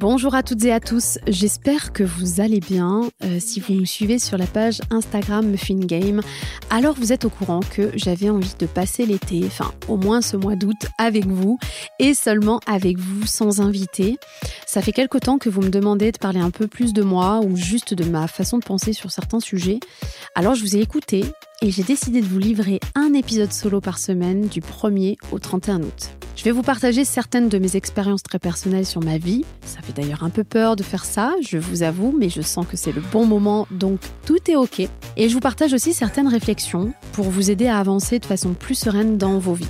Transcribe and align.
Bonjour 0.00 0.34
à 0.34 0.42
toutes 0.42 0.64
et 0.64 0.72
à 0.72 0.80
tous, 0.80 1.18
j'espère 1.26 1.92
que 1.92 2.02
vous 2.02 2.40
allez 2.40 2.60
bien. 2.60 3.02
Euh, 3.22 3.36
si 3.38 3.60
vous 3.60 3.74
me 3.74 3.84
suivez 3.84 4.18
sur 4.18 4.38
la 4.38 4.46
page 4.46 4.80
Instagram 4.90 5.54
Game, 5.68 6.22
alors 6.70 6.94
vous 6.94 7.12
êtes 7.12 7.26
au 7.26 7.28
courant 7.28 7.60
que 7.60 7.90
j'avais 7.96 8.30
envie 8.30 8.54
de 8.58 8.64
passer 8.64 9.04
l'été, 9.04 9.42
enfin 9.44 9.74
au 9.88 9.98
moins 9.98 10.22
ce 10.22 10.38
mois 10.38 10.56
d'août, 10.56 10.86
avec 10.96 11.26
vous 11.26 11.58
et 11.98 12.14
seulement 12.14 12.60
avec 12.66 12.98
vous 12.98 13.26
sans 13.26 13.60
invité. 13.60 14.16
Ça 14.66 14.80
fait 14.80 14.92
quelque 14.92 15.18
temps 15.18 15.36
que 15.36 15.50
vous 15.50 15.60
me 15.60 15.68
demandez 15.68 16.12
de 16.12 16.18
parler 16.18 16.40
un 16.40 16.50
peu 16.50 16.66
plus 16.66 16.94
de 16.94 17.02
moi 17.02 17.40
ou 17.44 17.54
juste 17.54 17.92
de 17.92 18.04
ma 18.04 18.26
façon 18.26 18.56
de 18.56 18.64
penser 18.64 18.94
sur 18.94 19.10
certains 19.10 19.40
sujets. 19.40 19.80
Alors 20.34 20.54
je 20.54 20.62
vous 20.62 20.76
ai 20.76 20.80
écouté 20.80 21.26
et 21.62 21.70
j'ai 21.70 21.82
décidé 21.82 22.20
de 22.20 22.26
vous 22.26 22.38
livrer 22.38 22.80
un 22.94 23.12
épisode 23.12 23.52
solo 23.52 23.80
par 23.80 23.98
semaine 23.98 24.46
du 24.48 24.60
1er 24.60 25.16
au 25.30 25.38
31 25.38 25.82
août. 25.82 26.10
Je 26.36 26.44
vais 26.44 26.52
vous 26.52 26.62
partager 26.62 27.04
certaines 27.04 27.50
de 27.50 27.58
mes 27.58 27.76
expériences 27.76 28.22
très 28.22 28.38
personnelles 28.38 28.86
sur 28.86 29.02
ma 29.02 29.18
vie. 29.18 29.44
Ça 29.64 29.82
fait 29.82 29.92
d'ailleurs 29.92 30.24
un 30.24 30.30
peu 30.30 30.42
peur 30.42 30.74
de 30.74 30.82
faire 30.82 31.04
ça, 31.04 31.34
je 31.42 31.58
vous 31.58 31.82
avoue, 31.82 32.14
mais 32.18 32.30
je 32.30 32.40
sens 32.40 32.66
que 32.66 32.78
c'est 32.78 32.92
le 32.92 33.02
bon 33.12 33.26
moment, 33.26 33.66
donc 33.70 34.00
tout 34.24 34.50
est 34.50 34.56
ok. 34.56 34.80
Et 35.16 35.28
je 35.28 35.34
vous 35.34 35.40
partage 35.40 35.74
aussi 35.74 35.92
certaines 35.92 36.28
réflexions 36.28 36.94
pour 37.12 37.28
vous 37.28 37.50
aider 37.50 37.66
à 37.66 37.78
avancer 37.78 38.18
de 38.18 38.26
façon 38.26 38.54
plus 38.54 38.76
sereine 38.76 39.18
dans 39.18 39.38
vos 39.38 39.54
vies. 39.54 39.66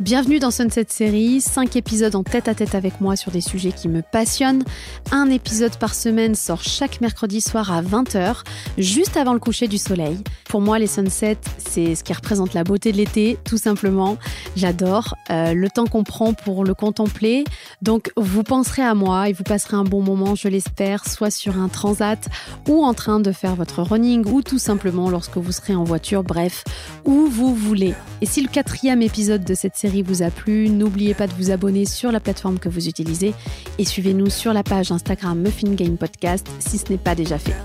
Bienvenue 0.00 0.40
dans 0.40 0.50
Sunset 0.50 0.86
Série, 0.88 1.40
5 1.40 1.76
épisodes 1.76 2.16
en 2.16 2.24
tête 2.24 2.48
à 2.48 2.54
tête 2.56 2.74
avec 2.74 3.00
moi 3.00 3.14
sur 3.14 3.30
des 3.30 3.40
sujets 3.40 3.70
qui 3.70 3.88
me 3.88 4.02
passionnent. 4.02 4.64
Un 5.12 5.30
épisode 5.30 5.76
par 5.76 5.94
semaine 5.94 6.34
sort 6.34 6.64
chaque 6.64 7.00
mercredi 7.00 7.40
soir 7.40 7.70
à 7.72 7.80
20h, 7.80 8.42
juste 8.76 9.16
avant 9.16 9.34
le 9.34 9.38
coucher 9.38 9.68
du 9.68 9.78
soleil. 9.78 10.18
Pour 10.48 10.60
moi, 10.60 10.80
les 10.80 10.88
sunsets, 10.88 11.38
c'est 11.58 11.94
ce 11.94 12.02
qui 12.02 12.12
représente 12.12 12.54
la 12.54 12.64
beauté 12.64 12.90
de 12.90 12.96
l'été, 12.96 13.38
tout 13.44 13.56
simplement. 13.56 14.18
J'adore 14.56 15.14
euh, 15.30 15.54
le 15.54 15.70
temps 15.70 15.86
qu'on 15.86 16.02
prend 16.02 16.34
pour 16.34 16.64
le 16.64 16.74
contempler. 16.74 17.44
Donc, 17.80 18.10
vous 18.16 18.42
penserez 18.42 18.82
à 18.82 18.94
moi 18.94 19.28
et 19.28 19.32
vous 19.32 19.44
passerez 19.44 19.76
un 19.76 19.84
bon 19.84 20.02
moment, 20.02 20.34
je 20.34 20.48
l'espère, 20.48 21.08
soit 21.08 21.30
sur 21.30 21.56
un 21.56 21.68
transat 21.68 22.28
ou 22.68 22.84
en 22.84 22.94
train 22.94 23.20
de 23.20 23.30
faire 23.30 23.54
votre 23.54 23.82
running 23.82 24.26
ou 24.26 24.42
tout 24.42 24.58
simplement 24.58 25.08
lorsque 25.08 25.36
vous 25.36 25.52
serez 25.52 25.76
en 25.76 25.84
voiture, 25.84 26.24
bref, 26.24 26.64
où 27.04 27.26
vous 27.28 27.54
voulez. 27.54 27.94
Et 28.20 28.26
si 28.26 28.42
le 28.42 28.48
quatrième 28.48 29.00
épisode 29.00 29.44
de 29.44 29.54
cette 29.54 29.76
série 29.76 29.83
vous 30.02 30.22
a 30.22 30.30
plu, 30.30 30.68
n'oubliez 30.68 31.14
pas 31.14 31.26
de 31.26 31.32
vous 31.34 31.50
abonner 31.50 31.84
sur 31.84 32.10
la 32.12 32.20
plateforme 32.20 32.58
que 32.58 32.68
vous 32.68 32.88
utilisez 32.88 33.34
et 33.78 33.84
suivez-nous 33.84 34.30
sur 34.30 34.52
la 34.52 34.62
page 34.62 34.90
Instagram 34.92 35.38
Muffin 35.38 35.74
Game 35.74 35.96
Podcast 35.96 36.46
si 36.58 36.78
ce 36.78 36.90
n'est 36.90 36.98
pas 36.98 37.14
déjà 37.14 37.38
fait. 37.38 37.56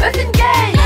Muffin 0.00 0.30
Game 0.32 0.80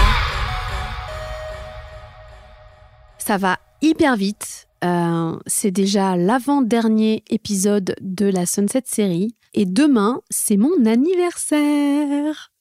Ça 3.19 3.39
va 3.39 3.59
hyper 3.83 4.17
vite. 4.17 4.69
Euh, 4.84 5.37
c'est 5.47 5.71
déjà 5.71 6.17
l'avant-dernier 6.17 7.25
épisode 7.31 7.95
de 8.01 8.27
la 8.27 8.47
Sunset 8.47 8.83
série. 8.84 9.34
Et 9.55 9.65
demain, 9.65 10.21
c'est 10.31 10.57
mon 10.57 10.84
anniversaire. 10.84 12.53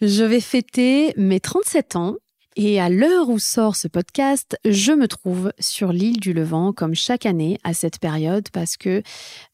Je 0.00 0.24
vais 0.24 0.40
fêter 0.40 1.12
mes 1.16 1.40
37 1.40 1.96
ans 1.96 2.16
et 2.60 2.80
à 2.80 2.88
l'heure 2.88 3.28
où 3.28 3.38
sort 3.38 3.76
ce 3.76 3.86
podcast, 3.86 4.58
je 4.64 4.90
me 4.90 5.06
trouve 5.06 5.52
sur 5.60 5.92
l'île 5.92 6.18
du 6.18 6.32
Levant 6.32 6.72
comme 6.72 6.96
chaque 6.96 7.24
année 7.24 7.60
à 7.62 7.72
cette 7.72 8.00
période 8.00 8.48
parce 8.52 8.76
que 8.76 9.00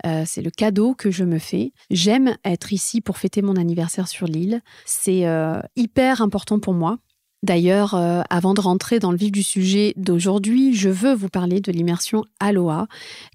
euh, 0.06 0.22
c'est 0.24 0.40
le 0.40 0.50
cadeau 0.50 0.94
que 0.94 1.10
je 1.10 1.22
me 1.22 1.38
fais. 1.38 1.74
J'aime 1.90 2.38
être 2.46 2.72
ici 2.72 3.02
pour 3.02 3.18
fêter 3.18 3.42
mon 3.42 3.56
anniversaire 3.56 4.08
sur 4.08 4.26
l'île. 4.26 4.62
C'est 4.86 5.26
euh, 5.26 5.60
hyper 5.76 6.22
important 6.22 6.58
pour 6.58 6.72
moi. 6.72 6.96
D'ailleurs, 7.44 7.92
euh, 7.92 8.22
avant 8.30 8.54
de 8.54 8.62
rentrer 8.62 9.00
dans 9.00 9.10
le 9.10 9.18
vif 9.18 9.30
du 9.30 9.42
sujet 9.42 9.92
d'aujourd'hui, 9.98 10.74
je 10.74 10.88
veux 10.88 11.12
vous 11.12 11.28
parler 11.28 11.60
de 11.60 11.70
l'immersion 11.72 12.24
Aloha 12.40 12.86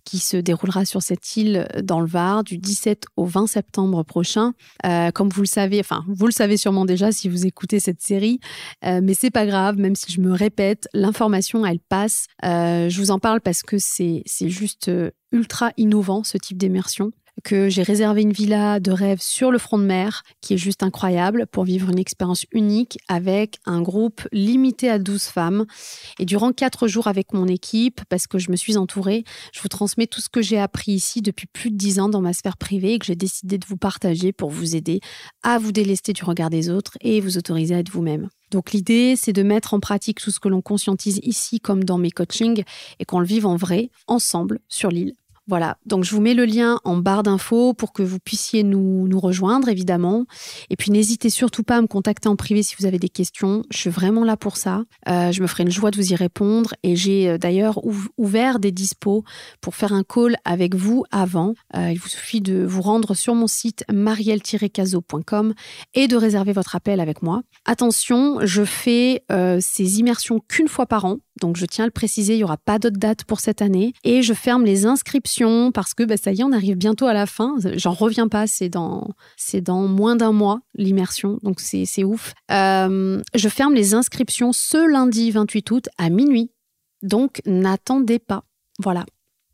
qui 0.04 0.18
se 0.18 0.36
déroulera 0.36 0.84
sur 0.84 1.04
cette 1.04 1.38
île 1.38 1.68
dans 1.84 2.00
le 2.00 2.08
Var 2.08 2.44
du 2.44 2.58
17 2.58 3.04
au 3.18 3.26
20 3.26 3.46
septembre 3.46 4.02
prochain. 4.02 4.54
Euh, 4.84 5.12
comme 5.12 5.30
vous 5.30 5.42
le 5.42 5.48
savez, 5.48 5.80
enfin, 5.80 6.04
vous 6.08 6.26
le 6.26 6.32
savez 6.32 6.58
sûrement 6.58 6.86
déjà 6.86 7.12
si 7.12 7.30
vous 7.30 7.46
écoutez 7.46 7.80
cette 7.80 8.02
série, 8.02 8.40
euh, 8.84 9.00
mais 9.04 9.14
c'est 9.14 9.30
pas 9.30 9.46
grave, 9.46 9.78
même 9.78 9.96
si 9.96 10.12
je 10.12 10.22
me 10.22 10.34
répète, 10.34 10.88
l'information 10.96 11.64
elle 11.64 11.80
passe. 11.80 12.26
je 12.42 12.98
vous 12.98 13.12
en 13.12 13.20
parle 13.20 13.42
parce 13.42 13.62
que 13.62 13.78
c'est 13.78 14.24
juste 14.42 14.90
ultra 15.32 15.72
innovant 15.78 16.24
ce 16.24 16.40
type 16.40 16.58
d'immersion 16.58 17.12
que 17.44 17.70
j'ai 17.70 17.84
réservé 17.84 18.22
une 18.22 18.32
villa 18.32 18.80
de 18.80 18.92
rêve 18.92 19.20
sur 19.22 19.52
le 19.52 19.58
front 19.58 19.78
de 19.78 19.84
mer, 19.84 20.24
qui 20.42 20.54
est 20.54 20.58
juste 20.58 20.84
incroyable, 20.84 21.48
pour 21.48 21.64
vivre 21.64 21.90
une 21.90 22.00
expérience 22.00 22.46
unique 22.52 22.98
avec 23.08 23.60
un 23.66 23.82
groupe 23.82 24.28
limité 24.32 24.90
à 24.90 25.00
12 25.00 25.24
femmes. 25.24 25.66
Et 26.20 26.26
durant 26.26 26.52
quatre 26.52 26.88
jours 26.88 27.08
avec 27.08 27.34
mon 27.34 27.48
équipe, 27.48 28.02
parce 28.10 28.28
que 28.28 28.40
je 28.40 28.52
me 28.52 28.56
suis 28.56 28.78
entourée, 28.78 29.24
je 29.54 29.62
vous 29.62 29.68
transmets 29.68 30.08
tout 30.08 30.22
ce 30.22 30.30
que 30.30 30.42
j'ai 30.42 30.60
appris 30.60 30.92
ici 30.92 31.22
depuis 31.22 31.48
plus 31.48 31.72
de 31.72 31.78
10 31.78 32.00
ans 32.00 32.10
dans 32.10 32.22
ma 32.22 32.34
sphère 32.34 32.58
privée 32.58 32.94
et 32.94 33.00
que 33.00 33.06
j'ai 33.06 33.16
décidé 33.16 33.58
de 33.58 33.66
vous 33.66 33.78
partager 33.78 34.32
pour 34.32 34.50
vous 34.50 34.76
aider 34.76 35.00
à 35.44 35.58
vous 35.58 35.72
délester 35.72 36.14
du 36.14 36.24
regard 36.24 36.50
des 36.50 36.70
autres 36.70 36.98
et 37.02 37.22
vous 37.22 37.38
autoriser 37.38 37.76
à 37.76 37.80
être 37.80 37.90
vous-même. 37.90 38.30
Donc 38.52 38.72
l'idée, 38.72 39.16
c'est 39.16 39.34
de 39.34 39.44
mettre 39.44 39.74
en 39.74 39.80
pratique 39.80 40.20
tout 40.20 40.32
ce 40.32 40.40
que 40.40 40.50
l'on 40.50 40.62
conscientise 40.62 41.20
ici 41.24 41.60
comme 41.60 41.84
dans 41.84 41.98
mes 41.98 42.12
coachings 42.12 42.64
et 43.00 43.06
qu'on 43.06 43.20
le 43.20 43.26
vive 43.26 43.46
en 43.46 43.56
vrai, 43.56 43.92
ensemble, 44.08 44.60
sur 44.68 44.90
l'île, 44.90 45.14
voilà, 45.50 45.78
donc 45.88 46.04
je 46.04 46.14
vous 46.14 46.22
mets 46.22 46.36
le 46.36 46.46
lien 46.46 46.80
en 46.84 46.98
barre 46.98 47.24
d'infos 47.24 47.74
pour 47.74 47.92
que 47.92 48.04
vous 48.04 48.20
puissiez 48.20 48.62
nous, 48.64 49.20
rejoindre, 49.20 49.68
évidemment. 49.68 50.26
Et 50.70 50.76
puis 50.76 50.92
n'hésitez 50.92 51.32
surtout 51.32 51.64
pas 51.64 51.78
à 51.78 51.82
me 51.82 51.88
contacter 51.88 52.30
en 52.30 52.36
privé 52.36 52.62
si 52.62 52.76
vous 52.78 52.86
avez 52.86 53.00
des 53.00 53.10
questions. 53.10 53.64
Je 53.72 53.78
suis 53.80 53.90
vraiment 53.90 54.24
là 54.24 54.38
pour 54.38 54.58
ça. 54.58 54.84
Euh, 55.10 55.32
je 55.32 55.42
me 55.42 55.48
ferai 55.48 55.64
une 55.64 55.72
joie 55.72 55.90
de 55.90 55.96
vous 55.96 56.14
y 56.14 56.16
répondre. 56.16 56.76
Et 56.84 56.96
j'ai 56.96 57.30
euh, 57.30 57.38
d'ailleurs 57.40 57.82
ouvert 58.18 58.60
des 58.60 58.72
dispos 58.72 59.24
pour 59.60 59.74
faire 59.74 59.92
un 59.92 60.04
call 60.04 60.38
avec 60.46 60.76
vous 60.76 61.04
avant. 61.10 61.56
Euh, 61.76 61.90
il 61.92 61.98
vous 61.98 62.10
suffit 62.10 62.42
de 62.42 62.64
vous 62.64 62.84
rendre 62.84 63.16
sur 63.16 63.34
mon 63.34 63.48
site 63.48 63.84
marielle-caso.com 63.92 65.56
et 65.96 66.08
de 66.08 66.16
réserver 66.16 66.54
votre 66.54 66.76
appel 66.76 67.00
avec 67.00 67.24
moi. 67.24 67.42
Attention, 67.66 68.38
je 68.44 68.64
fais 68.64 69.24
ces 69.60 70.00
immersions 70.00 70.40
qu'une 70.48 70.68
fois 70.68 70.86
par 70.86 71.06
an. 71.06 71.18
Donc 71.42 71.56
je 71.56 71.66
tiens 71.66 71.86
à 71.86 71.88
le 71.88 71.92
préciser, 71.92 72.34
il 72.34 72.38
n'y 72.38 72.44
aura 72.44 72.58
pas 72.58 72.80
d'autres 72.80 73.00
dates 73.00 73.24
pour 73.24 73.40
cette 73.40 73.62
année. 73.62 73.94
Et 74.04 74.22
je 74.22 74.34
ferme 74.34 74.66
les 74.66 74.86
inscriptions 74.86 75.39
parce 75.74 75.94
que 75.94 76.04
bah, 76.04 76.18
ça 76.18 76.32
y 76.32 76.42
est, 76.42 76.44
on 76.44 76.52
arrive 76.52 76.76
bientôt 76.76 77.06
à 77.06 77.14
la 77.14 77.26
fin. 77.26 77.56
J'en 77.76 77.94
reviens 77.94 78.28
pas, 78.28 78.48
c'est 78.48 78.70
dans, 78.70 79.10
dans 79.62 79.88
moins 79.88 80.16
d'un 80.16 80.32
mois 80.32 80.62
l'immersion, 80.76 81.40
donc 81.44 81.60
c'est, 81.60 82.04
ouf. 82.04 82.34
Euh, 82.52 83.22
je 83.34 83.50
ferme 83.50 83.74
les 83.74 83.94
inscriptions 83.94 84.54
ce 84.54 84.90
lundi 84.90 85.32
28 85.32 85.72
août 85.72 85.90
à 85.98 86.10
minuit. 86.10 86.52
Donc 87.02 87.42
n'attendez 87.46 88.20
pas. 88.20 88.44
Voilà. 88.80 89.06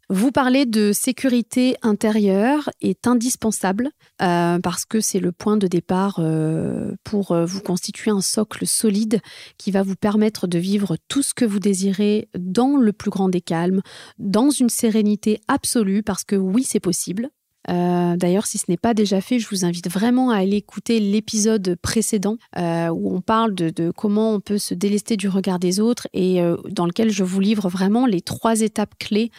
Vous 0.10 0.32
parler 0.32 0.68
de 0.68 0.92
sécurité 0.94 1.78
intérieure 1.82 2.70
est 2.80 3.08
indispensable 3.08 3.90
euh, 4.22 4.60
parce 4.60 4.86
que 4.86 5.00
c'est 5.00 5.20
le 5.20 5.32
point 5.32 5.58
de 5.58 5.66
départ 5.66 6.18
euh, 6.20 6.94
pour 7.04 7.32
euh, 7.32 7.44
vous 7.44 7.62
constituer 7.62 8.12
un 8.12 8.22
socle 8.22 8.68
solide 8.68 9.20
qui 9.58 9.72
va 9.72 9.82
vous 9.82 9.96
permettre 9.96 10.46
de 10.46 10.60
vivre 10.60 10.96
tout 11.08 11.24
ce 11.24 11.34
que 11.34 11.44
vous 11.44 11.60
désirez 11.60 12.30
dans 12.38 12.78
le 12.78 12.94
plus 12.94 13.10
grand 13.10 13.30
des 13.30 13.42
calmes, 13.42 13.82
dans 14.20 14.52
une 14.52 14.70
sérénité 14.70 15.40
absolue 15.48 16.04
parce 16.04 16.24
que 16.24 16.36
oui, 16.36 16.64
c'est 16.64 16.80
possible. 16.80 17.30
D'ailleurs, 17.68 18.46
si 18.46 18.58
ce 18.58 18.66
n'est 18.70 18.78
pas 18.78 18.94
déjà 18.94 19.22
fait, 19.22 19.40
je 19.40 19.48
vous 19.50 19.66
invite 19.66 19.90
vraiment 19.90 20.30
à 20.30 20.38
aller 20.38 20.58
écouter 20.58 21.00
l'épisode 21.00 21.76
précédent 21.82 22.38
où 22.56 23.16
on 23.16 23.22
parle 23.22 23.56
de, 23.56 23.92
comment 23.92 24.34
on 24.34 24.40
peut 24.40 24.58
se 24.58 24.74
délester 24.74 25.18
du 25.18 25.28
regard 25.28 25.60
des 25.60 25.80
autres 25.80 26.08
et 26.14 26.42
dans 26.70 26.86
lequel 26.86 27.12
je 27.12 27.24
vous 27.24 27.40
livre 27.40 27.70
vraiment 27.70 28.06
les 28.06 28.22
trois 28.22 28.62
étapes 28.62 28.96
clés 29.00 29.32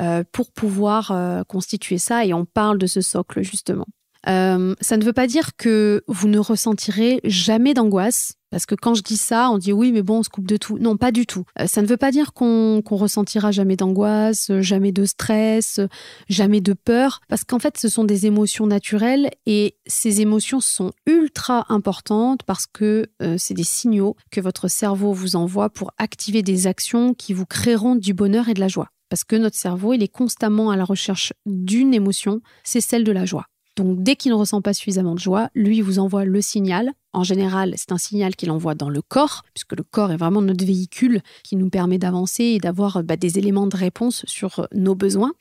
euh, 0.00 0.24
pour 0.32 0.50
pouvoir 0.50 1.12
euh, 1.12 1.44
constituer 1.44 1.98
ça. 1.98 2.24
Et 2.24 2.34
on 2.34 2.44
parle 2.44 2.78
de 2.78 2.86
ce 2.86 3.00
socle 3.00 3.42
justement. 3.42 3.86
Euh, 4.28 4.74
ça 4.80 4.96
ne 4.96 5.04
veut 5.04 5.12
pas 5.12 5.26
dire 5.26 5.56
que 5.56 6.02
vous 6.08 6.28
ne 6.28 6.38
ressentirez 6.38 7.20
jamais 7.24 7.74
d'angoisse, 7.74 8.34
parce 8.50 8.66
que 8.66 8.74
quand 8.74 8.94
je 8.94 9.02
dis 9.02 9.16
ça, 9.16 9.50
on 9.50 9.58
dit 9.58 9.72
oui, 9.72 9.90
mais 9.90 10.02
bon, 10.02 10.18
on 10.18 10.22
se 10.22 10.28
coupe 10.28 10.46
de 10.46 10.56
tout. 10.56 10.78
Non, 10.78 10.96
pas 10.96 11.10
du 11.10 11.26
tout. 11.26 11.44
ça 11.66 11.82
ne 11.82 11.86
veut 11.86 11.96
pas 11.96 12.12
dire 12.12 12.32
qu'on 12.32 12.82
ressentira 12.88 13.50
jamais 13.50 13.74
d'angoisse, 13.76 14.52
jamais 14.60 14.92
de 14.92 15.04
stress, 15.04 15.80
jamais 16.28 16.60
de 16.60 16.72
peur, 16.72 17.20
parce 17.28 17.42
qu'en 17.42 17.58
fait, 17.58 17.76
ce 17.78 17.88
sont 17.88 18.04
des 18.04 18.26
émotions 18.26 18.66
naturelles 18.66 19.30
et 19.46 19.76
ces 19.86 20.20
émotions 20.20 20.60
sont 20.60 20.92
ultra 21.06 21.66
importantes 21.68 22.44
parce 22.44 22.66
que 22.66 23.06
c'est 23.38 23.54
des 23.54 23.64
signaux 23.64 24.14
que 24.30 24.40
votre 24.40 24.68
cerveau 24.68 25.12
vous 25.12 25.34
envoie 25.34 25.68
pour 25.68 25.90
activer 25.98 26.42
des 26.42 26.68
actions 26.68 27.12
qui 27.12 27.32
vous 27.32 27.46
créeront 27.46 27.96
du 27.96 28.14
bonheur 28.14 28.48
et 28.48 28.54
de 28.54 28.60
la 28.60 28.68
joie 28.68 28.88
parce 29.14 29.22
que 29.22 29.36
notre 29.36 29.56
cerveau, 29.56 29.92
il 29.92 30.02
est 30.02 30.08
constamment 30.08 30.70
à 30.70 30.76
la 30.76 30.84
recherche 30.84 31.32
d'une 31.46 31.94
émotion, 31.94 32.40
c'est 32.64 32.80
celle 32.80 33.04
de 33.04 33.12
la 33.12 33.24
joie. 33.24 33.46
Donc 33.76 34.02
dès 34.02 34.16
qu'il 34.16 34.32
ne 34.32 34.36
ressent 34.36 34.62
pas 34.62 34.74
suffisamment 34.74 35.14
de 35.14 35.20
joie, 35.20 35.50
lui 35.54 35.80
vous 35.80 35.98
envoie 35.98 36.24
le 36.24 36.40
signal 36.40 36.92
en 37.14 37.22
général, 37.24 37.74
c'est 37.76 37.92
un 37.92 37.98
signal 37.98 38.36
qu'il 38.36 38.50
envoie 38.50 38.74
dans 38.74 38.90
le 38.90 39.00
corps, 39.00 39.42
puisque 39.54 39.72
le 39.72 39.82
corps 39.82 40.12
est 40.12 40.16
vraiment 40.16 40.42
notre 40.42 40.64
véhicule 40.64 41.20
qui 41.42 41.56
nous 41.56 41.70
permet 41.70 41.98
d'avancer 41.98 42.44
et 42.44 42.58
d'avoir 42.58 43.02
bah, 43.02 43.16
des 43.16 43.38
éléments 43.38 43.66
de 43.66 43.76
réponse 43.76 44.24
sur 44.26 44.58
euh, 44.58 44.64
nos 44.74 44.94
besoins. 44.94 45.32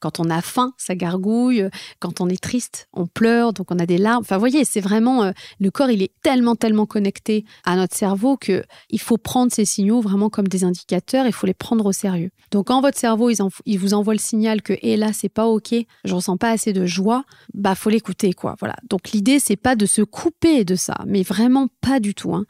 Quand 0.00 0.20
on 0.20 0.30
a 0.30 0.40
faim, 0.40 0.72
ça 0.78 0.94
gargouille. 0.94 1.68
Quand 2.00 2.20
on 2.20 2.28
est 2.28 2.42
triste, 2.42 2.88
on 2.92 3.06
pleure, 3.06 3.52
donc 3.52 3.70
on 3.70 3.78
a 3.78 3.86
des 3.86 3.98
larmes. 3.98 4.22
Enfin, 4.22 4.36
vous 4.36 4.40
voyez, 4.40 4.64
c'est 4.64 4.80
vraiment 4.80 5.24
euh, 5.24 5.32
le 5.60 5.70
corps, 5.70 5.90
il 5.90 6.02
est 6.02 6.12
tellement, 6.22 6.56
tellement 6.56 6.86
connecté 6.86 7.44
à 7.64 7.76
notre 7.76 7.96
cerveau 7.96 8.36
que 8.36 8.64
il 8.90 9.00
faut 9.00 9.18
prendre 9.18 9.52
ces 9.52 9.64
signaux 9.64 10.00
vraiment 10.00 10.30
comme 10.30 10.48
des 10.48 10.64
indicateurs. 10.64 11.26
Il 11.26 11.32
faut 11.32 11.46
les 11.46 11.54
prendre 11.54 11.86
au 11.86 11.92
sérieux. 11.92 12.30
Donc, 12.52 12.68
quand 12.68 12.80
votre 12.80 12.98
cerveau, 12.98 13.30
il, 13.30 13.78
vous 13.78 13.94
envoie 13.94 14.14
le 14.14 14.20
signal 14.20 14.62
que, 14.62 14.74
hé, 14.82 14.96
là, 14.96 15.12
c'est 15.12 15.28
pas 15.28 15.46
ok, 15.46 15.74
je 16.04 16.14
ressens 16.14 16.36
pas 16.36 16.50
assez 16.50 16.72
de 16.72 16.86
joie, 16.86 17.24
bah, 17.54 17.74
faut 17.74 17.90
l'écouter, 17.90 18.32
quoi. 18.32 18.54
Voilà. 18.60 18.76
Donc, 18.88 19.10
l'idée, 19.10 19.40
c'est 19.40 19.56
pas 19.56 19.74
de 19.74 19.86
se 19.86 20.02
couper 20.02 20.64
de 20.64 20.74
ça, 20.74 20.96
mais 21.06 21.15
vraiment 21.22 21.68
pas 21.80 22.00
du 22.00 22.14
tout. 22.14 22.34
Hein. 22.34 22.44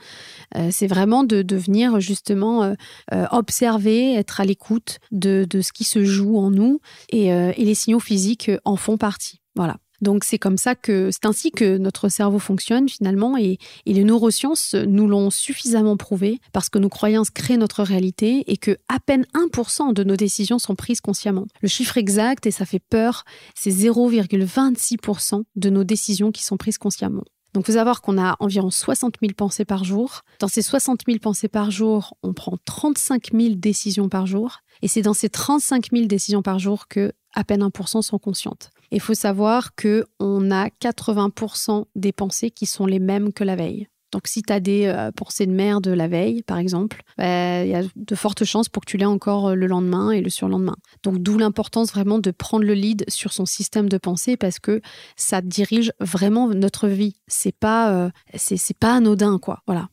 Euh, 0.57 0.69
c'est 0.71 0.87
vraiment 0.87 1.25
de, 1.25 1.43
devenir 1.43 2.01
justement 2.01 2.63
euh, 2.63 2.75
euh, 3.13 3.27
observer, 3.31 4.15
être 4.15 4.41
à 4.41 4.45
l'écoute 4.45 4.99
de, 5.11 5.47
ce 5.61 5.73
qui 5.73 5.85
se 5.85 6.05
joue 6.05 6.39
en 6.39 6.51
nous 6.51 6.81
et, 7.11 7.31
les 7.57 7.75
signaux 7.75 8.01
physiques 8.01 8.51
en 8.65 8.77
font 8.77 8.97
partie. 8.97 9.41
Voilà. 9.57 9.79
Donc 10.01 10.25
c'est 10.25 10.39
comme 10.39 10.59
ça 10.59 10.75
que 10.75 11.11
c'est 11.11 11.27
ainsi 11.27 11.51
que 11.51 11.79
notre 11.79 12.09
cerveau 12.09 12.39
fonctionne 12.39 12.89
finalement 12.89 13.37
et, 13.37 13.59
les 13.87 14.05
neurosciences 14.05 14.75
nous 14.75 15.09
l'ont 15.09 15.31
suffisamment 15.31 15.97
prouvé 15.97 16.39
parce 16.53 16.69
que 16.69 16.79
nos 16.79 16.89
croyances 16.89 17.31
créent 17.31 17.57
notre 17.57 17.83
réalité 17.83 18.45
et 18.47 18.57
que 18.57 18.77
à 18.89 19.01
peine 19.01 19.25
1% 19.35 19.95
de 19.95 20.05
nos 20.05 20.17
décisions 20.17 20.59
sont 20.59 20.75
prises 20.75 21.01
consciemment. 21.01 21.47
Le 21.63 21.69
chiffre 21.69 21.97
exact 21.97 22.47
et 22.47 22.51
ça 22.51 22.67
fait 22.67 22.83
peur, 22.91 23.25
c'est 23.55 23.71
0,26% 23.71 25.45
de 25.57 25.71
nos 25.71 25.85
décisions 25.85 26.31
qui 26.31 26.45
sont 26.45 26.57
prises 26.57 26.79
consciemment. 26.79 27.25
Donc, 27.57 27.65
il 27.69 27.73
faut 27.73 27.79
savoir 27.79 28.03
qu'on 28.03 28.19
a 28.19 28.37
environ 28.41 28.71
60 28.71 29.15
000 29.19 29.33
pensées 29.35 29.65
par 29.65 29.83
jour. 29.83 30.25
Dans 30.41 30.47
ces 30.47 30.61
60 30.61 31.01
000 31.07 31.21
pensées 31.21 31.49
par 31.49 31.71
jour, 31.71 32.15
on 32.23 32.35
prend 32.35 32.59
35 32.67 33.33
000 33.33 33.55
décisions 33.55 34.11
par 34.11 34.27
jour. 34.27 34.59
Et 34.83 34.89
c'est 34.89 35.01
dans 35.01 35.15
ces 35.15 35.31
35 35.31 35.87
000 35.91 36.05
décisions 36.05 36.43
par 36.43 36.59
jour 36.59 36.87
que 36.87 37.15
à 37.35 37.45
peine 37.45 37.67
1% 37.67 38.03
sont 38.03 38.19
conscientes. 38.19 38.73
Il 38.91 39.01
faut 39.01 39.15
savoir 39.15 39.75
que 39.75 40.05
on 40.21 40.51
a 40.51 40.69
80% 40.69 41.87
des 41.95 42.13
pensées 42.13 42.51
qui 42.51 42.67
sont 42.67 42.85
les 42.85 42.99
mêmes 42.99 43.33
que 43.33 43.43
la 43.43 43.57
veille. 43.57 43.89
Donc, 44.17 44.29
si 44.29 44.41
tu 44.41 44.51
as 44.51 44.61
des 44.61 44.87
euh, 44.87 45.13
pensées 45.13 45.45
de 45.45 45.53
merde 45.53 45.89
la 45.89 46.09
veille, 46.09 46.43
par 46.43 46.57
exemple, 46.57 47.03
bah, 47.19 47.63
il 47.63 47.69
y 47.69 47.75
a 47.75 47.83
de 47.95 48.15
fortes 48.15 48.47
chances 48.47 48.71
pour 48.71 48.83
que 48.83 48.91
tu 48.91 48.97
l'aies 48.97 49.05
encore 49.05 49.49
euh, 49.49 49.55
le 49.55 49.67
lendemain 49.67 50.11
et 50.11 50.23
le 50.23 50.31
surlendemain. 50.31 50.77
Donc, 51.03 51.19
d'où 51.19 51.37
l'importance 51.37 51.91
vraiment 51.91 52.19
de 52.19 52.31
prendre 52.31 52.65
le 52.65 52.73
lead 52.73 53.05
sur 53.09 53.35
son 53.35 53.45
système 53.45 53.91
de 53.91 53.99
pensée 53.99 54.39
parce 54.39 54.59
que 54.59 54.81
ça 55.17 55.43
dirige 55.43 55.93
vraiment 56.01 56.49
notre 56.49 56.89
vie. 56.89 57.17
C'est 57.27 57.55
pas, 57.55 57.93
euh, 57.93 58.11
c'est, 58.37 58.79
pas 58.79 58.95
anodin, 58.95 59.39
quoi. 59.39 59.63
Voilà. 59.67 59.91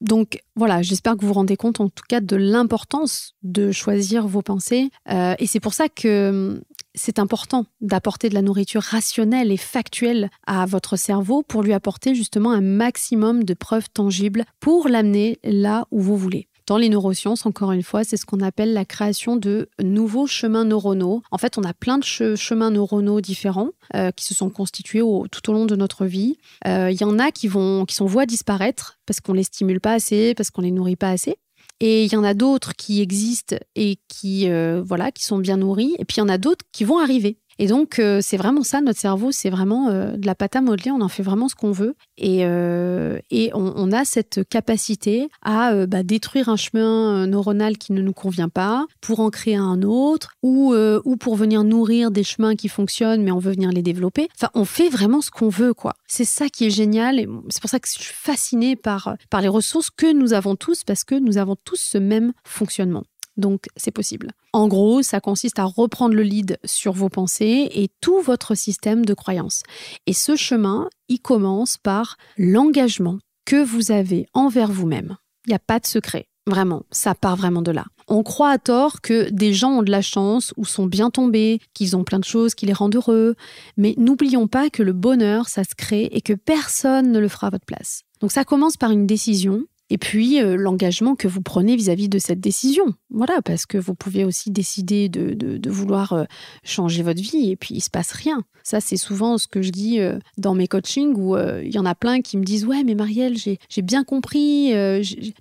donc 0.00 0.40
voilà, 0.56 0.80
j'espère 0.80 1.16
que 1.16 1.20
vous 1.20 1.28
vous 1.28 1.34
rendez 1.34 1.58
compte 1.58 1.80
en 1.80 1.90
tout 1.90 2.04
cas 2.08 2.20
de 2.20 2.36
l'importance 2.36 3.34
de 3.42 3.70
choisir 3.70 4.26
vos 4.26 4.40
pensées. 4.40 4.88
et 5.10 5.46
c'est 5.46 5.60
pour 5.60 5.74
ça 5.74 5.90
que 5.90 6.62
c'est 6.98 7.18
important 7.18 7.64
d'apporter 7.80 8.28
de 8.28 8.34
la 8.34 8.42
nourriture 8.42 8.82
rationnelle 8.82 9.50
et 9.52 9.56
factuelle 9.56 10.30
à 10.46 10.66
votre 10.66 10.96
cerveau 10.96 11.42
pour 11.42 11.62
lui 11.62 11.72
apporter 11.72 12.14
justement 12.14 12.50
un 12.50 12.60
maximum 12.60 13.44
de 13.44 13.54
preuves 13.54 13.88
tangibles 13.88 14.44
pour 14.60 14.88
l'amener 14.88 15.38
là 15.44 15.86
où 15.90 16.02
vous 16.02 16.16
voulez. 16.16 16.48
Dans 16.66 16.76
les 16.76 16.90
neurosciences, 16.90 17.46
encore 17.46 17.72
une 17.72 17.82
fois, 17.82 18.04
c'est 18.04 18.18
ce 18.18 18.26
qu'on 18.26 18.40
appelle 18.40 18.74
la 18.74 18.84
création 18.84 19.36
de 19.36 19.70
nouveaux 19.82 20.26
chemins 20.26 20.66
neuronaux. 20.66 21.22
En 21.30 21.38
fait, 21.38 21.56
on 21.56 21.62
a 21.62 21.72
plein 21.72 21.96
de 21.96 22.04
chemins 22.04 22.70
neuronaux 22.70 23.22
différents 23.22 23.70
euh, 23.96 24.10
qui 24.10 24.26
se 24.26 24.34
sont 24.34 24.50
constitués 24.50 25.00
tout 25.00 25.48
au 25.48 25.54
long 25.54 25.64
de 25.64 25.76
notre 25.76 26.04
vie. 26.04 26.36
Euh, 26.66 26.90
il 26.90 27.00
y 27.00 27.04
en 27.04 27.18
a 27.18 27.30
qui, 27.30 27.48
vont, 27.48 27.86
qui 27.86 27.94
sont 27.94 28.04
voués 28.04 28.26
disparaître 28.26 28.98
parce 29.06 29.20
qu'on 29.20 29.32
les 29.32 29.44
stimule 29.44 29.80
pas 29.80 29.94
assez, 29.94 30.34
parce 30.34 30.50
qu'on 30.50 30.60
les 30.60 30.70
nourrit 30.70 30.96
pas 30.96 31.08
assez. 31.08 31.38
Et 31.80 32.04
il 32.04 32.12
y 32.12 32.16
en 32.16 32.24
a 32.24 32.34
d'autres 32.34 32.74
qui 32.74 33.00
existent 33.00 33.56
et 33.76 33.98
qui, 34.08 34.50
euh, 34.50 34.82
voilà, 34.84 35.12
qui 35.12 35.24
sont 35.24 35.38
bien 35.38 35.56
nourris. 35.56 35.94
Et 35.98 36.04
puis 36.04 36.16
il 36.16 36.20
y 36.20 36.22
en 36.22 36.28
a 36.28 36.38
d'autres 36.38 36.64
qui 36.72 36.84
vont 36.84 36.98
arriver. 36.98 37.38
Et 37.58 37.66
donc, 37.66 37.98
euh, 37.98 38.20
c'est 38.22 38.36
vraiment 38.36 38.62
ça, 38.62 38.80
notre 38.80 39.00
cerveau, 39.00 39.32
c'est 39.32 39.50
vraiment 39.50 39.88
euh, 39.88 40.16
de 40.16 40.26
la 40.26 40.34
pâte 40.34 40.56
à 40.56 40.60
modeler, 40.60 40.90
on 40.90 41.00
en 41.00 41.08
fait 41.08 41.22
vraiment 41.22 41.48
ce 41.48 41.54
qu'on 41.54 41.72
veut. 41.72 41.94
Et, 42.16 42.40
euh, 42.42 43.18
et 43.30 43.50
on, 43.54 43.92
a 43.92 44.04
cette 44.04 44.46
capacité 44.48 45.28
à 45.42 45.86
bah, 45.86 46.02
détruire 46.02 46.48
un 46.48 46.56
chemin 46.56 47.26
neuronal 47.26 47.78
qui 47.78 47.92
ne 47.92 48.02
nous 48.02 48.12
convient 48.12 48.48
pas 48.48 48.86
pour 49.00 49.20
en 49.20 49.30
créer 49.30 49.56
un 49.56 49.82
autre, 49.82 50.32
ou, 50.42 50.74
ou 50.74 51.16
pour 51.16 51.36
venir 51.36 51.64
nourrir 51.64 52.10
des 52.10 52.22
chemins 52.22 52.54
qui 52.54 52.68
fonctionnent, 52.68 53.22
mais 53.22 53.30
on 53.30 53.38
veut 53.38 53.52
venir 53.52 53.70
les 53.70 53.82
développer. 53.82 54.28
Enfin, 54.36 54.50
on 54.54 54.64
fait 54.64 54.88
vraiment 54.88 55.20
ce 55.20 55.30
qu'on 55.30 55.48
veut, 55.48 55.74
quoi. 55.74 55.94
C'est 56.06 56.24
ça 56.24 56.48
qui 56.48 56.66
est 56.66 56.70
génial, 56.70 57.18
et 57.18 57.28
c'est 57.48 57.60
pour 57.60 57.70
ça 57.70 57.80
que 57.80 57.88
je 57.88 58.02
suis 58.02 58.14
fascinée 58.14 58.76
par, 58.76 59.16
par 59.30 59.40
les 59.40 59.48
ressources 59.48 59.90
que 59.90 60.12
nous 60.12 60.34
avons 60.34 60.56
tous, 60.56 60.84
parce 60.84 61.04
que 61.04 61.14
nous 61.14 61.38
avons 61.38 61.56
tous 61.64 61.80
ce 61.80 61.98
même 61.98 62.32
fonctionnement. 62.44 63.04
Donc, 63.38 63.66
c'est 63.76 63.92
possible. 63.92 64.32
En 64.52 64.68
gros, 64.68 65.00
ça 65.02 65.20
consiste 65.20 65.58
à 65.58 65.64
reprendre 65.64 66.14
le 66.14 66.22
lead 66.22 66.58
sur 66.64 66.92
vos 66.92 67.08
pensées 67.08 67.70
et 67.72 67.88
tout 68.00 68.20
votre 68.20 68.54
système 68.54 69.06
de 69.06 69.14
croyances. 69.14 69.62
Et 70.06 70.12
ce 70.12 70.36
chemin, 70.36 70.90
il 71.08 71.20
commence 71.20 71.78
par 71.78 72.16
l'engagement 72.36 73.18
que 73.46 73.64
vous 73.64 73.92
avez 73.92 74.26
envers 74.34 74.70
vous-même. 74.70 75.16
Il 75.46 75.50
n'y 75.50 75.54
a 75.54 75.60
pas 75.60 75.78
de 75.78 75.86
secret. 75.86 76.26
Vraiment, 76.48 76.82
ça 76.90 77.14
part 77.14 77.36
vraiment 77.36 77.62
de 77.62 77.70
là. 77.70 77.84
On 78.08 78.22
croit 78.22 78.50
à 78.50 78.58
tort 78.58 79.02
que 79.02 79.28
des 79.30 79.52
gens 79.52 79.78
ont 79.78 79.82
de 79.82 79.90
la 79.90 80.02
chance 80.02 80.54
ou 80.56 80.64
sont 80.64 80.86
bien 80.86 81.10
tombés, 81.10 81.60
qu'ils 81.74 81.94
ont 81.94 82.04
plein 82.04 82.18
de 82.18 82.24
choses 82.24 82.54
qui 82.54 82.66
les 82.66 82.72
rendent 82.72 82.96
heureux. 82.96 83.36
Mais 83.76 83.94
n'oublions 83.98 84.48
pas 84.48 84.70
que 84.70 84.82
le 84.82 84.94
bonheur, 84.94 85.48
ça 85.48 85.62
se 85.62 85.74
crée 85.76 86.08
et 86.10 86.22
que 86.22 86.32
personne 86.32 87.12
ne 87.12 87.18
le 87.18 87.28
fera 87.28 87.48
à 87.48 87.50
votre 87.50 87.66
place. 87.66 88.02
Donc 88.20 88.32
ça 88.32 88.44
commence 88.44 88.76
par 88.78 88.90
une 88.90 89.06
décision 89.06 89.64
et 89.90 89.98
puis 89.98 90.40
euh, 90.40 90.56
l'engagement 90.56 91.14
que 91.14 91.28
vous 91.28 91.40
prenez 91.40 91.76
vis-à-vis 91.76 92.08
de 92.08 92.18
cette 92.18 92.40
décision. 92.40 92.84
Voilà, 93.10 93.40
parce 93.42 93.66
que 93.66 93.78
vous 93.78 93.94
pouvez 93.94 94.24
aussi 94.24 94.50
décider 94.50 95.08
de, 95.08 95.70
vouloir 95.70 96.12
euh, 96.12 96.24
changer 96.64 97.02
votre 97.02 97.20
vie 97.20 97.50
et 97.50 97.56
puis 97.56 97.74
il 97.74 97.80
se 97.80 97.90
passe 97.90 98.12
rien. 98.12 98.42
Ça, 98.64 98.80
c'est 98.80 98.96
souvent 98.96 99.38
ce 99.38 99.46
que 99.46 99.62
je 99.62 99.70
dis 99.70 99.98
euh, 100.00 100.18
dans 100.36 100.54
mes 100.54 100.68
coachings 100.68 101.14
où 101.16 101.36
il 101.38 101.74
y 101.74 101.78
en 101.78 101.86
a 101.86 101.94
plein 101.94 102.20
qui 102.20 102.36
me 102.36 102.44
disent 102.44 102.66
Ouais, 102.66 102.84
mais 102.84 102.94
Marielle, 102.94 103.36
j'ai 103.36 103.82
bien 103.82 104.04
compris, 104.04 104.72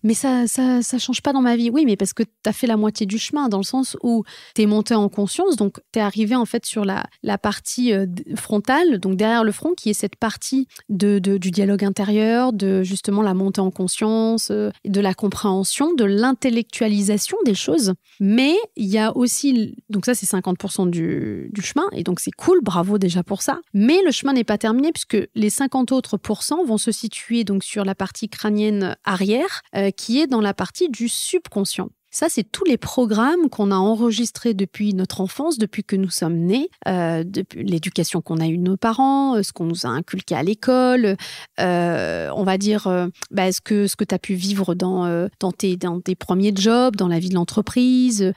mais 0.03 0.13
ça, 0.13 0.47
ça, 0.47 0.97
change 0.97 1.21
pas 1.21 1.33
dans 1.33 1.41
ma 1.41 1.55
vie. 1.55 1.69
Oui, 1.69 1.85
mais 1.85 1.95
parce 1.95 2.13
que 2.13 2.23
tu 2.23 2.29
as 2.45 2.53
fait 2.53 2.67
la 2.67 2.77
moitié 2.77 3.05
du 3.05 3.17
chemin, 3.17 3.49
dans 3.49 3.57
le 3.57 3.63
sens 3.63 3.97
où 4.03 4.23
tu 4.55 4.61
es 4.61 4.65
monté 4.65 4.95
en 4.95 5.09
conscience, 5.09 5.55
donc 5.55 5.79
tu 5.91 5.99
es 5.99 6.01
arrivé 6.01 6.35
en 6.35 6.45
fait 6.45 6.65
sur 6.65 6.85
la, 6.85 7.05
la 7.23 7.37
partie 7.37 7.91
frontale, 8.35 8.99
donc 8.99 9.15
derrière 9.17 9.43
le 9.43 9.51
front, 9.51 9.73
qui 9.73 9.89
est 9.89 9.93
cette 9.93 10.15
partie 10.15 10.67
de, 10.89 11.19
du 11.19 11.51
dialogue 11.51 11.83
intérieur, 11.83 12.53
de 12.53 12.83
justement 12.83 13.21
la 13.21 13.33
montée 13.33 13.61
en 13.61 13.71
conscience 13.71 14.36
euh, 14.51 14.71
de 14.85 15.01
la 15.01 15.13
compréhension, 15.13 15.93
de 15.93 16.03
l'intellectualisation 16.03 17.37
des 17.45 17.55
choses. 17.55 17.93
Mais 18.19 18.55
il 18.75 18.87
y 18.87 18.97
a 18.97 19.15
aussi, 19.15 19.75
donc 19.89 20.05
ça 20.05 20.13
c'est 20.13 20.25
50% 20.25 20.89
du, 20.89 21.51
chemin, 21.61 21.87
et 21.91 22.03
donc 22.03 22.19
c'est 22.19 22.31
cool, 22.31 22.59
bravo 22.61 22.97
déjà 22.97 23.23
pour 23.23 23.41
ça. 23.41 23.59
Mais 23.73 24.01
le 24.03 24.11
chemin 24.11 24.33
n'est 24.33 24.43
pas 24.43 24.57
terminé 24.57 24.91
puisque 24.91 25.17
les 25.35 25.49
50 25.49 25.91
autres 25.91 26.17
pourcents 26.17 26.63
vont 26.63 26.77
se 26.77 26.91
situer 26.91 27.43
donc 27.43 27.63
sur 27.63 27.85
la 27.85 27.95
partie 27.95 28.29
crânienne 28.29 28.95
arrière, 29.03 29.61
euh, 29.75 29.91
qui 29.91 30.19
est 30.19 30.27
dans 30.27 30.41
la 30.41 30.53
partie 30.53 30.89
du 30.89 31.09
subconscient. 31.09 31.89
Ça, 32.19 32.29
c'est 32.29 32.51
tous 32.51 32.65
les 32.65 32.77
programmes 32.77 33.47
qu'on 33.51 33.69
a 33.69 33.75
enregistrés 33.75 34.55
depuis 34.55 34.95
notre 34.95 35.21
enfance, 35.21 35.59
depuis 35.59 35.83
que 35.83 35.95
nous 35.95 36.09
sommes 36.09 36.37
nés, 36.37 36.71
euh, 36.87 37.23
depuis 37.23 37.63
l'éducation 37.63 38.23
qu'on 38.23 38.39
a 38.39 38.47
eue 38.47 38.57
de 38.57 38.63
nos 38.63 38.75
parents, 38.75 39.35
euh, 39.35 39.43
ce 39.43 39.53
qu'on 39.53 39.65
nous 39.65 39.85
a 39.85 39.89
inculqué 39.89 40.33
à 40.33 40.41
l'école, 40.41 41.15
euh, 41.59 42.31
on 42.35 42.43
va 42.43 42.57
dire 42.57 42.87
bah, 43.29 43.51
ce 43.51 43.61
que, 43.61 43.85
ce 43.85 43.95
que 43.95 44.03
tu 44.03 44.15
as 44.15 44.17
pu 44.17 44.33
vivre 44.33 44.73
dans, 44.73 45.27
dans, 45.39 45.51
tes, 45.51 45.77
dans 45.77 46.01
tes 46.01 46.15
premiers 46.15 46.53
jobs, 46.55 46.95
dans 46.95 47.07
la 47.07 47.19
vie 47.19 47.29
de 47.29 47.35
l'entreprise, 47.35 48.33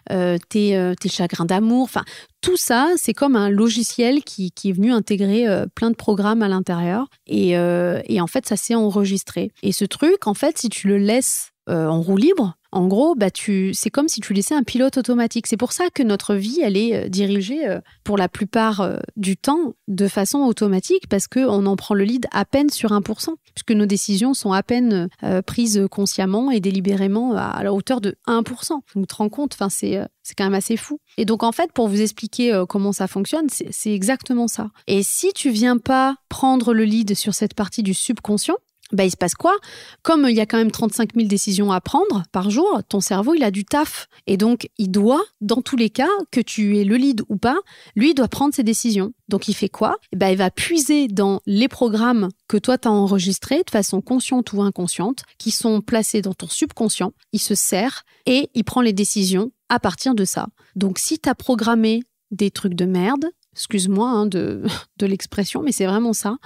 tes, 0.51 0.93
tes 1.01 1.09
chagrins 1.09 1.47
d'amour, 1.47 1.85
enfin 1.85 2.05
tout 2.43 2.59
ça, 2.59 2.93
c'est 2.97 3.15
comme 3.15 3.35
un 3.35 3.49
logiciel 3.49 4.23
qui, 4.25 4.51
qui 4.51 4.69
est 4.69 4.73
venu 4.73 4.93
intégrer 4.93 5.47
plein 5.75 5.91
de 5.91 5.97
programmes 5.97 6.43
à 6.43 6.49
l'intérieur. 6.49 7.07
Et, 7.27 7.53
et, 7.53 8.21
en 8.21 8.27
fait, 8.27 8.47
ça 8.47 8.57
s'est 8.59 8.75
enregistré. 8.75 9.53
Et 9.63 9.73
ce 9.73 9.87
truc, 9.87 10.27
en 10.27 10.35
fait, 10.35 10.59
si 10.59 10.69
tu 10.69 10.87
le 10.89 10.99
laisses 10.99 11.53
en 11.67 12.03
roue 12.03 12.17
libre, 12.17 12.57
en 12.73 12.87
gros, 12.87 13.15
bah 13.17 13.31
tu, 13.31 13.73
c'est 13.75 13.91
comme 13.91 14.09
si 14.09 14.21
tu 14.21 14.33
laissais 14.33 14.55
un 14.55 14.63
pilote 14.63 14.97
automatique. 14.97 15.47
C'est 15.49 15.57
pour 15.57 15.73
ça 15.73 15.91
que 15.93 16.03
notre 16.03 16.35
vie, 16.35 16.61
elle 16.63 16.77
est 16.77 16.95
euh, 16.95 17.09
dirigée 17.09 17.67
euh, 17.67 17.81
pour 18.05 18.17
la 18.17 18.29
plupart 18.29 18.81
euh, 18.81 18.99
du 19.17 19.37
temps 19.37 19.75
de 19.89 20.07
façon 20.07 20.39
automatique 20.41 21.09
parce 21.09 21.27
qu'on 21.27 21.67
en 21.67 21.77
prend 21.77 21.95
le 21.95 22.05
lead 22.05 22.27
à 22.31 22.45
peine 22.45 22.71
sur 22.71 22.91
1%, 22.91 23.35
puisque 23.55 23.73
nos 23.73 23.87
décisions 23.87 24.35
sont 24.35 24.53
à 24.53 24.63
peine 24.63 25.09
prises 25.47 25.87
consciemment 25.91 26.51
et 26.51 26.61
délibérément 26.61 27.35
à 27.37 27.63
la 27.63 27.73
hauteur 27.73 28.01
de 28.01 28.17
1%. 28.27 28.81
Vous 28.95 29.07
te 29.07 29.15
rends 29.15 29.29
compte, 29.29 29.55
enfin, 29.55 29.69
c'est, 29.69 30.01
c'est 30.23 30.35
quand 30.35 30.45
même 30.45 30.55
assez 30.55 30.77
fou. 30.77 31.01
Et 31.17 31.25
donc, 31.25 31.43
en 31.43 31.53
fait, 31.53 31.73
pour 31.73 31.89
vous 31.89 32.01
expliquer 32.01 32.65
comment 32.69 32.93
ça 32.93 33.07
fonctionne, 33.07 33.49
c'est, 33.49 33.69
c'est 33.71 33.93
exactement 33.93 34.49
ça. 34.49 34.71
Et 34.87 35.03
si 35.03 35.33
tu 35.33 35.51
viens 35.51 35.79
pas 35.79 36.17
prendre 36.29 36.73
le 36.73 36.85
lead 36.85 37.15
sur 37.15 37.35
cette 37.35 37.55
partie 37.55 37.83
du 37.83 37.95
subconscient, 37.95 38.57
bah, 38.93 39.05
il 39.05 39.11
se 39.11 39.17
passe 39.17 39.35
quoi? 39.35 39.57
Comme 40.03 40.27
il 40.29 40.37
y 40.37 40.41
a 40.41 40.47
quand 40.47 40.59
même 40.59 40.71
35 40.71 41.15
000 41.15 41.29
décisions 41.29 41.73
à 41.73 41.81
prendre 41.81 42.25
par 42.33 42.51
jour, 42.51 42.81
ton 42.89 43.01
cerveau, 43.01 43.35
il 43.35 43.45
a 43.45 43.51
du 43.51 43.65
taf. 43.65 44.09
Et 44.27 44.37
donc, 44.37 44.69
il 44.79 44.91
doit, 44.91 45.23
dans 45.41 45.63
tous 45.63 45.77
les 45.77 45.91
cas, 45.91 46.09
que 46.31 46.41
tu 46.41 46.79
aies 46.79 46.85
le 46.85 46.97
lead 46.97 47.23
ou 47.29 47.37
pas, 47.37 47.59
lui, 47.97 48.11
il 48.11 48.15
doit 48.15 48.29
prendre 48.29 48.55
ses 48.55 48.63
décisions. 48.63 49.13
Donc, 49.29 49.49
il 49.49 49.55
fait 49.55 49.69
quoi? 49.69 49.99
Bah, 50.15 50.31
Il 50.31 50.39
va 50.39 50.51
puiser 50.51 51.09
dans 51.09 51.41
les 51.47 51.69
programmes 51.69 52.29
que 52.49 52.57
toi, 52.57 52.79
tu 52.79 52.89
as 52.89 52.93
enregistrés 52.93 53.63
de 53.63 53.71
façon 53.71 54.01
consciente 54.01 54.53
ou 54.53 54.63
inconsciente, 54.63 55.23
qui 55.39 55.51
sont 55.51 55.81
placés 55.81 56.23
dans 56.23 56.35
ton 56.35 56.49
subconscient. 56.49 57.13
Il 57.33 57.41
se 57.41 57.55
sert 57.55 58.05
et 58.27 58.51
il 58.55 58.65
prend 58.65 58.81
les 58.81 58.93
décisions 58.93 59.53
à 59.69 59.79
partir 59.79 60.15
de 60.15 60.25
ça. 60.25 60.49
Donc, 60.75 60.99
si 60.99 61.19
tu 61.19 61.29
as 61.29 61.35
programmé 61.35 62.03
des 62.31 62.51
trucs 62.51 62.75
de 62.75 62.85
merde, 62.85 63.27
excuse-moi 63.53 64.09
hein, 64.09 64.27
de, 64.27 64.63
de 64.99 65.07
l'expression, 65.07 65.63
mais 65.63 65.73
c'est 65.73 65.87
vraiment 65.87 66.13
ça, 66.13 66.37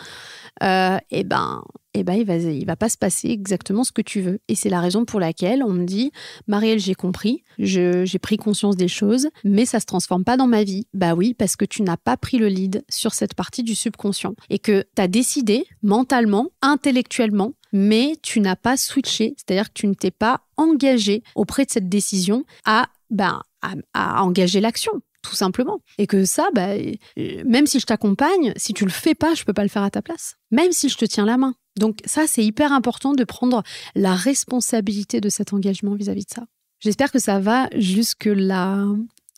euh, 0.62 0.96
et 1.10 1.20
eh 1.20 1.24
ben, 1.24 1.62
et 1.96 2.00
eh 2.00 2.04
ben, 2.04 2.14
il 2.14 2.26
va, 2.26 2.34
il 2.34 2.66
va 2.66 2.74
pas 2.74 2.88
se 2.88 2.98
passer 2.98 3.28
exactement 3.28 3.84
ce 3.84 3.92
que 3.92 4.02
tu 4.02 4.20
veux. 4.20 4.40
Et 4.48 4.56
c'est 4.56 4.68
la 4.68 4.80
raison 4.80 5.04
pour 5.04 5.20
laquelle 5.20 5.62
on 5.62 5.70
me 5.70 5.84
dit, 5.84 6.10
Marielle, 6.48 6.80
j'ai 6.80 6.96
compris, 6.96 7.44
j'ai 7.56 8.18
pris 8.20 8.36
conscience 8.36 8.76
des 8.76 8.88
choses, 8.88 9.28
mais 9.44 9.64
ça 9.64 9.78
se 9.78 9.86
transforme 9.86 10.24
pas 10.24 10.36
dans 10.36 10.48
ma 10.48 10.64
vie. 10.64 10.88
Bah 10.92 11.14
oui, 11.14 11.34
parce 11.34 11.54
que 11.54 11.64
tu 11.64 11.82
n'as 11.82 11.96
pas 11.96 12.16
pris 12.16 12.38
le 12.38 12.48
lead 12.48 12.84
sur 12.88 13.14
cette 13.14 13.34
partie 13.34 13.62
du 13.62 13.76
subconscient 13.76 14.34
et 14.50 14.58
que 14.58 14.84
tu 14.96 15.02
as 15.02 15.06
décidé 15.06 15.66
mentalement, 15.84 16.48
intellectuellement, 16.62 17.52
mais 17.72 18.16
tu 18.22 18.40
n'as 18.40 18.56
pas 18.56 18.76
switché, 18.76 19.36
c'est-à-dire 19.36 19.68
que 19.68 19.74
tu 19.74 19.86
ne 19.86 19.94
t'es 19.94 20.10
pas 20.10 20.40
engagé 20.56 21.22
auprès 21.36 21.64
de 21.64 21.70
cette 21.70 21.88
décision 21.88 22.44
à, 22.64 22.88
ben, 23.10 23.40
à 23.92 24.24
engager 24.24 24.60
l'action 24.60 25.00
tout 25.24 25.34
simplement. 25.34 25.80
Et 25.98 26.06
que 26.06 26.24
ça, 26.24 26.48
bah, 26.54 26.74
même 27.16 27.66
si 27.66 27.80
je 27.80 27.86
t'accompagne, 27.86 28.52
si 28.56 28.74
tu 28.74 28.84
le 28.84 28.90
fais 28.90 29.14
pas, 29.14 29.34
je 29.34 29.44
peux 29.44 29.52
pas 29.52 29.62
le 29.62 29.68
faire 29.68 29.82
à 29.82 29.90
ta 29.90 30.02
place. 30.02 30.36
Même 30.50 30.72
si 30.72 30.88
je 30.88 30.96
te 30.96 31.04
tiens 31.04 31.24
la 31.24 31.36
main. 31.36 31.54
Donc 31.76 31.98
ça, 32.04 32.26
c'est 32.28 32.44
hyper 32.44 32.72
important 32.72 33.14
de 33.14 33.24
prendre 33.24 33.62
la 33.94 34.14
responsabilité 34.14 35.20
de 35.20 35.28
cet 35.28 35.52
engagement 35.52 35.94
vis-à-vis 35.94 36.24
de 36.26 36.30
ça. 36.30 36.44
J'espère 36.80 37.10
que 37.10 37.18
ça 37.18 37.40
va 37.40 37.68
jusque 37.74 38.26
là. 38.26 38.86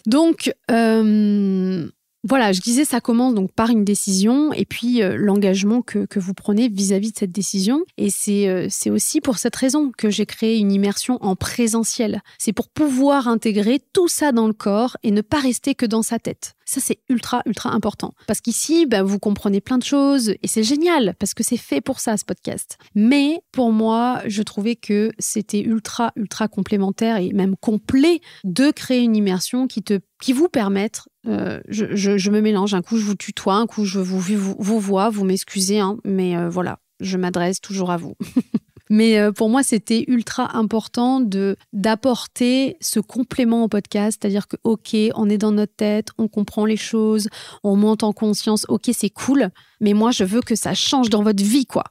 Donc, 0.05 0.53
euh, 0.71 1.89
voilà, 2.29 2.53
je 2.53 2.61
disais, 2.61 2.85
ça 2.85 3.01
commence 3.01 3.35
donc 3.35 3.53
par 3.53 3.71
une 3.71 3.85
décision 3.85 4.53
et 4.53 4.65
puis 4.65 5.03
euh, 5.03 5.17
l'engagement 5.17 5.83
que, 5.83 6.07
vous 6.17 6.35
prenez 6.35 6.69
vis-à-vis 6.69 7.13
de 7.13 7.19
cette 7.19 7.33
décision. 7.33 7.85
Et 7.99 8.09
euh, 8.49 8.67
c'est 8.69 8.91
aussi 8.91 9.21
pour 9.21 9.39
cette 9.39 9.55
raison 9.55 9.93
que 9.97 10.11
j'ai 10.11 10.27
créé 10.27 10.59
une 10.59 10.73
immersion 10.73 11.23
en 11.23 11.37
présentiel. 11.37 12.23
C'est 12.39 12.53
pour 12.53 12.69
pouvoir 12.69 13.29
intégrer 13.29 13.81
tout 13.93 14.09
ça 14.09 14.33
dans 14.33 14.49
le 14.49 14.53
corps 14.53 14.97
et 15.03 15.13
ne 15.13 15.21
pas 15.21 15.39
rester 15.39 15.75
que 15.75 15.87
dans 15.87 16.03
sa 16.03 16.19
tête. 16.19 16.56
Ça, 16.67 16.81
c'est 16.81 16.99
ultra, 17.09 17.43
ultra 17.47 17.71
important. 17.71 18.13
Parce 18.27 18.41
qu'ici, 18.41 18.87
bah, 18.87 19.03
vous 19.03 19.19
comprenez 19.19 19.61
plein 19.61 19.79
de 19.79 19.85
choses 19.85 20.31
et 20.43 20.49
c'est 20.49 20.65
génial 20.65 21.15
parce 21.19 21.33
que 21.33 21.45
c'est 21.45 21.57
fait 21.57 21.81
pour 21.81 22.01
ça, 22.01 22.17
ce 22.17 22.25
podcast. 22.25 22.77
Mais 22.95 23.41
pour 23.53 23.73
moi, 23.73 24.21
je 24.27 24.43
trouvais 24.43 24.75
que 24.75 25.13
c'était 25.19 25.61
ultra, 25.61 26.13
ultra 26.17 26.49
complémentaire 26.49 27.19
et 27.19 27.33
même 27.33 27.57
complet 27.57 28.21
de 28.45 28.71
créer 28.73 29.03
une 29.03 29.17
immersion 29.17 29.67
qui 29.67 29.83
te 29.83 30.01
qui 30.23 30.33
vous 30.33 30.49
permette, 30.49 31.03
euh, 31.27 31.61
je, 31.69 32.31
me 32.31 32.41
mélange, 32.41 32.75
un 32.75 32.83
coup 32.83 32.97
je 32.97 33.05
vous 33.05 33.15
tutoie, 33.15 33.55
un 33.55 33.67
coup 33.67 33.85
je 33.85 33.99
vous, 33.99 34.19
vous, 34.19 34.57
vous 34.59 34.81
vois, 34.81 35.11
vous 35.11 35.25
m'excusez, 35.25 35.79
hein, 35.79 35.99
mais 36.05 36.37
euh, 36.37 36.49
voilà, 36.49 36.79
je 37.01 37.19
m'adresse 37.19 37.61
toujours 37.61 37.91
à 37.91 37.97
vous. 37.97 38.15
Mais 38.91 39.19
euh, 39.19 39.33
pour 39.33 39.49
moi, 39.49 39.63
c'était 39.63 40.05
ultra 40.09 40.57
important 40.57 41.21
de 41.21 41.57
d'apporter 41.73 42.77
ce 42.81 43.01
complément 43.01 43.65
au 43.65 43.69
podcast, 43.69 44.19
c'est-à-dire 44.21 44.49
que 44.49 44.57
ok, 44.65 44.97
on 45.15 45.29
est 45.29 45.39
dans 45.39 45.53
notre 45.53 45.75
tête, 45.75 46.09
on 46.19 46.29
comprend 46.29 46.65
les 46.65 46.77
choses, 46.77 47.29
on 47.65 47.77
monte 47.77 48.03
en 48.03 48.13
conscience, 48.13 48.65
ok, 48.69 48.91
c'est 48.93 49.11
cool, 49.11 49.51
mais 49.81 49.93
moi 49.93 50.11
je 50.11 50.25
veux 50.25 50.41
que 50.41 50.55
ça 50.55 50.75
change 50.75 51.11
dans 51.11 51.23
votre 51.23 51.43
vie, 51.43 51.67
quoi. 51.67 51.85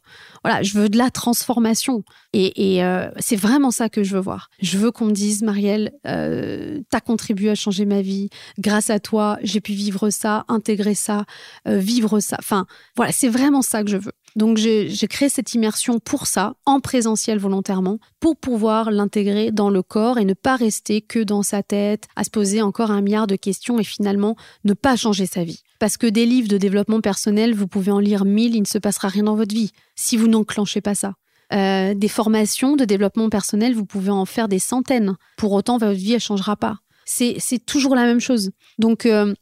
Voilà, 0.43 0.63
je 0.63 0.77
veux 0.77 0.89
de 0.89 0.97
la 0.97 1.09
transformation, 1.09 2.03
et, 2.33 2.83
euh, 2.83 3.09
c'est 3.19 3.35
vraiment 3.35 3.71
ça 3.71 3.89
que 3.89 4.03
je 4.03 4.15
veux 4.15 4.21
voir. 4.21 4.49
Je 4.61 4.77
veux 4.77 4.91
qu'on 4.91 5.05
me 5.05 5.11
dise, 5.11 5.41
Marielle, 5.41 5.91
euh, 6.07 6.81
t'as 6.89 6.99
contribué 7.01 7.49
à 7.49 7.55
changer 7.55 7.85
ma 7.85 8.01
vie, 8.01 8.29
grâce 8.59 8.89
à 8.89 8.99
toi, 8.99 9.37
j'ai 9.41 9.59
pu 9.59 9.73
vivre 9.73 10.09
ça, 10.09 10.45
intégrer 10.47 10.95
ça, 10.95 11.25
vivre 11.65 12.19
ça. 12.19 12.37
Enfin, 12.39 12.65
voilà, 12.95 13.11
c'est 13.11 13.29
vraiment 13.29 13.61
ça 13.61 13.83
que 13.83 13.89
je 13.89 13.97
veux. 13.97 14.13
Donc 14.35 14.57
j'ai 14.57 15.07
créé 15.07 15.29
cette 15.29 15.53
immersion 15.53 15.99
pour 15.99 16.27
ça, 16.27 16.55
en 16.65 16.81
présentiel 16.81 17.39
volontairement, 17.39 17.99
pour 18.19 18.35
pouvoir 18.35 18.91
l'intégrer 18.91 19.51
dans 19.51 19.69
le 19.69 19.81
corps 19.81 20.17
et 20.17 20.25
ne 20.25 20.33
pas 20.33 20.57
rester 20.57 21.01
que 21.01 21.19
dans 21.19 21.41
sa 21.41 21.63
tête, 21.63 22.07
à 22.17 22.25
se 22.25 22.29
poser 22.29 22.61
encore 22.61 22.91
un 22.91 23.01
milliard 23.01 23.27
de 23.27 23.37
questions 23.37 23.79
et 23.79 23.83
finalement 23.85 24.35
ne 24.65 24.73
pas 24.73 24.97
changer 24.97 25.25
sa 25.25 25.43
vie. 25.43 25.61
Parce 25.79 25.97
que 25.97 26.07
des 26.07 26.25
livres 26.25 26.49
de 26.49 26.57
développement 26.57 26.99
personnel, 26.99 27.53
vous 27.53 27.67
pouvez 27.67 27.91
en 27.91 27.99
lire 27.99 28.25
mille, 28.25 28.55
il 28.55 28.61
ne 28.61 28.67
se 28.67 28.77
passera 28.77 29.07
rien 29.07 29.23
dans 29.23 29.35
votre 29.35 29.55
vie 29.55 29.71
si 29.95 30.17
vous 30.17 30.27
n'enclenchez 30.27 30.81
pas 30.81 30.95
ça. 30.95 31.13
Euh, 31.53 31.93
des 31.93 32.07
formations 32.07 32.75
de 32.75 32.85
développement 32.85 33.29
personnel, 33.29 33.73
vous 33.73 33.85
pouvez 33.85 34.09
en 34.09 34.25
faire 34.25 34.47
des 34.47 34.59
centaines. 34.59 35.15
Pour 35.37 35.53
autant, 35.53 35.77
votre 35.77 35.93
vie, 35.93 36.13
elle 36.13 36.19
changera 36.19 36.55
pas. 36.55 36.79
C'est 37.05 37.63
toujours 37.65 37.95
la 37.95 38.05
même 38.05 38.19
chose. 38.19 38.51
Donc, 38.79 39.05
euh, 39.05 39.33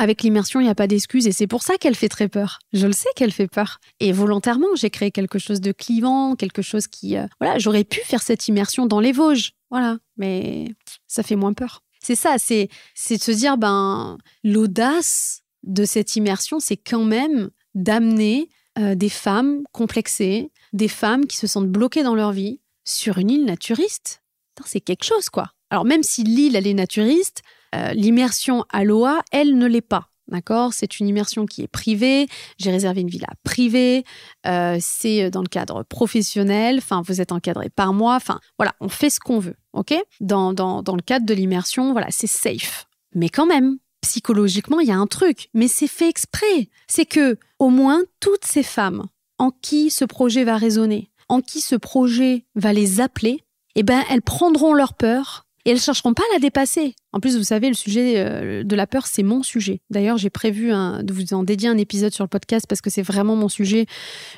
avec 0.00 0.22
l'immersion, 0.22 0.60
il 0.60 0.64
n'y 0.64 0.70
a 0.70 0.74
pas 0.74 0.86
d'excuse 0.86 1.26
et 1.26 1.32
c'est 1.32 1.46
pour 1.46 1.62
ça 1.62 1.76
qu'elle 1.76 1.94
fait 1.94 2.08
très 2.08 2.28
peur. 2.28 2.58
Je 2.72 2.86
le 2.86 2.94
sais 2.94 3.10
qu'elle 3.16 3.32
fait 3.32 3.48
peur. 3.48 3.80
Et 4.00 4.12
volontairement, 4.12 4.74
j'ai 4.74 4.88
créé 4.88 5.10
quelque 5.10 5.38
chose 5.38 5.60
de 5.60 5.72
clivant, 5.72 6.36
quelque 6.36 6.62
chose 6.62 6.86
qui... 6.86 7.18
Euh, 7.18 7.26
voilà, 7.38 7.58
j'aurais 7.58 7.84
pu 7.84 8.00
faire 8.00 8.22
cette 8.22 8.48
immersion 8.48 8.86
dans 8.86 8.98
les 8.98 9.12
Vosges. 9.12 9.52
Voilà, 9.68 9.98
mais 10.16 10.74
ça 11.06 11.22
fait 11.22 11.36
moins 11.36 11.52
peur. 11.52 11.82
C'est 12.02 12.14
ça, 12.14 12.36
c'est 12.38 12.70
de 13.10 13.20
se 13.20 13.30
dire, 13.30 13.58
ben, 13.58 14.16
l'audace 14.42 15.42
de 15.64 15.84
cette 15.84 16.16
immersion, 16.16 16.60
c'est 16.60 16.78
quand 16.78 17.04
même 17.04 17.50
d'amener 17.74 18.48
euh, 18.78 18.94
des 18.94 19.10
femmes 19.10 19.64
complexées, 19.70 20.50
des 20.72 20.88
femmes 20.88 21.26
qui 21.26 21.36
se 21.36 21.46
sentent 21.46 21.68
bloquées 21.68 22.04
dans 22.04 22.14
leur 22.14 22.32
vie 22.32 22.58
sur 22.84 23.18
une 23.18 23.30
île 23.30 23.44
naturiste. 23.44 24.22
C'est 24.64 24.80
quelque 24.80 25.04
chose, 25.04 25.28
quoi. 25.28 25.52
Alors 25.68 25.84
même 25.84 26.02
si 26.02 26.22
l'île, 26.22 26.56
elle 26.56 26.66
est 26.66 26.74
naturiste, 26.74 27.42
euh, 27.74 27.92
l'immersion 27.92 28.64
à 28.70 28.84
l'OA, 28.84 29.22
elle 29.32 29.56
ne 29.56 29.66
l'est 29.66 29.80
pas. 29.80 30.06
D'accord? 30.28 30.72
C'est 30.72 31.00
une 31.00 31.08
immersion 31.08 31.44
qui 31.44 31.62
est 31.62 31.68
privée. 31.68 32.28
J'ai 32.56 32.70
réservé 32.70 33.00
une 33.00 33.08
villa 33.08 33.26
privée. 33.42 34.04
Euh, 34.46 34.78
c'est 34.80 35.28
dans 35.28 35.42
le 35.42 35.48
cadre 35.48 35.82
professionnel. 35.82 36.78
Enfin, 36.78 37.02
vous 37.04 37.20
êtes 37.20 37.32
encadré 37.32 37.68
par 37.68 37.92
moi. 37.92 38.14
Enfin, 38.14 38.38
voilà, 38.56 38.72
on 38.80 38.88
fait 38.88 39.10
ce 39.10 39.18
qu'on 39.18 39.40
veut. 39.40 39.56
OK? 39.72 39.92
Dans, 40.20 40.52
dans, 40.52 40.82
dans 40.84 40.94
le 40.94 41.02
cadre 41.02 41.26
de 41.26 41.34
l'immersion, 41.34 41.90
voilà, 41.92 42.06
c'est 42.10 42.28
safe. 42.28 42.86
Mais 43.12 43.28
quand 43.28 43.46
même, 43.46 43.78
psychologiquement, 44.02 44.78
il 44.78 44.88
y 44.88 44.92
a 44.92 44.96
un 44.96 45.08
truc. 45.08 45.48
Mais 45.52 45.66
c'est 45.66 45.88
fait 45.88 46.08
exprès. 46.08 46.68
C'est 46.86 47.06
que, 47.06 47.36
au 47.58 47.68
moins, 47.68 48.00
toutes 48.20 48.44
ces 48.44 48.62
femmes 48.62 49.06
en 49.38 49.50
qui 49.50 49.90
ce 49.90 50.04
projet 50.04 50.44
va 50.44 50.56
résonner, 50.56 51.10
en 51.28 51.40
qui 51.40 51.60
ce 51.60 51.74
projet 51.74 52.44
va 52.54 52.72
les 52.72 53.00
appeler, 53.00 53.42
eh 53.74 53.82
ben, 53.82 54.02
elles 54.10 54.22
prendront 54.22 54.74
leur 54.74 54.94
peur 54.94 55.46
et 55.64 55.70
elles 55.70 55.80
chercheront 55.80 56.14
pas 56.14 56.22
à 56.30 56.34
la 56.34 56.40
dépasser. 56.40 56.94
En 57.12 57.18
plus, 57.18 57.36
vous 57.36 57.44
savez, 57.44 57.68
le 57.68 57.74
sujet 57.74 58.14
euh, 58.16 58.62
de 58.62 58.76
la 58.76 58.86
peur, 58.86 59.06
c'est 59.06 59.24
mon 59.24 59.42
sujet. 59.42 59.80
D'ailleurs, 59.90 60.16
j'ai 60.16 60.30
prévu 60.30 60.70
de 60.70 61.12
vous 61.12 61.34
en 61.34 61.42
dédier 61.42 61.68
un 61.68 61.76
épisode 61.76 62.12
sur 62.12 62.22
le 62.22 62.28
podcast 62.28 62.66
parce 62.68 62.80
que 62.80 62.90
c'est 62.90 63.02
vraiment 63.02 63.34
mon 63.34 63.48
sujet. 63.48 63.86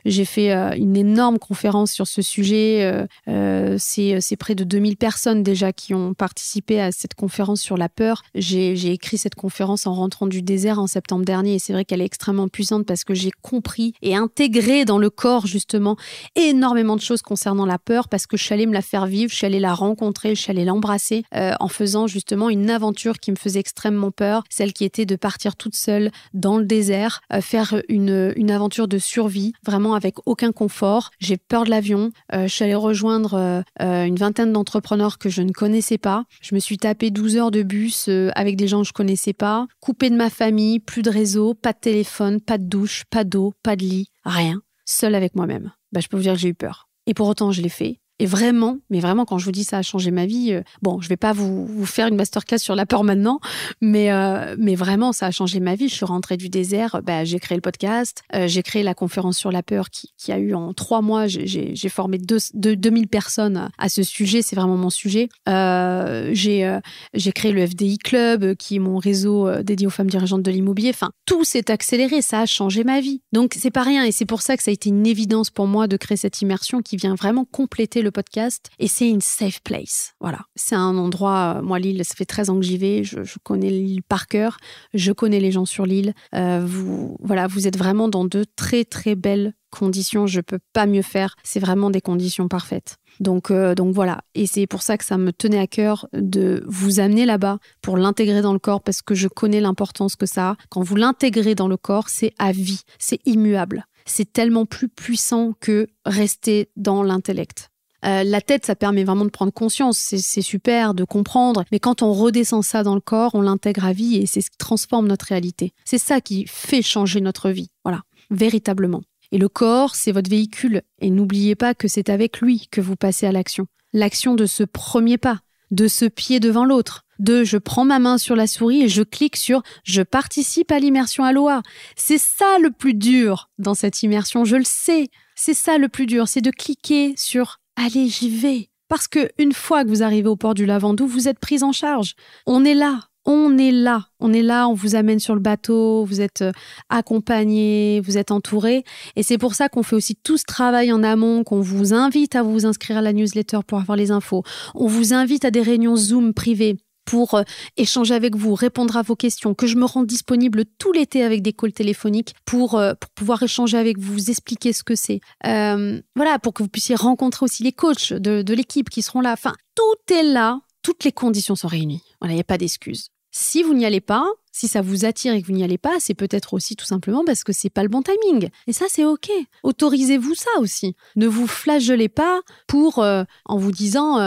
J'ai 0.07 0.25
fait 0.25 0.53
euh, 0.53 0.75
une 0.77 0.97
énorme 0.97 1.39
conférence 1.39 1.93
sur 1.93 2.07
ce 2.07 2.23
sujet. 2.23 3.05
Euh, 3.29 3.77
c'est 3.79 4.37
près 4.39 4.55
de 4.55 4.65
2000 4.65 4.97
personnes 4.97 5.43
déjà 5.43 5.73
qui 5.73 5.93
ont 5.93 6.15
participé 6.15 6.81
à 6.81 6.93
cette 6.93 7.15
conférence 7.15 7.61
sur 7.61 7.77
la 7.77 7.91
peur. 7.91 8.23
J'ai 8.35 8.93
écrit 8.93 9.19
cette 9.19 9.35
conférence 9.35 9.87
en 9.87 9.93
rentrant 9.93 10.27
du 10.27 10.41
désert 10.41 10.79
en 10.79 10.87
septembre 10.87 11.25
dernier 11.25 11.55
et 11.55 11.59
c'est 11.59 11.75
vrai 11.75 11.85
qu'elle 11.85 12.01
est 12.01 12.07
extrêmement 12.07 12.49
puissante 12.49 12.87
parce 12.87 13.05
que 13.05 13.15
j'ai 13.15 13.33
compris 13.43 13.93
et 14.01 14.17
intégré 14.17 14.85
dans 14.85 14.99
le 14.99 15.11
corps 15.11 15.47
justement 15.47 15.97
énormément 16.37 16.97
de 16.97 17.01
choses 17.03 17.23
concernant 17.23 17.67
la 17.67 17.79
peur 17.79 18.09
parce 18.09 18.27
que 18.27 18.37
je 18.37 18.45
suis 18.45 18.55
allée 18.55 18.67
me 18.67 18.73
la 18.73 18.83
faire 18.83 19.07
vivre, 19.07 19.31
je 19.31 19.37
suis 19.37 19.47
allée 19.47 19.61
la 19.61 19.75
rencontrer, 19.75 20.35
je 20.35 20.41
suis 20.41 20.51
allée 20.51 20.65
l'embrasser 20.65 21.25
en 21.33 21.69
faisant 21.69 22.07
justement 22.07 22.49
une 22.49 22.62
une 22.63 22.71
aventure 22.71 23.19
qui 23.19 23.33
me 23.33 23.37
faisait 23.37 23.59
extrêmement 23.59 24.13
peur, 24.13 24.45
celle 24.49 24.73
qui 24.73 24.85
était 24.85 25.05
de 25.05 25.17
partir 25.17 25.57
toute 25.57 25.75
seule 25.75 26.13
dans 26.33 26.59
le 26.59 26.65
désert, 26.65 27.21
euh, 27.33 27.41
faire 27.41 27.83
une, 27.89 28.33
une 28.37 28.53
aventure 28.53 28.87
de 28.87 28.99
survie, 28.99 29.53
vraiment 29.67 29.95
avec 29.95 30.15
aucun 30.27 30.53
confort. 30.53 31.11
J'ai 31.19 31.37
peur 31.37 31.65
de 31.65 31.71
l'avion. 31.71 32.13
Euh, 32.33 32.47
je 32.47 32.55
suis 32.55 32.63
allée 32.63 32.77
rejoindre 32.77 33.65
euh, 33.83 34.05
une 34.05 34.15
vingtaine 34.15 34.53
d'entrepreneurs 34.53 35.19
que 35.19 35.29
je 35.29 35.43
ne 35.43 35.51
connaissais 35.51 35.99
pas. 35.99 36.25
Je 36.41 36.55
me 36.55 36.61
suis 36.61 36.79
tapé 36.79 37.11
12 37.11 37.37
heures 37.37 37.51
de 37.51 37.65
bus 37.65 38.09
avec 38.37 38.57
des 38.57 38.69
gens 38.69 38.83
que 38.83 38.89
je 38.89 38.93
connaissais 38.93 39.33
pas, 39.33 39.67
coupé 39.81 40.09
de 40.09 40.17
ma 40.17 40.31
famille, 40.31 40.79
plus 40.79 41.03
de 41.03 41.11
réseau, 41.11 41.55
pas 41.55 41.73
de 41.73 41.79
téléphone, 41.79 42.41
pas 42.41 42.59
de 42.59 42.65
douche, 42.65 43.03
pas 43.11 43.25
d'eau, 43.25 43.55
pas 43.65 43.75
de 43.75 43.83
lit, 43.83 44.09
rien, 44.25 44.63
seule 44.85 45.17
avec 45.17 45.35
moi-même. 45.35 45.73
Bah, 45.91 46.01
je 46.01 46.07
peux 46.07 46.17
vous 46.17 46.23
dire 46.23 46.35
que 46.35 46.39
j'ai 46.39 46.49
eu 46.49 46.55
peur. 46.55 46.89
Et 47.07 47.15
pour 47.15 47.27
autant, 47.27 47.51
je 47.51 47.61
l'ai 47.61 47.69
fait. 47.69 47.99
Et 48.19 48.27
vraiment, 48.27 48.79
mais 48.91 49.01
vraiment, 49.01 49.25
quand 49.25 49.39
je 49.39 49.45
vous 49.45 49.53
dis 49.53 49.65
ça 49.65 49.79
a 49.79 49.83
changé 49.83 50.11
ma 50.11 50.27
vie, 50.27 50.53
euh, 50.53 50.63
bon, 50.81 51.01
je 51.01 51.09
vais 51.09 51.17
pas 51.17 51.33
vous, 51.33 51.85
faire 51.87 52.07
une 52.07 52.17
masterclass 52.17 52.59
sur 52.59 52.75
la 52.75 52.87
peur 52.87 53.05
maintenant, 53.05 53.41
mais, 53.81 54.13
euh, 54.13 54.55
mais 54.59 54.75
vraiment, 54.75 55.13
ça 55.13 55.27
a 55.27 55.31
changé 55.31 55.61
ma 55.61 55.75
vie. 55.75 55.89
Je 55.89 55.95
suis 55.95 56.05
rentrée 56.05 56.37
du 56.37 56.49
désert, 56.49 57.01
bah, 57.03 57.25
j'ai 57.25 57.41
créé 57.41 57.57
le 57.57 57.63
podcast, 57.63 58.23
euh, 58.35 58.47
j'ai 58.47 58.63
créé 58.63 58.83
la 58.83 58.95
conférence 58.95 59.39
sur 59.39 59.51
la 59.51 59.63
peur 59.63 59.91
qui, 59.91 60.13
a 60.31 60.39
eu 60.39 60.55
en 60.55 60.73
trois 60.73 61.03
mois, 61.03 61.27
j'ai 61.27 61.89
formé 61.89 62.17
deux, 62.17 62.39
deux, 62.55 62.77
2000 62.77 63.09
personnes 63.09 63.71
à 63.77 63.89
ce 63.89 64.03
sujet, 64.03 64.41
c'est 64.41 64.55
vraiment 64.55 64.77
mon 64.77 64.91
sujet. 64.91 65.29
j'ai 65.47 66.79
j'ai 67.13 67.33
créé 67.33 67.53
le 67.53 67.67
FDI 67.67 67.99
Club, 67.99 68.55
qui 68.55 68.77
est 68.77 68.79
mon 68.79 68.99
réseau 68.99 69.51
dédié 69.63 69.87
aux 69.87 69.91
femmes 69.91 70.09
dirigeantes 70.09 70.43
de 70.43 70.51
l'immobilier. 70.51 70.91
Enfin, 70.91 71.11
tout 71.27 71.45
s'est 71.45 71.71
accéléré, 71.71 72.23
ça 72.23 72.41
a 72.41 72.47
changé 72.47 72.85
ma 72.85 73.01
vie. 73.01 73.21
Donc, 73.33 73.57
c'est 73.59 73.71
pas 73.71 73.83
rien, 73.83 74.05
et 74.05 74.13
c'est 74.13 74.27
pour 74.27 74.43
ça 74.43 74.57
que 74.57 74.63
ça 74.63 74.71
a 74.71 74.75
été 74.75 74.91
une 74.91 75.07
évidence 75.07 75.51
pour 75.51 75.67
moi 75.67 75.89
de 75.89 75.97
créer 75.97 76.17
cette 76.17 76.41
immersion 76.41 76.83
qui 76.83 76.97
vient 76.97 77.17
vraiment 77.17 77.45
compléter 77.45 78.02
le 78.03 78.11
podcast 78.11 78.71
et 78.79 78.89
c'est 78.89 79.09
une 79.09 79.21
safe 79.21 79.61
place. 79.63 80.15
Voilà, 80.21 80.41
c'est 80.55 80.75
un 80.75 80.97
endroit, 80.97 81.57
euh, 81.57 81.63
moi 81.63 81.79
l'île, 81.79 82.05
ça 82.05 82.15
fait 82.15 82.25
13 82.25 82.51
ans 82.51 82.57
que 82.57 82.65
j'y 82.65 82.79
vais, 82.79 83.05
je, 83.05 83.21
connais 83.43 83.71
l'île 83.71 84.03
par 84.03 84.27
cœur, 84.27 84.59
je 84.95 85.13
connais 85.13 85.41
les 85.41 85.53
gens 85.53 85.65
sur 85.65 85.87
l'île. 85.87 86.15
Euh, 86.35 86.63
vous, 86.65 87.17
voilà, 87.21 87.47
vous 87.47 87.67
êtes 87.67 87.77
vraiment 87.77 88.09
dans 88.09 88.25
de 88.25 88.45
très 88.57 88.85
très 88.85 89.15
belles 89.15 89.55
conditions, 89.71 90.27
je 90.27 90.41
peux 90.41 90.59
pas 90.73 90.87
mieux 90.87 91.03
faire, 91.03 91.35
c'est 91.43 91.59
vraiment 91.59 91.91
des 91.91 92.01
conditions 92.01 92.47
parfaites. 92.47 92.99
Donc, 93.21 93.51
euh, 93.51 93.75
donc 93.75 93.95
voilà, 93.95 94.21
et 94.35 94.47
c'est 94.47 94.67
pour 94.67 94.83
ça 94.83 94.97
que 94.99 95.05
ça 95.05 95.19
me 95.19 95.33
tenait 95.33 95.59
à 95.59 95.67
cœur 95.67 96.09
de 96.13 96.63
vous 96.67 97.01
amener 97.01 97.27
là-bas 97.27 97.59
pour 97.81 97.97
l'intégrer 97.97 98.43
dans 98.43 98.53
le 98.53 98.59
corps 98.59 98.83
parce 98.83 99.03
que 99.03 99.15
je 99.15 99.29
connais 99.29 99.61
l'importance 99.61 100.17
que 100.17 100.27
ça 100.27 100.51
a. 100.51 100.57
Quand 100.71 100.83
vous 100.83 100.97
l'intégrez 100.97 101.55
dans 101.55 101.69
le 101.69 101.77
corps, 101.77 102.09
c'est 102.09 102.33
à 102.39 102.53
vie, 102.53 102.83
c'est 102.99 103.21
immuable. 103.27 103.87
C'est 104.05 104.33
tellement 104.33 104.67
plus 104.67 104.89
puissant 104.89 105.55
que 105.61 105.87
rester 106.05 106.71
dans 106.77 107.03
l'intellect. 107.03 107.72
Euh, 108.05 108.25
la 108.25 108.41
tête, 108.41 108.67
ça 108.67 108.75
permet 108.75 109.05
vraiment 109.05 109.25
de 109.25 109.31
prendre 109.31 109.53
conscience, 109.53 109.99
c'est 109.99 110.43
super 110.43 110.95
de 110.95 111.05
comprendre, 111.05 111.65
mais 111.71 111.79
quand 111.79 112.03
on 112.03 112.13
redescend 112.13 112.65
ça 112.65 112.83
dans 112.83 112.95
le 112.95 113.01
corps, 113.01 113.35
on 113.35 113.43
l'intègre 113.43 113.85
à 113.85 113.93
vie 113.93 114.17
et 114.17 114.27
c'est 114.27 114.41
ce 114.41 114.51
qui 114.51 114.59
transforme 114.59 115.07
notre 115.07 115.27
réalité. 115.27 115.73
C'est 115.85 115.99
ça 115.99 116.21
qui 116.21 116.45
fait 116.49 116.83
changer 116.83 117.21
notre 117.21 117.51
vie, 117.51 117.71
voilà, 117.85 118.03
véritablement. 118.31 119.03
Et 119.31 119.39
le 119.39 119.49
corps, 119.49 119.95
c'est 119.95 120.13
votre 120.13 120.31
véhicule, 120.31 120.83
et 121.01 121.11
n'oubliez 121.11 121.55
pas 121.55 121.75
que 121.75 121.89
c'est 121.89 122.11
avec 122.11 122.41
lui 122.41 122.67
que 122.71 122.81
vous 122.81 122.97
passez 122.97 123.27
à 123.27 123.33
l'action. 123.33 123.67
L'action 123.93 124.35
de 124.35 124.47
ce 124.47 124.65
premier 124.65 125.17
pas, 125.17 125.41
de 125.71 125.89
ce 125.89 126.05
pied 126.05 126.41
devant 126.41 126.65
l'autre, 126.65 127.05
de 127.19 127.45
je 127.45 127.57
prends 127.57 127.85
ma 127.85 127.99
main 127.99 128.19
sur 128.19 128.37
la 128.37 128.47
souris 128.47 128.83
et 128.83 128.89
je 128.89 129.03
clique 129.03 129.37
sur 129.37 129.63
je 129.85 130.03
participe 130.03 130.73
à 130.73 130.79
l'immersion 130.79 131.25
Aloha. 131.25 131.63
C'est 131.97 132.19
ça 132.19 132.59
le 132.61 132.71
plus 132.71 132.95
dur 132.95 133.49
dans 133.59 133.75
cette 133.75 134.03
immersion, 134.03 134.45
je 134.45 134.57
le 134.57 134.65
sais. 134.65 135.09
C'est 135.35 135.55
ça 135.55 135.79
le 135.79 135.89
plus 135.89 136.07
dur, 136.07 136.29
c'est 136.29 136.41
de 136.41 136.51
cliquer 136.51 137.15
sur 137.17 137.59
allez, 137.77 138.09
j'y 138.09 138.31
vais. 138.31 138.69
Parce 138.89 139.09
que 139.09 139.31
une 139.39 139.53
fois 139.53 139.85
que 139.85 139.89
vous 139.89 140.03
arrivez 140.03 140.29
au 140.29 140.37
port 140.37 140.55
du 140.55 140.67
Lavandou, 140.67 141.07
vous 141.07 141.29
êtes 141.29 141.39
prise 141.39 141.63
en 141.63 141.73
charge. 141.73 142.15
On 142.47 142.65
est 142.65 142.75
là. 142.75 143.01
On 143.25 143.57
est 143.57 143.71
là, 143.71 144.09
on 144.19 144.33
est 144.33 144.43
là, 144.43 144.67
on 144.67 144.75
vous 144.75 144.97
amène 144.97 145.21
sur 145.21 145.35
le 145.35 145.41
bateau, 145.41 146.05
vous 146.05 146.21
êtes 146.21 146.43
euh, 146.43 146.51
accompagné, 146.89 148.01
vous 148.05 148.19
êtes 148.19 148.33
entouré. 148.33 148.83
Et 149.15 149.23
c'est 149.23 149.39
pour 149.39 149.55
ça 149.55 149.69
qu'on 149.69 149.85
fait 149.85 149.95
aussi 149.95 150.17
tout 150.17 150.37
ce 150.37 150.45
travail 150.45 150.91
en 150.91 151.05
amont, 151.05 151.45
qu'on 151.45 151.61
vous 151.61 151.95
invite 151.95 152.35
à 152.35 152.43
vous 152.43 152.67
inscrire 152.67 152.97
à 152.97 153.01
la 153.01 153.13
newsletter 153.13 153.61
pour 153.65 153.79
avoir 153.79 153.95
les 153.95 154.11
infos. 154.11 154.43
On 154.75 154.89
vous 154.89 155.15
invite 155.15 155.45
à 155.45 155.53
des 155.53 155.63
réunions 155.63 155.95
Zoom 155.95 156.35
privées 156.35 156.79
pour 157.05 157.35
euh, 157.35 157.43
échanger 157.77 158.15
avec 158.15 158.37
vous, 158.37 158.55
répondre 158.55 158.97
à 158.97 159.03
vos 159.03 159.17
questions, 159.17 159.55
que 159.55 159.67
je 159.67 159.77
me 159.77 159.85
rende 159.85 160.07
disponible 160.07 160.65
tout 160.79 160.93
l'été 160.93 161.23
avec 161.23 161.43
des 161.43 161.53
calls 161.53 161.73
téléphoniques 161.73 162.35
pour, 162.45 162.77
euh, 162.77 162.95
pour 162.95 163.11
pouvoir 163.11 163.43
échanger 163.43 163.79
avec 163.79 163.99
vous, 163.99 164.13
vous 164.15 164.31
expliquer 164.31 164.73
ce 164.73 164.83
que 164.83 164.95
c'est. 164.95 165.21
Euh, 165.47 166.01
voilà, 166.17 166.39
pour 166.39 166.55
que 166.55 166.63
vous 166.63 166.69
puissiez 166.69 166.95
rencontrer 166.95 167.45
aussi 167.45 167.63
les 167.63 167.73
coachs 167.73 168.13
de, 168.13 168.43
de 168.43 168.55
l'équipe 168.55 168.91
qui 168.91 169.03
seront 169.03 169.21
là. 169.21 169.33
Enfin, 169.33 169.55
tout 169.75 170.15
est 170.15 170.23
là, 170.23 170.61
toutes 170.83 171.05
les 171.05 171.13
conditions 171.13 171.57
sont 171.57 171.69
réunies. 171.69 172.03
Voilà, 172.21 172.35
il 172.35 172.37
n'y 172.37 172.43
a 172.43 172.45
pas 172.45 172.59
d'excuses. 172.59 173.09
Si 173.35 173.63
vous 173.63 173.73
n'y 173.73 173.87
allez 173.87 174.03
pas, 174.03 174.27
si 174.53 174.69
ça 174.69 174.83
vous 174.83 175.07
attire 175.07 175.33
et 175.33 175.41
que 175.41 175.47
vous 175.47 175.55
n'y 175.55 175.65
allez 175.65 175.79
pas, 175.79 175.97
c'est 176.01 176.13
peut-être 176.13 176.53
aussi 176.53 176.77
tout 176.77 176.85
simplement 176.85 177.25
parce 177.25 177.45
que 177.45 177.53
c'est 177.55 177.71
pas 177.71 177.83
le 177.83 177.89
bon 177.89 178.03
timing. 178.03 178.51
Et 178.67 178.75
ça, 178.75 178.85
c'est 178.91 179.07
ok. 179.07 179.31
Autorisez-vous 179.63 180.35
ça 180.35 180.51
aussi. 180.59 180.95
Ne 181.17 181.27
vous 181.27 181.47
flagellez 181.47 182.11
pas 182.11 182.43
pour 182.67 182.99
en 182.99 183.57
vous 183.57 183.73
disant 183.73 184.19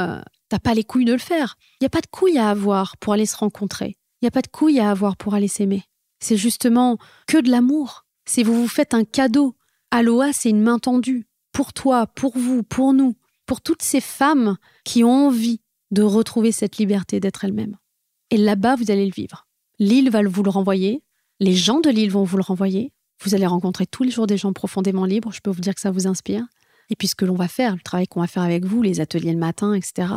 Pas 0.60 0.74
les 0.74 0.84
couilles 0.84 1.06
de 1.06 1.14
le 1.14 1.20
faire. 1.20 1.58
Il 1.80 1.84
n'y 1.84 1.88
a 1.88 1.90
pas 1.90 2.02
de 2.02 2.08
couilles 2.08 2.38
à 2.38 2.50
avoir 2.50 2.98
pour 2.98 3.14
aller 3.14 3.26
se 3.26 3.38
rencontrer. 3.38 3.98
Il 4.22 4.26
n'y 4.26 4.28
a 4.28 4.32
pas 4.32 4.42
de 4.42 4.48
couilles 4.48 4.80
à 4.80 4.90
avoir 4.90 5.18
pour 5.18 5.34
aller 5.34 5.48
s'aimer. 5.48 5.84
C'est 6.20 6.38
justement 6.38 6.98
que 7.28 7.38
de 7.38 7.50
l'amour. 7.50 8.06
Si 8.26 8.44
vous 8.44 8.62
vous 8.62 8.68
faites 8.68 8.94
un 8.94 9.04
cadeau. 9.04 9.56
Aloha, 9.92 10.34
c'est 10.34 10.50
une 10.50 10.62
main 10.62 10.80
tendue. 10.80 11.28
Pour 11.52 11.74
toi, 11.74 12.08
pour 12.08 12.38
vous, 12.38 12.64
pour 12.64 12.94
nous, 12.94 13.16
pour 13.46 13.62
toutes 13.62 13.84
ces 13.84 14.02
femmes 14.02 14.58
qui 14.84 15.04
ont 15.04 15.28
envie 15.28 15.62
de 15.92 16.02
retrouver 16.02 16.52
cette 16.52 16.78
liberté 16.78 17.20
d'être 17.20 17.46
elles-mêmes. 17.46 17.78
Et 18.32 18.38
là-bas, 18.38 18.76
vous 18.76 18.92
allez 18.92 19.06
le 19.06 19.12
vivre. 19.12 19.48
L'île 19.80 20.10
va 20.10 20.22
vous 20.24 20.44
le 20.44 20.50
renvoyer. 20.50 21.04
Les 21.40 21.54
gens 21.54 21.80
de 21.80 21.90
l'île 21.90 22.12
vont 22.12 22.24
vous 22.24 22.38
le 22.38 22.44
renvoyer. 22.44 22.92
Vous 23.24 23.36
allez 23.36 23.46
rencontrer 23.46 23.86
tous 23.86 24.04
les 24.04 24.12
jours 24.12 24.28
des 24.28 24.38
gens 24.38 24.54
profondément 24.54 25.06
libres. 25.06 25.32
Je 25.32 25.42
peux 25.42 25.52
vous 25.52 25.62
dire 25.62 25.76
que 25.76 25.82
ça 25.82 25.92
vous 25.92 26.08
inspire. 26.08 26.46
Et 26.90 26.96
puis 26.96 27.08
ce 27.08 27.16
que 27.16 27.26
l'on 27.26 27.36
va 27.36 27.48
faire, 27.48 27.74
le 27.74 27.82
travail 27.82 28.08
qu'on 28.08 28.22
va 28.22 28.28
faire 28.28 28.44
avec 28.44 28.66
vous, 28.66 28.82
les 28.82 29.00
ateliers 29.00 29.34
le 29.34 29.40
matin, 29.40 29.74
etc., 29.74 30.08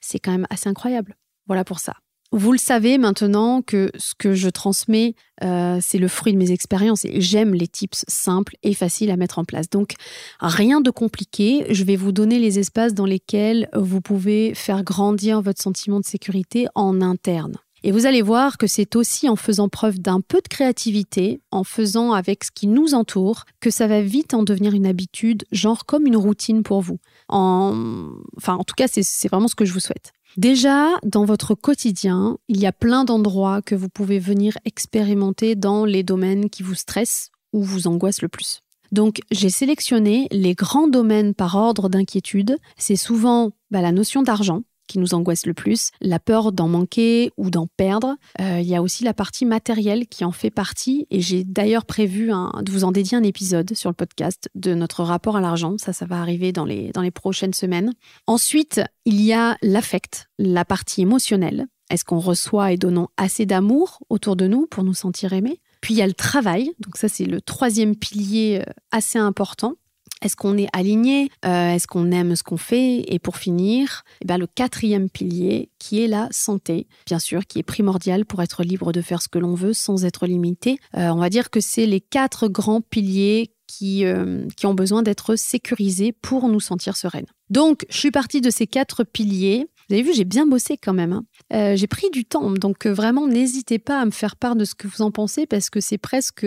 c'est 0.00 0.18
quand 0.18 0.32
même 0.32 0.46
assez 0.50 0.68
incroyable. 0.68 1.16
Voilà 1.46 1.64
pour 1.64 1.78
ça. 1.78 1.94
Vous 2.34 2.52
le 2.52 2.58
savez 2.58 2.96
maintenant 2.96 3.60
que 3.60 3.90
ce 3.98 4.14
que 4.16 4.32
je 4.32 4.48
transmets, 4.48 5.14
euh, 5.44 5.78
c'est 5.82 5.98
le 5.98 6.08
fruit 6.08 6.32
de 6.32 6.38
mes 6.38 6.50
expériences 6.50 7.04
et 7.04 7.20
j'aime 7.20 7.52
les 7.52 7.68
tips 7.68 8.06
simples 8.08 8.56
et 8.62 8.72
faciles 8.72 9.10
à 9.10 9.18
mettre 9.18 9.38
en 9.38 9.44
place. 9.44 9.68
Donc, 9.68 9.96
rien 10.40 10.80
de 10.80 10.90
compliqué. 10.90 11.66
Je 11.68 11.84
vais 11.84 11.96
vous 11.96 12.10
donner 12.10 12.38
les 12.38 12.58
espaces 12.58 12.94
dans 12.94 13.04
lesquels 13.04 13.68
vous 13.74 14.00
pouvez 14.00 14.54
faire 14.54 14.82
grandir 14.82 15.42
votre 15.42 15.60
sentiment 15.60 16.00
de 16.00 16.06
sécurité 16.06 16.68
en 16.74 17.02
interne. 17.02 17.58
Et 17.84 17.90
vous 17.90 18.06
allez 18.06 18.22
voir 18.22 18.58
que 18.58 18.66
c'est 18.66 18.94
aussi 18.96 19.28
en 19.28 19.36
faisant 19.36 19.68
preuve 19.68 19.98
d'un 19.98 20.20
peu 20.20 20.40
de 20.40 20.48
créativité, 20.48 21.40
en 21.50 21.64
faisant 21.64 22.12
avec 22.12 22.44
ce 22.44 22.50
qui 22.50 22.68
nous 22.68 22.94
entoure, 22.94 23.44
que 23.60 23.70
ça 23.70 23.86
va 23.86 24.02
vite 24.02 24.34
en 24.34 24.42
devenir 24.42 24.72
une 24.72 24.86
habitude, 24.86 25.44
genre 25.50 25.84
comme 25.84 26.06
une 26.06 26.16
routine 26.16 26.62
pour 26.62 26.80
vous. 26.80 26.98
En... 27.28 28.10
Enfin, 28.36 28.54
en 28.54 28.64
tout 28.64 28.74
cas, 28.76 28.86
c'est 28.88 29.28
vraiment 29.28 29.48
ce 29.48 29.56
que 29.56 29.64
je 29.64 29.72
vous 29.72 29.80
souhaite. 29.80 30.12
Déjà, 30.36 30.88
dans 31.04 31.24
votre 31.24 31.54
quotidien, 31.54 32.38
il 32.48 32.58
y 32.58 32.66
a 32.66 32.72
plein 32.72 33.04
d'endroits 33.04 33.60
que 33.60 33.74
vous 33.74 33.88
pouvez 33.88 34.18
venir 34.18 34.56
expérimenter 34.64 35.56
dans 35.56 35.84
les 35.84 36.02
domaines 36.02 36.48
qui 36.48 36.62
vous 36.62 36.74
stressent 36.74 37.30
ou 37.52 37.62
vous 37.62 37.86
angoissent 37.86 38.22
le 38.22 38.28
plus. 38.28 38.60
Donc, 38.92 39.20
j'ai 39.30 39.50
sélectionné 39.50 40.28
les 40.30 40.54
grands 40.54 40.88
domaines 40.88 41.34
par 41.34 41.56
ordre 41.56 41.88
d'inquiétude. 41.88 42.58
C'est 42.76 42.96
souvent 42.96 43.52
bah, 43.70 43.80
la 43.80 43.92
notion 43.92 44.22
d'argent, 44.22 44.62
qui 44.92 44.98
nous 44.98 45.14
angoisse 45.14 45.46
le 45.46 45.54
plus, 45.54 45.90
la 46.02 46.18
peur 46.18 46.52
d'en 46.52 46.68
manquer 46.68 47.30
ou 47.38 47.48
d'en 47.48 47.66
perdre. 47.78 48.16
Euh, 48.40 48.60
il 48.60 48.68
y 48.68 48.76
a 48.76 48.82
aussi 48.82 49.04
la 49.04 49.14
partie 49.14 49.46
matérielle 49.46 50.06
qui 50.06 50.22
en 50.22 50.32
fait 50.32 50.50
partie 50.50 51.06
et 51.10 51.22
j'ai 51.22 51.44
d'ailleurs 51.44 51.86
prévu 51.86 52.26
de 52.26 52.70
vous 52.70 52.84
en 52.84 52.92
dédier 52.92 53.16
un 53.16 53.22
épisode 53.22 53.74
sur 53.74 53.88
le 53.88 53.94
podcast 53.94 54.50
de 54.54 54.74
notre 54.74 55.02
rapport 55.02 55.36
à 55.36 55.40
l'argent. 55.40 55.76
Ça, 55.78 55.94
ça 55.94 56.04
va 56.04 56.20
arriver 56.20 56.52
dans 56.52 56.66
les, 56.66 56.90
dans 56.92 57.00
les 57.00 57.10
prochaines 57.10 57.54
semaines. 57.54 57.94
Ensuite, 58.26 58.82
il 59.06 59.22
y 59.22 59.32
a 59.32 59.56
l'affect, 59.62 60.28
la 60.38 60.66
partie 60.66 61.00
émotionnelle. 61.00 61.68
Est-ce 61.88 62.04
qu'on 62.04 62.20
reçoit 62.20 62.72
et 62.72 62.76
donnons 62.76 63.08
assez 63.16 63.46
d'amour 63.46 64.00
autour 64.10 64.36
de 64.36 64.46
nous 64.46 64.66
pour 64.66 64.84
nous 64.84 64.94
sentir 64.94 65.32
aimés? 65.32 65.60
Puis 65.80 65.94
il 65.94 65.96
y 65.96 66.02
a 66.02 66.06
le 66.06 66.12
travail, 66.12 66.70
donc 66.80 66.96
ça 66.96 67.08
c'est 67.08 67.24
le 67.24 67.40
troisième 67.40 67.96
pilier 67.96 68.62
euh, 68.66 68.72
assez 68.92 69.18
important. 69.18 69.74
Est-ce 70.22 70.36
qu'on 70.36 70.56
est 70.56 70.68
aligné 70.72 71.30
euh, 71.44 71.74
Est-ce 71.74 71.86
qu'on 71.86 72.12
aime 72.12 72.36
ce 72.36 72.42
qu'on 72.42 72.56
fait? 72.56 73.04
Et 73.12 73.18
pour 73.18 73.36
finir, 73.36 74.04
eh 74.20 74.24
bien, 74.24 74.38
le 74.38 74.46
quatrième 74.46 75.10
pilier 75.10 75.70
qui 75.78 76.02
est 76.02 76.06
la 76.06 76.28
santé, 76.30 76.86
bien 77.06 77.18
sûr, 77.18 77.44
qui 77.46 77.58
est 77.58 77.64
primordial 77.64 78.24
pour 78.24 78.40
être 78.40 78.62
libre 78.62 78.92
de 78.92 79.00
faire 79.02 79.20
ce 79.20 79.28
que 79.28 79.38
l'on 79.38 79.54
veut 79.54 79.72
sans 79.72 80.04
être 80.04 80.26
limité. 80.26 80.78
Euh, 80.96 81.08
on 81.08 81.18
va 81.18 81.28
dire 81.28 81.50
que 81.50 81.60
c'est 81.60 81.86
les 81.86 82.00
quatre 82.00 82.48
grands 82.48 82.80
piliers 82.80 83.52
qui, 83.66 84.04
euh, 84.04 84.46
qui 84.56 84.66
ont 84.66 84.74
besoin 84.74 85.02
d'être 85.02 85.34
sécurisés 85.36 86.12
pour 86.12 86.48
nous 86.48 86.60
sentir 86.60 86.96
sereines. 86.96 87.26
Donc, 87.50 87.84
je 87.90 87.98
suis 87.98 88.10
partie 88.10 88.40
de 88.40 88.50
ces 88.50 88.66
quatre 88.66 89.04
piliers. 89.04 89.66
Vous 89.88 89.94
avez 89.94 90.02
vu, 90.02 90.12
j'ai 90.14 90.24
bien 90.24 90.46
bossé 90.46 90.76
quand 90.76 90.92
même. 90.92 91.12
Hein. 91.12 91.74
j'ai 91.76 91.86
pris 91.86 92.10
du 92.10 92.24
temps, 92.24 92.50
donc 92.50 92.86
vraiment 92.86 93.26
n'hésitez 93.26 93.78
pas 93.78 94.00
à 94.00 94.04
me 94.04 94.10
faire 94.10 94.36
part 94.36 94.56
de 94.56 94.64
ce 94.64 94.74
que 94.74 94.86
vous 94.88 95.02
en 95.02 95.10
pensez 95.10 95.46
parce 95.46 95.70
que 95.70 95.80
c'est 95.80 95.98
presque, 95.98 96.46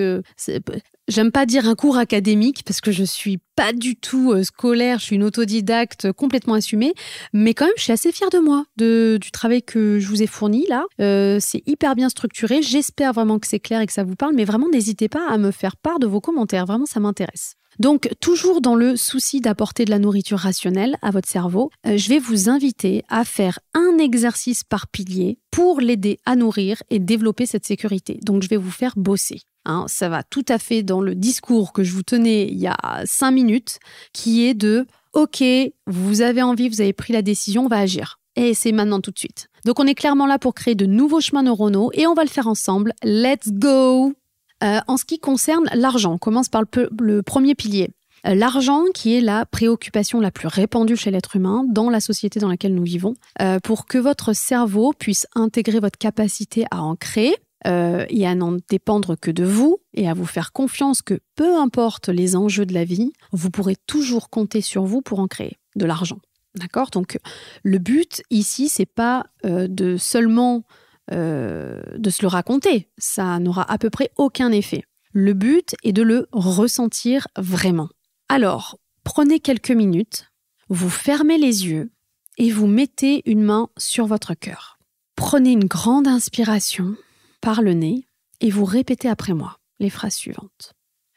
J'aime 1.08 1.32
pas 1.32 1.46
dire 1.46 1.68
un 1.68 1.76
cours 1.76 1.98
académique 1.98 2.64
parce 2.66 2.82
que 2.82 2.92
je 2.92 3.04
suis 3.04 3.38
pas 3.56 3.74
du 3.74 3.96
tout 3.96 4.32
euh, 4.32 4.44
scolaire, 4.44 4.98
je 4.98 5.06
suis 5.06 5.16
une 5.16 5.24
autodidacte 5.24 6.12
complètement 6.12 6.56
assumée, 6.56 6.96
mais 7.32 7.54
quand 7.54 7.66
même 7.66 7.76
je 7.78 7.84
suis 7.84 7.92
assez 7.92 8.12
fière 8.12 8.32
de 8.32 8.40
moi, 8.40 8.66
de, 8.78 9.20
du 9.22 9.30
travail 9.30 9.62
que 9.62 10.00
je 10.00 10.08
vous 10.08 10.24
ai 10.24 10.28
fourni 10.28 10.66
là. 10.68 10.84
Euh, 11.00 11.38
c'est 11.40 11.62
hyper 11.68 11.94
bien 11.94 12.10
structuré, 12.10 12.64
j'espère 12.64 13.14
vraiment 13.14 13.38
que 13.38 13.46
c'est 13.46 13.60
clair 13.60 13.82
et 13.82 13.86
que 13.86 13.94
ça 13.94 14.04
vous 14.04 14.16
parle, 14.16 14.34
mais 14.34 14.46
vraiment 14.46 14.68
n'hésitez 14.68 15.08
pas 15.08 15.30
à 15.30 15.38
me 15.38 15.52
faire 15.52 15.78
part 15.78 16.00
de 16.00 16.08
vos 16.08 16.22
commentaires, 16.22 16.66
vraiment 16.66 16.88
ça 16.88 17.00
m'intéresse. 17.00 17.56
Donc, 17.80 18.10
toujours 18.20 18.62
dans 18.62 18.76
le 18.76 18.96
souci 18.96 19.42
d'apporter 19.42 19.86
de 19.86 19.92
la 19.92 20.00
nourriture 20.00 20.40
rationnelle 20.40 20.98
à 21.02 21.12
votre 21.12 21.30
cerveau, 21.30 21.72
euh, 21.86 21.98
je 21.98 22.10
vais 22.10 22.20
vous 22.20 22.50
inviter 22.50 23.04
à 23.10 23.26
faire 23.26 23.60
un 23.74 23.98
exercice 23.98 24.64
par 24.64 24.88
pilier 24.88 25.40
pour 25.52 25.82
l'aider 25.82 26.20
à 26.26 26.36
nourrir 26.36 26.82
et 26.90 27.00
développer 27.00 27.46
cette 27.46 27.66
sécurité. 27.66 28.20
Donc, 28.24 28.44
je 28.44 28.50
vais 28.50 28.58
vous 28.58 28.72
faire 28.72 28.94
bosser. 28.96 29.42
Hein, 29.66 29.86
ça 29.88 30.10
va 30.10 30.24
tout 30.24 30.46
à 30.48 30.60
fait 30.60 30.84
dans 30.84 31.02
le 31.02 31.16
discours 31.16 31.74
que 31.74 31.84
je 31.84 31.92
vous 31.94 32.04
tenais 32.04 32.48
il 32.48 32.58
y 32.58 32.68
a 32.68 33.02
cinq 33.06 33.32
minutes, 33.32 33.80
qui 34.14 34.46
est 34.46 34.54
de 34.54 34.86
ok, 35.14 35.44
vous 35.88 36.22
avez 36.22 36.44
envie, 36.44 36.70
vous 36.70 36.82
avez 36.82 36.94
pris 36.94 37.14
la 37.14 37.22
décision, 37.22 37.66
on 37.66 37.70
va 37.70 37.80
agir. 37.80 38.20
Et 38.36 38.54
c'est 38.54 38.74
maintenant 38.74 39.00
tout 39.00 39.12
de 39.12 39.18
suite. 39.18 39.48
Donc 39.64 39.80
on 39.80 39.88
est 39.88 39.96
clairement 39.96 40.28
là 40.28 40.38
pour 40.38 40.54
créer 40.54 40.76
de 40.76 40.86
nouveaux 40.86 41.22
chemins 41.22 41.44
neuronaux 41.44 41.90
et 41.94 42.06
on 42.06 42.14
va 42.14 42.24
le 42.24 42.30
faire 42.30 42.48
ensemble. 42.48 42.94
Let's 43.04 43.50
go 43.52 44.14
euh, 44.64 44.80
En 44.88 44.98
ce 44.98 45.06
qui 45.06 45.20
concerne 45.20 45.66
l'argent, 45.74 46.14
on 46.14 46.18
commence 46.18 46.50
par 46.50 46.64
le, 47.00 47.22
premier 47.22 47.56
pilier. 47.56 47.90
Euh, 48.28 48.36
l'argent 48.36 48.84
qui 48.94 49.16
est 49.16 49.22
la 49.22 49.46
préoccupation 49.46 50.20
la 50.20 50.32
plus 50.32 50.48
répandue 50.48 50.96
chez 50.96 51.12
l'être 51.12 51.36
humain 51.36 51.66
dans 51.68 51.90
la 51.90 52.00
société 52.00 52.40
dans 52.40 52.50
laquelle 52.50 52.74
nous 52.74 52.84
vivons. 52.84 53.16
Euh, 53.42 53.60
pour 53.60 53.86
que 53.86 53.98
votre 53.98 54.34
cerveau 54.34 54.94
puisse 54.98 55.28
intégrer 55.36 55.80
votre 55.80 55.98
capacité 55.98 56.66
à 56.72 56.82
en 56.82 56.96
créer, 56.96 57.36
et 57.68 58.28
à 58.28 58.36
n'en 58.36 58.58
dépendre 58.70 59.18
que 59.20 59.32
de 59.32 59.44
vous 59.44 59.80
et 59.96 60.08
à 60.08 60.14
vous 60.14 60.28
faire 60.28 60.52
confiance 60.52 61.02
que 61.02 61.20
peu 61.36 61.58
importe 61.58 62.10
les 62.10 62.36
enjeux 62.36 62.68
de 62.68 62.76
la 62.76 62.84
vie, 62.84 63.12
vous 63.32 63.50
pourrez 63.50 63.76
toujours 63.88 64.30
compter 64.30 64.62
sur 64.62 64.84
vous 64.84 65.02
pour 65.02 65.20
en 65.20 65.26
créer 65.26 65.58
de 65.76 65.86
l'argent. 65.86 66.20
D'accord? 66.54 66.92
Donc, 66.92 67.18
le 67.64 67.80
but 67.80 68.22
ici, 68.30 68.70
c'est 68.70 68.86
pas 68.86 69.26
de 69.44 69.98
seulement 69.98 70.64
euh, 71.12 71.82
de 71.98 72.10
se 72.10 72.22
le 72.22 72.28
raconter. 72.28 72.90
Ça 72.98 73.40
n'aura 73.40 73.70
à 73.72 73.78
peu 73.78 73.90
près 73.90 74.12
aucun 74.18 74.52
effet. 74.52 74.84
Le 75.14 75.34
but 75.34 75.76
est 75.84 75.94
de 75.94 76.02
le 76.02 76.28
ressentir 76.32 77.28
vraiment. 77.38 77.90
Alors, 78.28 78.80
prenez 79.04 79.40
quelques 79.40 79.72
minutes, 79.72 80.32
vous 80.70 80.90
fermez 80.90 81.38
les 81.38 81.68
yeux 81.68 81.92
et 82.38 82.52
vous 82.52 82.68
mettez 82.68 83.22
une 83.30 83.44
main 83.44 83.70
sur 83.78 84.08
votre 84.08 84.34
cœur. 84.34 84.78
Prenez 85.16 85.52
une 85.52 85.66
grande 85.66 86.08
inspiration 86.08 86.96
par 87.40 87.62
le 87.62 87.74
nez 87.74 88.08
et 88.42 88.50
vous 88.50 88.66
répétez 88.66 89.08
après 89.08 89.34
moi 89.34 89.58
les 89.80 89.90
phrases 89.90 90.16
suivantes. 90.16 90.74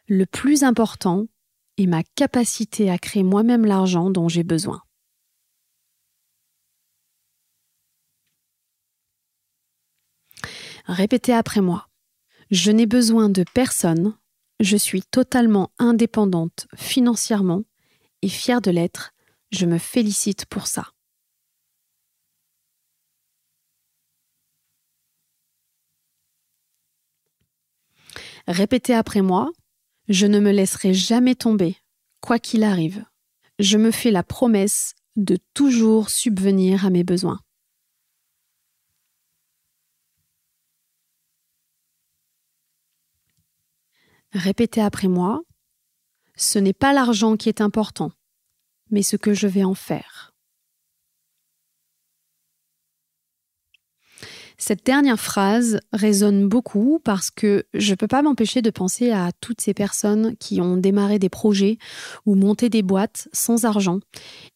Le 0.06 0.26
plus 0.26 0.62
important 0.62 1.26
est 1.76 1.86
ma 1.86 2.02
capacité 2.02 2.90
à 2.90 2.98
créer 2.98 3.22
moi-même 3.22 3.64
l'argent 3.64 4.10
dont 4.10 4.28
j'ai 4.28 4.44
besoin. 4.44 4.82
Répétez 10.88 11.34
après 11.34 11.60
moi. 11.60 11.86
Je 12.50 12.70
n'ai 12.70 12.86
besoin 12.86 13.28
de 13.28 13.44
personne, 13.52 14.16
je 14.58 14.76
suis 14.78 15.02
totalement 15.02 15.70
indépendante 15.78 16.66
financièrement 16.74 17.62
et 18.22 18.28
fière 18.28 18.62
de 18.62 18.70
l'être, 18.70 19.12
je 19.52 19.66
me 19.66 19.76
félicite 19.76 20.46
pour 20.46 20.66
ça. 20.66 20.92
Répétez 28.46 28.94
après 28.94 29.20
moi, 29.20 29.52
je 30.08 30.26
ne 30.26 30.40
me 30.40 30.50
laisserai 30.50 30.94
jamais 30.94 31.34
tomber, 31.34 31.76
quoi 32.22 32.38
qu'il 32.38 32.64
arrive. 32.64 33.04
Je 33.58 33.76
me 33.76 33.90
fais 33.90 34.10
la 34.10 34.22
promesse 34.22 34.94
de 35.16 35.36
toujours 35.52 36.08
subvenir 36.08 36.86
à 36.86 36.90
mes 36.90 37.04
besoins. 37.04 37.40
Répétez 44.32 44.80
après 44.80 45.08
moi. 45.08 45.40
Ce 46.36 46.58
n'est 46.58 46.72
pas 46.72 46.92
l'argent 46.92 47.36
qui 47.36 47.48
est 47.48 47.60
important, 47.60 48.12
mais 48.90 49.02
ce 49.02 49.16
que 49.16 49.34
je 49.34 49.48
vais 49.48 49.64
en 49.64 49.74
faire. 49.74 50.34
Cette 54.60 54.84
dernière 54.84 55.20
phrase 55.20 55.80
résonne 55.92 56.48
beaucoup 56.48 57.00
parce 57.04 57.30
que 57.30 57.64
je 57.74 57.92
ne 57.92 57.94
peux 57.94 58.08
pas 58.08 58.22
m'empêcher 58.22 58.60
de 58.60 58.70
penser 58.70 59.12
à 59.12 59.30
toutes 59.40 59.60
ces 59.60 59.72
personnes 59.72 60.36
qui 60.36 60.60
ont 60.60 60.76
démarré 60.76 61.20
des 61.20 61.28
projets 61.28 61.78
ou 62.26 62.34
monté 62.34 62.68
des 62.68 62.82
boîtes 62.82 63.28
sans 63.32 63.64
argent 63.64 64.00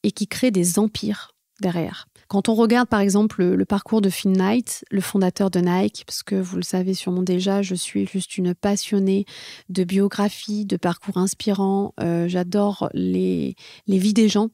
et 0.03 0.11
qui 0.11 0.27
créent 0.27 0.51
des 0.51 0.81
empires 0.81 1.37
derrière. 1.61 2.09
Quand 2.33 2.49
on 2.49 2.55
regarde 2.55 2.89
par 2.89 3.01
exemple 3.01 3.45
le, 3.45 3.65
parcours 3.67 4.01
de 4.01 4.09
Phil 4.09 4.33
Knight, 4.33 4.87
le 4.91 5.03
fondateur 5.03 5.51
de 5.51 5.61
Nike, 5.61 6.05
parce 6.07 6.23
que 6.23 6.35
vous 6.35 6.57
le 6.57 6.63
savez 6.63 6.95
sûrement 6.95 7.23
déjà, 7.23 7.61
je 7.61 7.75
suis 7.75 8.07
juste 8.07 8.39
une 8.39 8.55
passionnée 8.55 9.27
de 9.69 9.85
biographie, 9.85 10.65
de 10.65 10.79
parcours 10.79 11.19
inspirants. 11.19 11.93
Euh, 12.01 12.29
j'adore 12.29 12.89
les, 12.95 13.55
les 13.87 13.99
vies 13.99 14.15
des 14.15 14.31
gens. 14.31 14.49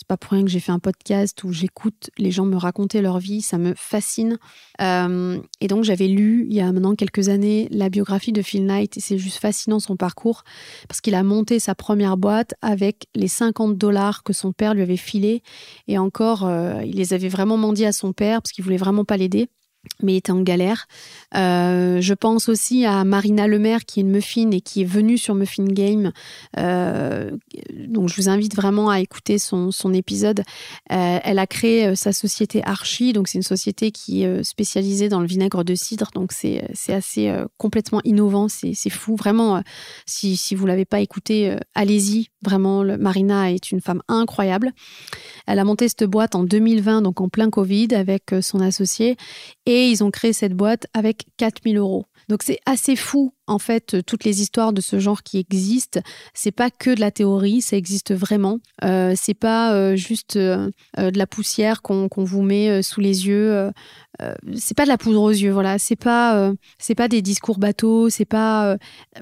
C'est 0.00 0.06
pas 0.06 0.16
pour 0.16 0.32
rien 0.32 0.44
que 0.44 0.50
j'ai 0.50 0.60
fait 0.60 0.72
un 0.72 0.78
podcast 0.78 1.44
où 1.44 1.52
j'écoute 1.52 2.08
les 2.16 2.30
gens 2.30 2.46
me 2.46 2.56
raconter 2.56 3.02
leur 3.02 3.18
vie, 3.18 3.42
ça 3.42 3.58
me 3.58 3.74
fascine. 3.76 4.38
Euh, 4.80 5.38
et 5.60 5.68
donc 5.68 5.84
j'avais 5.84 6.06
lu 6.06 6.46
il 6.48 6.54
y 6.54 6.62
a 6.62 6.72
maintenant 6.72 6.94
quelques 6.94 7.28
années 7.28 7.68
la 7.70 7.90
biographie 7.90 8.32
de 8.32 8.40
Phil 8.40 8.64
Knight 8.64 8.96
et 8.96 9.00
c'est 9.00 9.18
juste 9.18 9.36
fascinant 9.36 9.78
son 9.78 9.96
parcours 9.96 10.42
parce 10.88 11.02
qu'il 11.02 11.14
a 11.14 11.22
monté 11.22 11.58
sa 11.58 11.74
première 11.74 12.16
boîte 12.16 12.54
avec 12.62 13.08
les 13.14 13.28
50 13.28 13.76
dollars 13.76 14.22
que 14.22 14.32
son 14.32 14.52
père 14.52 14.72
lui 14.72 14.80
avait 14.80 14.96
filés 14.96 15.42
et 15.86 15.98
encore 15.98 16.46
euh, 16.46 16.80
il 16.82 16.96
les 16.96 17.12
avait 17.12 17.28
vraiment 17.28 17.58
mendiés 17.58 17.86
à 17.86 17.92
son 17.92 18.14
père 18.14 18.40
parce 18.40 18.52
qu'il 18.52 18.64
voulait 18.64 18.78
vraiment 18.78 19.04
pas 19.04 19.18
l'aider 19.18 19.50
mais 20.02 20.16
était 20.16 20.32
en 20.32 20.42
galère. 20.42 20.86
Euh, 21.34 22.00
je 22.00 22.14
pense 22.14 22.48
aussi 22.48 22.84
à 22.84 23.04
Marina 23.04 23.46
Lemaire, 23.46 23.84
qui 23.84 24.00
est 24.00 24.02
une 24.02 24.10
muffin 24.10 24.50
et 24.50 24.60
qui 24.60 24.82
est 24.82 24.86
venue 24.86 25.18
sur 25.18 25.34
Muffin 25.34 25.64
Game. 25.64 26.12
Euh, 26.58 27.30
donc, 27.88 28.08
je 28.08 28.16
vous 28.16 28.28
invite 28.28 28.54
vraiment 28.54 28.90
à 28.90 29.00
écouter 29.00 29.38
son, 29.38 29.70
épisode. 29.92 30.40
Euh, 30.92 31.18
elle 31.24 31.38
a 31.38 31.46
créé 31.46 31.96
sa 31.96 32.12
société 32.12 32.62
Archie. 32.64 33.12
Donc, 33.12 33.28
c'est 33.28 33.38
une 33.38 33.42
société 33.42 33.90
qui 33.90 34.22
est 34.22 34.44
spécialisée 34.44 35.08
dans 35.08 35.20
le 35.20 35.26
vinaigre 35.26 35.64
de 35.64 35.74
cidre. 35.74 36.10
Donc, 36.14 36.32
c'est 36.32 36.62
assez 36.88 37.34
complètement 37.56 38.00
innovant. 38.04 38.48
C'est 38.48 38.90
fou. 38.90 39.16
Vraiment, 39.16 39.62
si, 40.06 40.36
si 40.36 40.54
vous 40.54 40.66
l'avez 40.66 40.84
pas 40.84 41.00
écouté, 41.00 41.56
allez-y. 41.74 42.28
Vraiment, 42.42 42.84
Marina 42.98 43.52
est 43.52 43.70
une 43.70 43.80
femme 43.80 44.02
incroyable. 44.08 44.72
Elle 45.46 45.58
a 45.58 45.64
monté 45.64 45.88
cette 45.88 46.04
boîte 46.04 46.34
en 46.34 46.44
2020, 46.44 47.02
donc 47.02 47.20
en 47.20 47.28
plein 47.28 47.50
Covid, 47.50 47.88
avec 47.94 48.34
son 48.40 48.60
associé. 48.60 49.16
Et 49.66 49.88
ils 49.88 50.02
ont 50.02 50.10
créé 50.10 50.32
cette 50.32 50.54
boîte 50.54 50.86
avec 50.94 51.26
4000 51.36 51.76
euros. 51.76 52.06
Donc 52.30 52.44
c'est 52.44 52.60
assez 52.64 52.94
fou 52.94 53.34
en 53.48 53.58
fait 53.58 54.04
toutes 54.06 54.22
les 54.22 54.40
histoires 54.40 54.72
de 54.72 54.80
ce 54.80 55.00
genre 55.00 55.24
qui 55.24 55.38
existent. 55.38 55.98
C'est 56.32 56.52
pas 56.52 56.70
que 56.70 56.94
de 56.94 57.00
la 57.00 57.10
théorie, 57.10 57.60
ça 57.60 57.76
existe 57.76 58.14
vraiment. 58.14 58.60
Euh, 58.84 59.14
c'est 59.16 59.34
pas 59.34 59.74
euh, 59.74 59.96
juste 59.96 60.36
euh, 60.36 60.70
de 60.96 61.18
la 61.18 61.26
poussière 61.26 61.82
qu'on 61.82 62.08
vous 62.16 62.42
met 62.42 62.84
sous 62.84 63.00
les 63.00 63.26
yeux. 63.26 63.72
c'est 64.54 64.76
pas 64.76 64.84
de 64.84 64.88
la 64.88 64.96
poudre 64.96 65.22
aux 65.22 65.30
yeux, 65.30 65.50
voilà. 65.50 65.80
C'est 65.80 65.96
pas 65.96 66.52
c'est 66.78 66.94
pas 66.94 67.08
des 67.08 67.20
discours 67.20 67.58
bateaux. 67.58 68.10
C'est 68.10 68.24
pas 68.24 68.76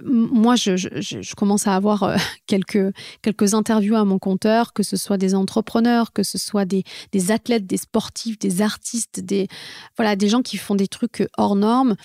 moi 0.05 0.55
je, 0.55 0.77
je, 0.77 1.35
commence 1.35 1.67
à 1.67 1.75
avoir 1.75 2.15
quelques 2.47 2.93
quelques 3.23 3.55
interviews 3.55 3.97
à 3.97 4.05
mon 4.05 4.19
compteur, 4.19 4.75
que 4.75 4.83
ce 4.83 4.99
soit 4.99 5.17
des 5.17 5.35
entrepreneurs, 5.35 6.13
que 6.13 6.23
ce 6.23 6.37
soit 6.37 6.67
des, 6.67 6.85
des 7.13 7.31
athlètes, 7.31 7.67
des 7.67 7.79
sportifs, 7.79 8.39
des 8.39 8.61
artistes, 8.61 9.21
des 9.21 9.49
voilà 9.97 10.15
des 10.15 10.29
gens 10.29 10.43
qui 10.43 10.59
font 10.59 10.75
des 10.75 10.89
trucs 10.89 11.27
hors 11.39 11.57
normes 11.57 11.97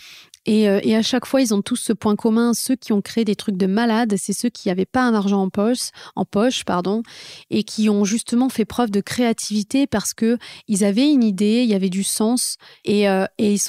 euh, 0.47 0.79
et, 0.83 0.95
à 0.95 1.01
chaque 1.01 1.25
fois, 1.25 1.41
ils 1.41 1.53
ont 1.53 1.61
tous 1.61 1.77
ce 1.77 1.93
point 1.93 2.15
commun. 2.15 2.53
Ceux 2.53 2.75
qui 2.75 2.93
ont 2.93 3.01
créé 3.01 3.25
des 3.25 3.35
trucs 3.35 3.57
de 3.57 3.65
malades, 3.65 4.15
c'est 4.17 4.33
ceux 4.33 4.49
qui 4.49 4.67
n'avaient 4.67 4.85
pas 4.85 5.03
un 5.03 5.13
argent 5.13 5.41
en 5.41 5.49
poche, 5.49 5.89
en 6.15 6.25
poche, 6.25 6.63
pardon, 6.65 7.03
et 7.49 7.63
qui 7.63 7.89
ont 7.89 8.03
justement 8.05 8.49
fait 8.49 8.65
preuve 8.65 8.91
de 8.91 9.01
créativité 9.01 9.87
parce 9.87 10.13
que 10.13 10.37
ils 10.67 10.83
avaient 10.83 11.11
une 11.11 11.23
idée, 11.23 11.63
il 11.63 11.69
y 11.69 11.75
avait 11.75 11.89
du 11.89 12.03
sens, 12.03 12.57
et, 12.83 13.07
euh, 13.09 13.25
ils 13.37 13.59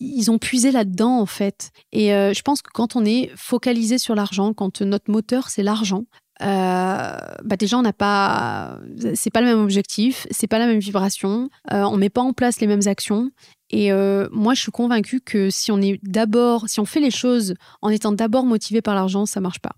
ils 0.00 0.30
ont 0.30 0.38
puisé 0.38 0.72
là-dedans 0.72 1.20
en 1.20 1.26
fait. 1.26 1.70
Et 1.92 2.14
euh, 2.14 2.32
je 2.32 2.40
pense 2.42 2.62
que 2.62 2.70
quand 2.72 2.96
on 2.96 3.04
est 3.04 3.30
focalisé 3.36 3.98
sur 3.98 4.14
l'argent, 4.14 4.54
quand 4.54 4.80
notre 4.80 5.10
moteur 5.10 5.50
c'est 5.50 5.62
l'argent, 5.62 6.04
bah 6.40 7.56
déjà 7.58 7.78
on 7.78 7.82
n'a 7.82 7.92
pas, 7.92 8.78
c'est 9.14 9.30
pas 9.30 9.40
le 9.40 9.46
même 9.46 9.60
objectif, 9.60 10.26
c'est 10.30 10.46
pas 10.46 10.58
la 10.58 10.66
même 10.66 10.78
vibration, 10.78 11.50
euh, 11.72 11.82
on 11.82 11.96
met 11.96 12.10
pas 12.10 12.22
en 12.22 12.32
place 12.32 12.60
les 12.60 12.66
mêmes 12.66 12.86
actions 12.86 13.30
et 13.70 13.92
euh, 13.92 14.28
moi, 14.32 14.54
je 14.54 14.62
suis 14.62 14.72
convaincue 14.72 15.20
que 15.20 15.48
si 15.50 15.70
on 15.70 15.80
est 15.80 16.00
d'abord, 16.02 16.68
si 16.68 16.80
on 16.80 16.84
fait 16.84 17.00
les 17.00 17.10
choses 17.10 17.54
en 17.82 17.88
étant 17.88 18.12
d'abord 18.12 18.44
motivé 18.44 18.82
par 18.82 18.94
l'argent, 18.94 19.26
ça 19.26 19.40
marche 19.40 19.60
pas. 19.60 19.72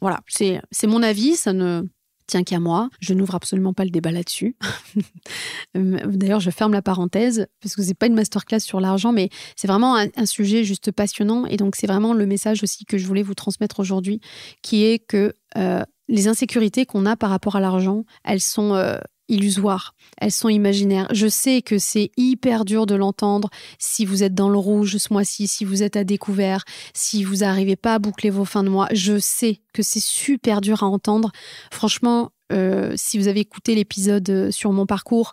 Voilà, 0.00 0.20
c'est 0.28 0.60
mon 0.86 1.02
avis, 1.02 1.34
ça 1.34 1.52
ne 1.52 1.82
tient 2.26 2.44
qu'à 2.44 2.60
moi. 2.60 2.90
Je 3.00 3.14
n'ouvre 3.14 3.34
absolument 3.34 3.72
pas 3.72 3.84
le 3.84 3.90
débat 3.90 4.12
là-dessus. 4.12 4.56
D'ailleurs, 5.74 6.40
je 6.40 6.50
ferme 6.50 6.72
la 6.72 6.82
parenthèse 6.82 7.46
parce 7.60 7.74
que 7.74 7.82
c'est 7.82 7.94
pas 7.94 8.06
une 8.06 8.14
masterclass 8.14 8.60
sur 8.60 8.80
l'argent, 8.80 9.12
mais 9.12 9.30
c'est 9.56 9.66
vraiment 9.66 9.96
un, 9.96 10.26
sujet 10.26 10.64
juste 10.64 10.92
passionnant. 10.92 11.46
Et 11.46 11.56
donc, 11.56 11.74
c'est 11.76 11.86
vraiment 11.86 12.12
le 12.12 12.26
message 12.26 12.62
aussi 12.62 12.84
que 12.84 12.98
je 12.98 13.06
voulais 13.06 13.22
vous 13.22 13.34
transmettre 13.34 13.80
aujourd'hui, 13.80 14.20
qui 14.62 14.84
est 14.84 14.98
que 14.98 15.34
euh, 15.56 15.82
les 16.08 16.28
insécurités 16.28 16.86
qu'on 16.86 17.06
a 17.06 17.16
par 17.16 17.30
rapport 17.30 17.56
à 17.56 17.60
l'argent, 17.60 18.04
elles 18.24 18.40
sont 18.40 18.74
euh, 18.74 18.98
illusoires, 19.28 19.94
elles 20.18 20.32
sont 20.32 20.48
imaginaires. 20.48 21.08
Je 21.12 21.26
sais 21.26 21.62
que 21.62 21.78
c'est 21.78 22.10
hyper 22.16 22.64
dur 22.64 22.86
de 22.86 22.94
l'entendre 22.94 23.48
si 23.78 24.04
vous 24.04 24.22
êtes 24.22 24.34
dans 24.34 24.50
le 24.50 24.58
rouge 24.58 24.96
ce 24.98 25.12
mois-ci, 25.12 25.48
si 25.48 25.64
vous 25.64 25.82
êtes 25.82 25.96
à 25.96 26.04
découvert, 26.04 26.64
si 26.92 27.24
vous 27.24 27.36
n'arrivez 27.36 27.76
pas 27.76 27.94
à 27.94 27.98
boucler 27.98 28.30
vos 28.30 28.44
fins 28.44 28.64
de 28.64 28.68
mois. 28.68 28.88
Je 28.92 29.18
sais 29.18 29.60
que 29.72 29.82
c'est 29.82 30.02
super 30.02 30.60
dur 30.60 30.82
à 30.82 30.86
entendre. 30.86 31.32
Franchement, 31.70 32.30
euh, 32.52 32.92
si 32.96 33.18
vous 33.18 33.28
avez 33.28 33.40
écouté 33.40 33.74
l'épisode 33.74 34.28
euh, 34.28 34.50
sur 34.50 34.72
mon 34.72 34.86
parcours, 34.86 35.32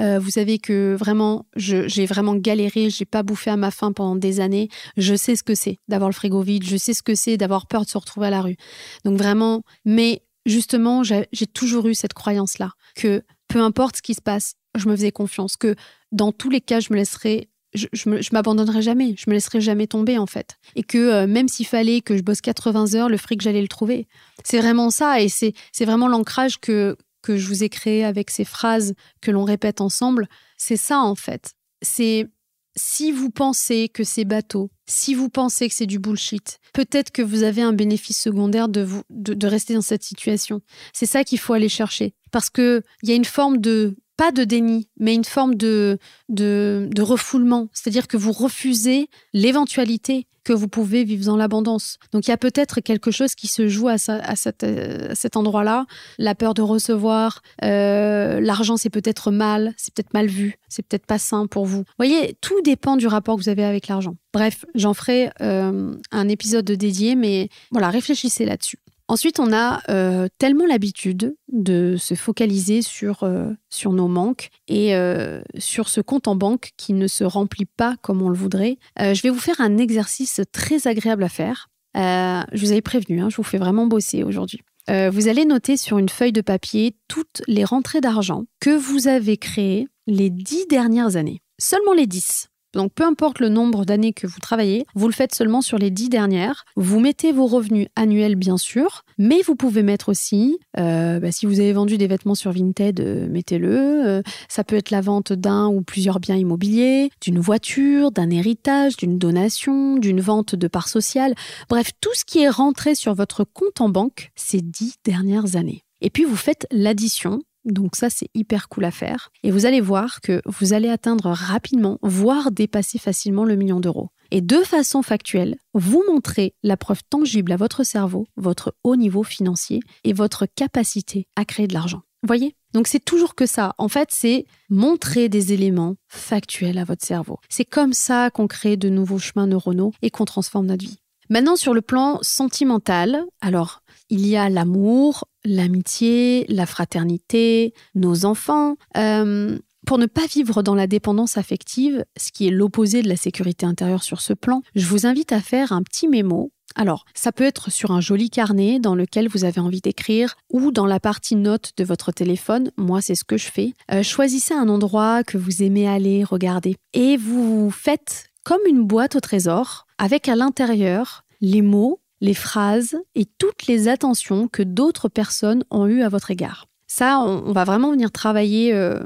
euh, 0.00 0.18
vous 0.18 0.30
savez 0.30 0.58
que 0.58 0.94
vraiment, 0.98 1.46
j'ai 1.56 2.06
vraiment 2.06 2.34
galéré, 2.34 2.88
j'ai 2.88 3.04
pas 3.04 3.22
bouffé 3.22 3.50
à 3.50 3.56
ma 3.56 3.70
faim 3.70 3.92
pendant 3.92 4.16
des 4.16 4.40
années. 4.40 4.68
Je 4.96 5.14
sais 5.14 5.36
ce 5.36 5.42
que 5.42 5.54
c'est 5.54 5.78
d'avoir 5.88 6.08
le 6.08 6.14
frigo 6.14 6.40
vide, 6.40 6.64
je 6.64 6.76
sais 6.76 6.94
ce 6.94 7.02
que 7.02 7.14
c'est 7.14 7.36
d'avoir 7.36 7.66
peur 7.66 7.84
de 7.84 7.88
se 7.88 7.98
retrouver 7.98 8.28
à 8.28 8.30
la 8.30 8.42
rue. 8.42 8.56
Donc 9.04 9.18
vraiment, 9.18 9.62
mais 9.84 10.22
justement, 10.46 11.02
j'ai 11.02 11.46
toujours 11.52 11.86
eu 11.88 11.94
cette 11.94 12.14
croyance-là, 12.14 12.70
que 12.94 13.22
peu 13.48 13.60
importe 13.60 13.96
ce 13.96 14.02
qui 14.02 14.14
se 14.14 14.22
passe, 14.22 14.54
je 14.76 14.88
me 14.88 14.96
faisais 14.96 15.12
confiance, 15.12 15.56
que 15.56 15.74
dans 16.12 16.32
tous 16.32 16.50
les 16.50 16.60
cas, 16.60 16.80
je 16.80 16.88
me 16.90 16.96
laisserais 16.96 17.48
je, 17.74 18.32
m'abandonnerai 18.32 18.82
jamais, 18.82 19.14
je 19.16 19.28
me 19.28 19.34
laisserai 19.34 19.60
jamais 19.60 19.86
tomber 19.86 20.18
en 20.18 20.26
fait. 20.26 20.58
Et 20.76 20.82
que 20.82 20.98
euh, 20.98 21.26
même 21.26 21.48
s'il 21.48 21.66
fallait 21.66 22.00
que 22.00 22.16
je 22.16 22.22
bosse 22.22 22.40
80 22.40 22.94
heures, 22.94 23.08
le 23.08 23.16
fric, 23.16 23.40
j'allais 23.40 23.62
le 23.62 23.68
trouver. 23.68 24.06
C'est 24.44 24.58
vraiment 24.58 24.90
ça 24.90 25.20
et 25.20 25.28
c'est 25.28 25.54
vraiment 25.84 26.08
l'ancrage 26.08 26.58
que, 26.58 26.96
que 27.22 27.36
je 27.36 27.46
vous 27.46 27.64
ai 27.64 27.68
créé 27.68 28.04
avec 28.04 28.30
ces 28.30 28.44
phrases 28.44 28.94
que 29.20 29.30
l'on 29.30 29.44
répète 29.44 29.80
ensemble. 29.80 30.28
C'est 30.56 30.76
ça 30.76 30.98
en 30.98 31.14
fait. 31.14 31.54
C'est 31.82 32.28
si 32.76 33.12
vous 33.12 33.30
pensez 33.30 33.88
que 33.88 34.04
c'est 34.04 34.24
bateau, 34.24 34.70
si 34.86 35.14
vous 35.14 35.28
pensez 35.28 35.68
que 35.68 35.74
c'est 35.74 35.86
du 35.86 35.98
bullshit, 35.98 36.58
peut-être 36.72 37.10
que 37.10 37.22
vous 37.22 37.42
avez 37.42 37.62
un 37.62 37.72
bénéfice 37.72 38.18
secondaire 38.20 38.68
de, 38.68 38.82
vous, 38.82 39.02
de, 39.10 39.46
rester 39.46 39.74
dans 39.74 39.82
cette 39.82 40.02
situation. 40.02 40.62
C'est 40.92 41.06
ça 41.06 41.24
qu'il 41.24 41.38
faut 41.38 41.52
aller 41.52 41.68
chercher. 41.68 42.14
Parce 42.30 42.48
qu'il 42.48 42.82
y 43.02 43.12
a 43.12 43.14
une 43.14 43.26
forme 43.26 43.58
de, 43.58 43.96
pas 44.16 44.32
de 44.32 44.44
déni, 44.44 44.88
mais 44.98 45.14
une 45.14 45.24
forme 45.24 45.54
de, 45.54 45.98
de, 46.28 47.02
refoulement. 47.02 47.68
C'est-à-dire 47.72 48.08
que 48.08 48.16
vous 48.16 48.32
refusez 48.32 49.08
l'éventualité 49.32 50.26
que 50.44 50.52
vous 50.52 50.66
pouvez 50.66 51.04
vivre 51.04 51.24
dans 51.24 51.36
l'abondance. 51.36 51.98
Donc 52.12 52.26
il 52.26 52.30
y 52.30 52.32
a 52.32 52.36
peut-être 52.36 52.80
quelque 52.80 53.12
chose 53.12 53.34
qui 53.36 53.46
se 53.46 53.68
joue 53.68 53.88
à, 53.88 53.96
à, 54.08 54.34
cet 54.36 55.36
endroit-là. 55.36 55.86
La 56.18 56.34
peur 56.34 56.54
de 56.54 56.62
recevoir, 56.62 57.42
euh, 57.62 58.40
l'argent 58.40 58.76
c'est 58.76 58.90
peut-être 58.90 59.30
mal, 59.30 59.72
c'est 59.76 59.94
peut-être 59.94 60.12
mal 60.14 60.26
vu, 60.26 60.58
c'est 60.68 60.84
peut-être 60.84 61.06
pas 61.06 61.18
sain 61.18 61.46
pour 61.46 61.64
vous. 61.64 61.78
Vous 61.78 61.84
voyez, 61.96 62.36
tout 62.40 62.60
dépend 62.62 62.96
du 62.96 63.06
rapport 63.06 63.36
que 63.36 63.42
vous 63.42 63.48
avez 63.48 63.64
avec 63.64 63.86
l'argent. 63.86 64.16
Bref, 64.32 64.64
j'en 64.74 64.94
ferai 64.94 65.30
euh, 65.40 65.94
un 66.10 66.28
épisode 66.28 66.64
dédié, 66.64 67.14
mais 67.14 67.48
voilà, 67.70 67.90
réfléchissez 67.90 68.44
là-dessus. 68.44 68.78
Ensuite, 69.12 69.40
on 69.40 69.52
a 69.52 69.82
euh, 69.90 70.26
tellement 70.38 70.64
l'habitude 70.64 71.36
de 71.52 71.96
se 71.98 72.14
focaliser 72.14 72.80
sur, 72.80 73.24
euh, 73.24 73.52
nos 73.84 74.08
manques 74.08 74.48
et 74.68 74.96
euh, 74.96 75.42
sur 75.58 75.90
ce 75.90 76.00
compte 76.00 76.28
en 76.28 76.34
banque 76.34 76.70
qui 76.78 76.94
ne 76.94 77.06
se 77.06 77.22
remplit 77.22 77.66
pas 77.66 77.96
comme 78.00 78.22
on 78.22 78.30
le 78.30 78.38
voudrait. 78.38 78.78
je 78.98 79.20
vais 79.20 79.28
vous 79.28 79.38
faire 79.38 79.60
un 79.60 79.76
exercice 79.76 80.40
très 80.50 80.86
agréable 80.86 81.24
à 81.24 81.28
faire. 81.28 81.68
je 81.94 82.58
vous 82.58 82.72
avais 82.72 82.80
prévenu, 82.80 83.20
hein, 83.20 83.28
je 83.28 83.36
vous 83.36 83.42
fais 83.42 83.58
vraiment 83.58 83.86
bosser 83.86 84.22
aujourd'hui. 84.22 84.62
vous 84.88 85.28
allez 85.28 85.44
noter 85.44 85.76
sur 85.76 85.98
une 85.98 86.08
feuille 86.08 86.32
de 86.32 86.40
papier 86.40 86.96
toutes 87.06 87.42
les 87.46 87.66
rentrées 87.66 88.00
d'argent 88.00 88.44
que 88.60 88.74
vous 88.74 89.08
avez 89.08 89.36
créées 89.36 89.88
les 90.06 90.30
dix 90.30 90.66
dernières 90.68 91.16
années. 91.16 91.42
Seulement 91.58 91.92
les 91.92 92.06
dix. 92.06 92.48
Donc 92.74 92.92
peu 92.92 93.04
importe 93.04 93.38
le 93.38 93.48
nombre 93.48 93.84
d'années 93.84 94.12
que 94.12 94.26
vous 94.26 94.40
travaillez, 94.40 94.84
vous 94.94 95.06
le 95.06 95.12
faites 95.12 95.34
seulement 95.34 95.60
sur 95.60 95.78
les 95.78 95.90
dix 95.90 96.08
dernières. 96.08 96.64
Vous 96.76 97.00
mettez 97.00 97.32
vos 97.32 97.46
revenus 97.46 97.88
annuels 97.96 98.36
bien 98.36 98.56
sûr, 98.56 99.04
mais 99.18 99.42
vous 99.42 99.56
pouvez 99.56 99.82
mettre 99.82 100.08
aussi, 100.08 100.58
euh, 100.78 101.20
bah, 101.20 101.32
si 101.32 101.46
vous 101.46 101.60
avez 101.60 101.72
vendu 101.72 101.98
des 101.98 102.06
vêtements 102.06 102.34
sur 102.34 102.52
Vinted, 102.52 103.00
euh, 103.00 103.28
mettez-le. 103.28 104.06
Euh, 104.06 104.22
ça 104.48 104.64
peut 104.64 104.76
être 104.76 104.90
la 104.90 105.00
vente 105.00 105.32
d'un 105.32 105.68
ou 105.68 105.82
plusieurs 105.82 106.20
biens 106.20 106.36
immobiliers, 106.36 107.10
d'une 107.20 107.38
voiture, 107.38 108.10
d'un 108.10 108.30
héritage, 108.30 108.96
d'une 108.96 109.18
donation, 109.18 109.96
d'une 109.96 110.20
vente 110.20 110.54
de 110.54 110.68
parts 110.68 110.88
sociales. 110.88 111.34
Bref, 111.68 111.90
tout 112.00 112.14
ce 112.14 112.24
qui 112.24 112.40
est 112.40 112.48
rentré 112.48 112.94
sur 112.94 113.14
votre 113.14 113.44
compte 113.44 113.80
en 113.80 113.88
banque 113.88 114.30
ces 114.34 114.60
dix 114.60 114.96
dernières 115.04 115.56
années. 115.56 115.82
Et 116.00 116.10
puis 116.10 116.24
vous 116.24 116.36
faites 116.36 116.66
l'addition 116.70 117.42
donc 117.64 117.96
ça, 117.96 118.10
c'est 118.10 118.28
hyper 118.34 118.68
cool 118.68 118.84
à 118.84 118.90
faire. 118.90 119.30
Et 119.42 119.50
vous 119.50 119.66
allez 119.66 119.80
voir 119.80 120.20
que 120.20 120.42
vous 120.46 120.72
allez 120.72 120.88
atteindre 120.88 121.30
rapidement, 121.30 121.98
voire 122.02 122.50
dépasser 122.50 122.98
facilement 122.98 123.44
le 123.44 123.56
million 123.56 123.80
d'euros. 123.80 124.10
Et 124.30 124.40
de 124.40 124.58
façon 124.58 125.02
factuelle, 125.02 125.56
vous 125.74 126.02
montrez 126.08 126.54
la 126.62 126.76
preuve 126.76 127.02
tangible 127.08 127.52
à 127.52 127.56
votre 127.56 127.84
cerveau, 127.84 128.26
votre 128.36 128.74
haut 128.82 128.96
niveau 128.96 129.22
financier 129.22 129.80
et 130.04 130.12
votre 130.12 130.46
capacité 130.46 131.28
à 131.36 131.44
créer 131.44 131.66
de 131.66 131.74
l'argent. 131.74 132.02
Voyez? 132.24 132.56
Donc 132.72 132.86
c'est 132.86 133.04
toujours 133.04 133.34
que 133.34 133.46
ça. 133.46 133.74
En 133.78 133.88
fait, 133.88 134.08
c'est 134.10 134.46
montrer 134.70 135.28
des 135.28 135.52
éléments 135.52 135.96
factuels 136.08 136.78
à 136.78 136.84
votre 136.84 137.04
cerveau. 137.04 137.38
C'est 137.48 137.64
comme 137.64 137.92
ça 137.92 138.30
qu'on 138.30 138.46
crée 138.46 138.76
de 138.76 138.88
nouveaux 138.88 139.18
chemins 139.18 139.46
neuronaux 139.46 139.92
et 140.02 140.10
qu'on 140.10 140.24
transforme 140.24 140.66
notre 140.66 140.84
vie. 140.84 140.98
Maintenant, 141.28 141.56
sur 141.56 141.72
le 141.74 141.82
plan 141.82 142.18
sentimental, 142.22 143.24
alors 143.40 143.81
il 144.12 144.26
y 144.26 144.36
a 144.36 144.50
l'amour, 144.50 145.24
l'amitié, 145.42 146.44
la 146.50 146.66
fraternité, 146.66 147.72
nos 147.94 148.26
enfants. 148.26 148.76
Euh, 148.98 149.58
pour 149.86 149.96
ne 149.96 150.04
pas 150.04 150.26
vivre 150.26 150.62
dans 150.62 150.74
la 150.74 150.86
dépendance 150.86 151.38
affective, 151.38 152.04
ce 152.18 152.30
qui 152.30 152.46
est 152.46 152.50
l'opposé 152.50 153.00
de 153.00 153.08
la 153.08 153.16
sécurité 153.16 153.64
intérieure 153.64 154.02
sur 154.02 154.20
ce 154.20 154.34
plan, 154.34 154.60
je 154.74 154.84
vous 154.84 155.06
invite 155.06 155.32
à 155.32 155.40
faire 155.40 155.72
un 155.72 155.82
petit 155.82 156.08
mémo. 156.08 156.52
Alors, 156.76 157.06
ça 157.14 157.32
peut 157.32 157.44
être 157.44 157.72
sur 157.72 157.90
un 157.90 158.02
joli 158.02 158.28
carnet 158.28 158.78
dans 158.78 158.94
lequel 158.94 159.28
vous 159.28 159.44
avez 159.44 159.62
envie 159.62 159.80
d'écrire 159.80 160.36
ou 160.50 160.72
dans 160.72 160.86
la 160.86 161.00
partie 161.00 161.34
notes 161.36 161.72
de 161.78 161.84
votre 161.84 162.12
téléphone. 162.12 162.70
Moi, 162.76 163.00
c'est 163.00 163.14
ce 163.14 163.24
que 163.24 163.38
je 163.38 163.50
fais. 163.50 163.72
Euh, 163.90 164.02
choisissez 164.02 164.52
un 164.52 164.68
endroit 164.68 165.24
que 165.24 165.38
vous 165.38 165.62
aimez 165.62 165.88
aller 165.88 166.22
regarder 166.22 166.76
et 166.92 167.16
vous 167.16 167.70
faites 167.70 168.28
comme 168.44 168.60
une 168.68 168.84
boîte 168.84 169.16
au 169.16 169.20
trésor 169.20 169.86
avec 169.96 170.28
à 170.28 170.36
l'intérieur 170.36 171.24
les 171.40 171.62
mots 171.62 172.01
les 172.22 172.34
phrases 172.34 172.96
et 173.16 173.26
toutes 173.26 173.66
les 173.66 173.88
attentions 173.88 174.48
que 174.48 174.62
d'autres 174.62 175.08
personnes 175.08 175.64
ont 175.70 175.86
eues 175.86 176.02
à 176.02 176.08
votre 176.08 176.30
égard. 176.30 176.66
Ça, 176.86 177.18
on, 177.18 177.52
va 177.52 177.64
vraiment 177.64 177.90
venir 177.90 178.12
travailler, 178.12 178.72
euh, 178.72 179.00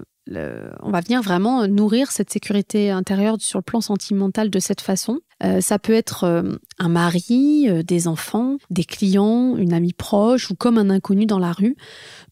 on 0.83 0.91
va 0.91 1.01
venir 1.01 1.23
vraiment 1.23 1.67
nourrir 1.67 2.13
cette 2.13 2.31
sécurité 2.31 2.91
intérieure 2.91 3.37
sur 3.39 3.59
le 3.59 3.63
plan 3.63 3.81
sentimental 3.81 4.51
de 4.51 4.59
cette 4.59 4.83
façon. 4.83 5.21
Euh, 5.43 5.63
ça 5.63 5.79
peut 5.79 5.95
être 5.95 6.25
euh, 6.25 6.57
un 6.79 6.89
mari, 6.89 7.69
des 7.85 8.07
enfants, 8.07 8.59
des 8.69 8.85
clients, 8.85 9.57
une 9.57 9.73
amie 9.73 9.95
proche 9.95 10.51
ou 10.51 10.55
comme 10.55 10.77
un 10.77 10.91
inconnu 10.91 11.25
dans 11.25 11.39
la 11.39 11.53
rue. 11.53 11.77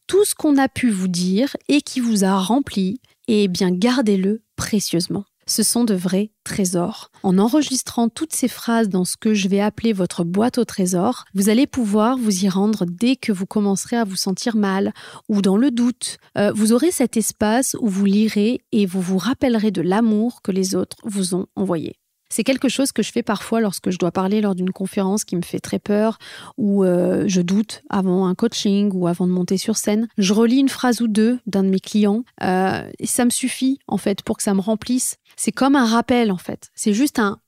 Tout 0.06 0.24
ce 0.26 0.34
qu'on 0.34 0.58
a 0.58 0.68
pu 0.68 0.90
vous 0.90 1.08
dire 1.08 1.56
et 1.68 1.80
qui 1.80 2.00
vous 2.00 2.24
a 2.24 2.36
rempli, 2.38 3.00
eh 3.26 3.48
bien 3.48 3.70
gardez-le 3.70 4.42
précieusement. 4.56 5.24
Ce 5.46 5.62
sont 5.62 5.84
de 5.84 5.94
vrais 5.94 6.30
trésors. 6.44 7.10
En 7.22 7.38
enregistrant 7.38 8.08
toutes 8.08 8.34
ces 8.34 8.48
phrases 8.48 8.88
dans 8.88 9.04
ce 9.04 9.16
que 9.16 9.34
je 9.34 9.48
vais 9.48 9.60
appeler 9.60 9.92
votre 9.92 10.24
boîte 10.24 10.58
au 10.58 10.64
trésor, 10.64 11.24
vous 11.34 11.48
allez 11.48 11.66
pouvoir 11.66 12.16
vous 12.18 12.44
y 12.44 12.48
rendre 12.48 12.84
dès 12.86 13.16
que 13.16 13.32
vous 13.32 13.46
commencerez 13.46 13.96
à 13.96 14.04
vous 14.04 14.16
sentir 14.16 14.56
mal 14.56 14.92
ou 15.28 15.42
dans 15.42 15.56
le 15.56 15.70
doute. 15.70 16.18
Euh, 16.38 16.52
vous 16.54 16.72
aurez 16.72 16.90
cet 16.90 17.16
espace 17.16 17.76
où 17.80 17.88
vous 17.88 18.04
lirez 18.04 18.62
et 18.72 18.86
vous 18.86 19.00
vous 19.00 19.18
rappellerez 19.18 19.70
de 19.70 19.82
l'amour 19.82 20.42
que 20.42 20.52
les 20.52 20.74
autres 20.74 20.96
vous 21.04 21.34
ont 21.34 21.46
envoyé. 21.56 21.96
C'est 22.34 22.42
quelque 22.42 22.68
chose 22.68 22.90
que 22.90 23.04
je 23.04 23.12
fais 23.12 23.22
parfois 23.22 23.60
lorsque 23.60 23.90
je 23.90 23.96
dois 23.96 24.10
parler 24.10 24.40
lors 24.40 24.56
d'une 24.56 24.72
conférence 24.72 25.24
qui 25.24 25.36
me 25.36 25.42
fait 25.42 25.60
très 25.60 25.78
peur 25.78 26.18
ou 26.58 26.82
euh, 26.82 27.26
je 27.28 27.40
doute 27.40 27.84
avant 27.88 28.26
un 28.26 28.34
coaching 28.34 28.90
ou 28.92 29.06
avant 29.06 29.28
de 29.28 29.32
monter 29.32 29.56
sur 29.56 29.76
scène. 29.76 30.08
Je 30.18 30.32
relis 30.32 30.58
une 30.58 30.68
phrase 30.68 31.00
ou 31.00 31.06
deux 31.06 31.38
d'un 31.46 31.62
de 31.62 31.68
mes 31.68 31.78
clients 31.78 32.24
euh, 32.42 32.90
et 32.98 33.06
ça 33.06 33.24
me 33.24 33.30
suffit 33.30 33.78
en 33.86 33.98
fait 33.98 34.22
pour 34.22 34.36
que 34.36 34.42
ça 34.42 34.52
me 34.52 34.60
remplisse. 34.60 35.14
C'est 35.36 35.52
comme 35.52 35.76
un 35.76 35.86
rappel 35.86 36.32
en 36.32 36.36
fait. 36.36 36.72
C'est 36.74 36.92
juste 36.92 37.20
un, 37.20 37.38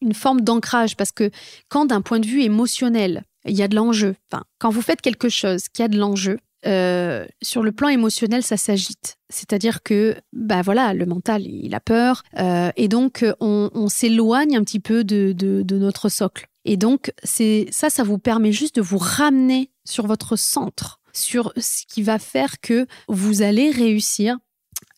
une 0.00 0.14
forme 0.14 0.42
d'ancrage 0.42 0.96
parce 0.96 1.10
que 1.10 1.32
quand 1.68 1.86
d'un 1.86 2.00
point 2.00 2.20
de 2.20 2.26
vue 2.28 2.42
émotionnel, 2.42 3.24
il 3.44 3.56
y 3.56 3.62
a 3.64 3.68
de 3.68 3.74
l'enjeu. 3.74 4.14
Enfin, 4.30 4.44
quand 4.60 4.70
vous 4.70 4.82
faites 4.82 5.00
quelque 5.00 5.28
chose 5.28 5.62
qui 5.68 5.82
a 5.82 5.88
de 5.88 5.98
l'enjeu, 5.98 6.38
euh, 6.66 7.26
sur 7.42 7.62
le 7.62 7.72
plan 7.72 7.88
émotionnel, 7.88 8.42
ça 8.42 8.56
s'agite. 8.56 9.16
C'est-à-dire 9.30 9.82
que, 9.82 10.16
bah 10.32 10.62
voilà, 10.62 10.94
le 10.94 11.06
mental, 11.06 11.46
il 11.46 11.74
a 11.74 11.80
peur, 11.80 12.22
euh, 12.38 12.70
et 12.76 12.88
donc 12.88 13.24
on, 13.40 13.88
s'éloigne 13.88 14.56
un 14.56 14.64
petit 14.64 14.80
peu 14.80 15.04
de, 15.04 15.32
de, 15.32 15.78
notre 15.78 16.08
socle. 16.08 16.48
Et 16.64 16.76
donc, 16.76 17.12
c'est 17.22 17.66
ça, 17.70 17.90
ça 17.90 18.02
vous 18.02 18.18
permet 18.18 18.52
juste 18.52 18.76
de 18.76 18.82
vous 18.82 18.98
ramener 18.98 19.70
sur 19.84 20.06
votre 20.06 20.36
centre, 20.36 21.00
sur 21.12 21.52
ce 21.56 21.84
qui 21.86 22.02
va 22.02 22.18
faire 22.18 22.60
que 22.60 22.86
vous 23.08 23.42
allez 23.42 23.70
réussir 23.70 24.36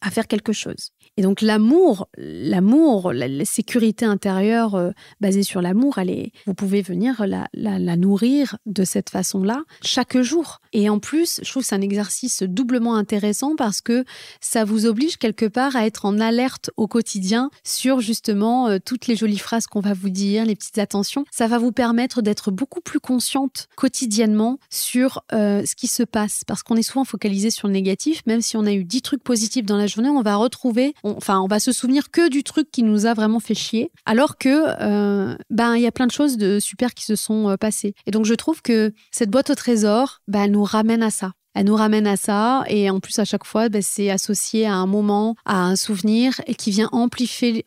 à 0.01 0.11
faire 0.11 0.27
quelque 0.27 0.53
chose. 0.53 0.90
Et 1.20 1.22
donc 1.22 1.42
l'amour, 1.42 2.09
l'amour, 2.16 3.12
la, 3.12 3.44
sécurité 3.44 4.06
intérieure 4.06 4.74
euh, 4.74 4.92
basée 5.20 5.42
sur 5.42 5.61
l'amour, 5.61 5.98
vous 6.46 6.54
pouvez 6.54 6.80
venir 6.80 7.26
la, 7.26 7.96
nourrir 7.98 8.56
de 8.64 8.85
cette 8.85 9.11
façon-là 9.11 9.64
chaque 9.83 10.18
jour. 10.22 10.62
Et 10.72 10.88
en 10.88 10.98
plus, 10.98 11.40
je 11.42 11.50
trouve 11.50 11.62
que 11.62 11.68
c'est 11.68 11.74
un 11.74 11.83
exercice 11.83 12.42
doublement 12.42 12.94
intéressant 12.94 13.54
parce 13.54 13.83
que 13.83 14.06
ça 14.40 14.64
vous 14.64 14.87
oblige 14.87 15.18
quelque 15.18 15.44
part 15.44 15.76
à 15.76 15.85
être 15.85 16.06
en 16.06 16.20
alerte 16.20 16.70
au 16.78 16.87
quotidien 16.87 17.50
sur 17.64 18.00
justement 18.00 18.68
euh, 18.68 18.78
toutes 18.83 19.06
les 19.06 19.16
jolies 19.16 19.37
phrases 19.37 19.66
qu'on 19.66 19.80
va 19.80 19.92
vous 19.92 20.09
dire, 20.09 20.46
les 20.46 20.56
petites 20.56 20.78
attentions. 20.78 21.26
Ça 21.30 21.48
va 21.48 21.59
vous 21.59 21.72
permettre 21.72 22.22
d'être 22.22 22.50
beaucoup 22.50 22.80
plus 22.80 23.00
consciente 23.00 23.68
quotidiennement 23.76 24.59
sur 24.70 25.22
euh, 25.35 25.66
ce 25.66 25.74
qui 25.74 25.87
se 25.87 26.02
passe 26.02 26.44
parce 26.46 26.62
qu'on 26.62 26.76
est 26.76 26.83
souvent 26.83 27.04
focalisé 27.04 27.50
sur 27.50 27.68
le 27.68 27.74
négatif, 27.74 28.22
même 28.24 28.40
si 28.40 28.56
on 28.56 28.64
a 28.64 28.72
eu 28.72 28.85
dix 28.85 29.02
trucs 29.02 29.22
positifs 29.22 29.66
dans 29.66 29.76
la 29.76 29.87
journée, 29.87 30.09
on 30.09 30.22
va 30.22 30.37
retrouver 30.37 30.94
enfin, 31.16 31.40
on 31.40 31.46
va 31.46 31.61
se 31.61 31.73
souvenir 31.73 32.11
que 32.11 32.29
du 32.29 32.42
truc 32.42 32.70
qui 32.70 32.83
nous 32.83 33.07
a 33.07 33.14
vraiment 33.14 33.40
fait 33.40 33.55
chier, 33.55 33.90
alors 34.07 34.38
que 34.38 34.64
euh, 34.81 35.37
ben 35.51 35.77
il 35.77 35.83
y 35.83 35.87
a 35.87 35.92
plein 35.92 36.07
de 36.07 36.12
choses 36.12 36.37
de 36.37 36.59
super 36.61 36.94
qui 36.94 37.05
se 37.05 37.16
sont 37.16 37.49
euh, 37.49 37.57
passées. 37.57 37.94
Et 38.07 38.11
donc 38.11 38.25
je 38.25 38.35
trouve 38.35 38.62
que 38.62 38.92
cette 39.11 39.31
boîte 39.31 39.51
au 39.51 39.55
trésor, 39.55 40.20
ben, 40.29 40.42
elle 40.42 40.53
nous 40.53 40.64
ramène 40.64 41.03
à 41.03 41.11
ça. 41.11 41.33
Elle 41.55 41.66
nous 41.66 41.75
ramène 41.75 42.07
à 42.07 42.16
ça 42.16 42.62
et 42.68 42.90
en 42.90 43.01
plus 43.01 43.18
à 43.18 43.25
chaque 43.25 43.44
fois, 43.44 43.68
ben, 43.68 43.83
c'est 43.83 44.11
associé 44.11 44.66
à 44.66 44.75
un 44.75 44.87
moment, 44.87 45.35
à 45.44 45.64
un 45.64 45.77
souvenir 45.77 46.40
et 46.46 46.55
qui 46.55 46.70
vient 46.70 46.88
amplifier, 46.92 47.64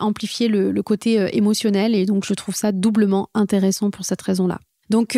le, 0.47 0.81
côté 0.81 1.19
euh, 1.19 1.27
émotionnel 1.33 1.93
et 1.95 2.05
donc 2.05 2.25
je 2.25 2.33
trouve 2.33 2.55
ça 2.55 2.71
doublement 2.71 3.29
intéressant 3.33 3.91
pour 3.91 4.05
cette 4.05 4.21
raison-là. 4.21 4.59
Donc 4.89 5.17